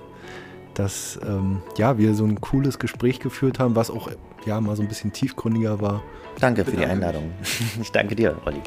dass 0.73 1.19
ähm, 1.25 1.61
ja, 1.77 1.97
wir 1.97 2.13
so 2.15 2.25
ein 2.25 2.39
cooles 2.41 2.79
Gespräch 2.79 3.19
geführt 3.19 3.59
haben, 3.59 3.75
was 3.75 3.89
auch 3.89 4.09
ja 4.45 4.59
mal 4.61 4.75
so 4.75 4.81
ein 4.81 4.87
bisschen 4.87 5.13
tiefgründiger 5.13 5.81
war. 5.81 6.03
Danke 6.39 6.63
für 6.65 6.77
die 6.77 6.85
Einladung. 6.85 7.31
Ich 7.81 7.91
danke 7.91 8.15
dir, 8.15 8.35
Olli. 8.45 8.61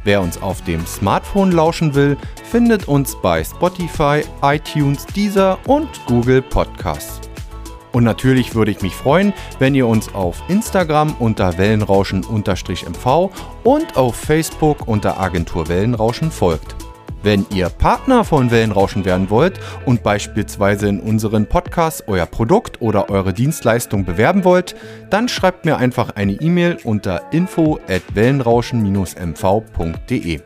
Wer 0.04 0.20
uns 0.20 0.42
auf 0.42 0.60
dem 0.64 0.84
Smartphone 0.84 1.52
lauschen 1.52 1.94
will, 1.94 2.18
findet 2.44 2.86
uns 2.86 3.16
bei 3.22 3.42
Spotify, 3.42 4.20
iTunes, 4.42 5.06
Deezer 5.06 5.58
und 5.66 5.88
Google 6.04 6.42
Podcasts. 6.42 7.22
Und 7.92 8.04
natürlich 8.04 8.54
würde 8.54 8.72
ich 8.72 8.82
mich 8.82 8.94
freuen, 8.94 9.32
wenn 9.58 9.74
ihr 9.74 9.86
uns 9.86 10.14
auf 10.14 10.42
Instagram 10.48 11.16
unter 11.18 11.56
Wellenrauschen-mv 11.56 13.30
und 13.64 13.96
auf 13.96 14.16
Facebook 14.16 14.86
unter 14.86 15.18
Agentur 15.18 15.66
Wellenrauschen 15.68 16.30
folgt. 16.30 16.76
Wenn 17.22 17.46
ihr 17.54 17.68
Partner 17.68 18.24
von 18.24 18.50
Wellenrauschen 18.50 19.04
werden 19.04 19.30
wollt 19.30 19.60
und 19.86 20.02
beispielsweise 20.02 20.88
in 20.88 20.98
unseren 20.98 21.46
Podcasts 21.46 22.02
euer 22.08 22.26
Produkt 22.26 22.82
oder 22.82 23.10
eure 23.10 23.32
Dienstleistung 23.32 24.04
bewerben 24.04 24.42
wollt, 24.42 24.74
dann 25.08 25.28
schreibt 25.28 25.64
mir 25.64 25.76
einfach 25.76 26.16
eine 26.16 26.32
E-Mail 26.32 26.78
unter 26.82 27.32
info 27.32 27.78
at 27.88 28.02
wellenrauschen-mv.de. 28.14 30.40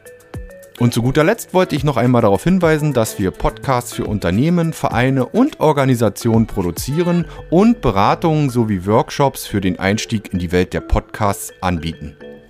Und 0.78 0.92
zu 0.92 1.00
guter 1.00 1.24
Letzt 1.24 1.54
wollte 1.54 1.74
ich 1.74 1.84
noch 1.84 1.96
einmal 1.96 2.20
darauf 2.20 2.44
hinweisen, 2.44 2.92
dass 2.92 3.18
wir 3.18 3.30
Podcasts 3.30 3.94
für 3.94 4.04
Unternehmen, 4.04 4.74
Vereine 4.74 5.24
und 5.24 5.60
Organisationen 5.60 6.46
produzieren 6.46 7.24
und 7.48 7.80
Beratungen 7.80 8.50
sowie 8.50 8.84
Workshops 8.84 9.46
für 9.46 9.62
den 9.62 9.78
Einstieg 9.78 10.34
in 10.34 10.38
die 10.38 10.52
Welt 10.52 10.74
der 10.74 10.82
Podcasts 10.82 11.54
anbieten. 11.62 12.14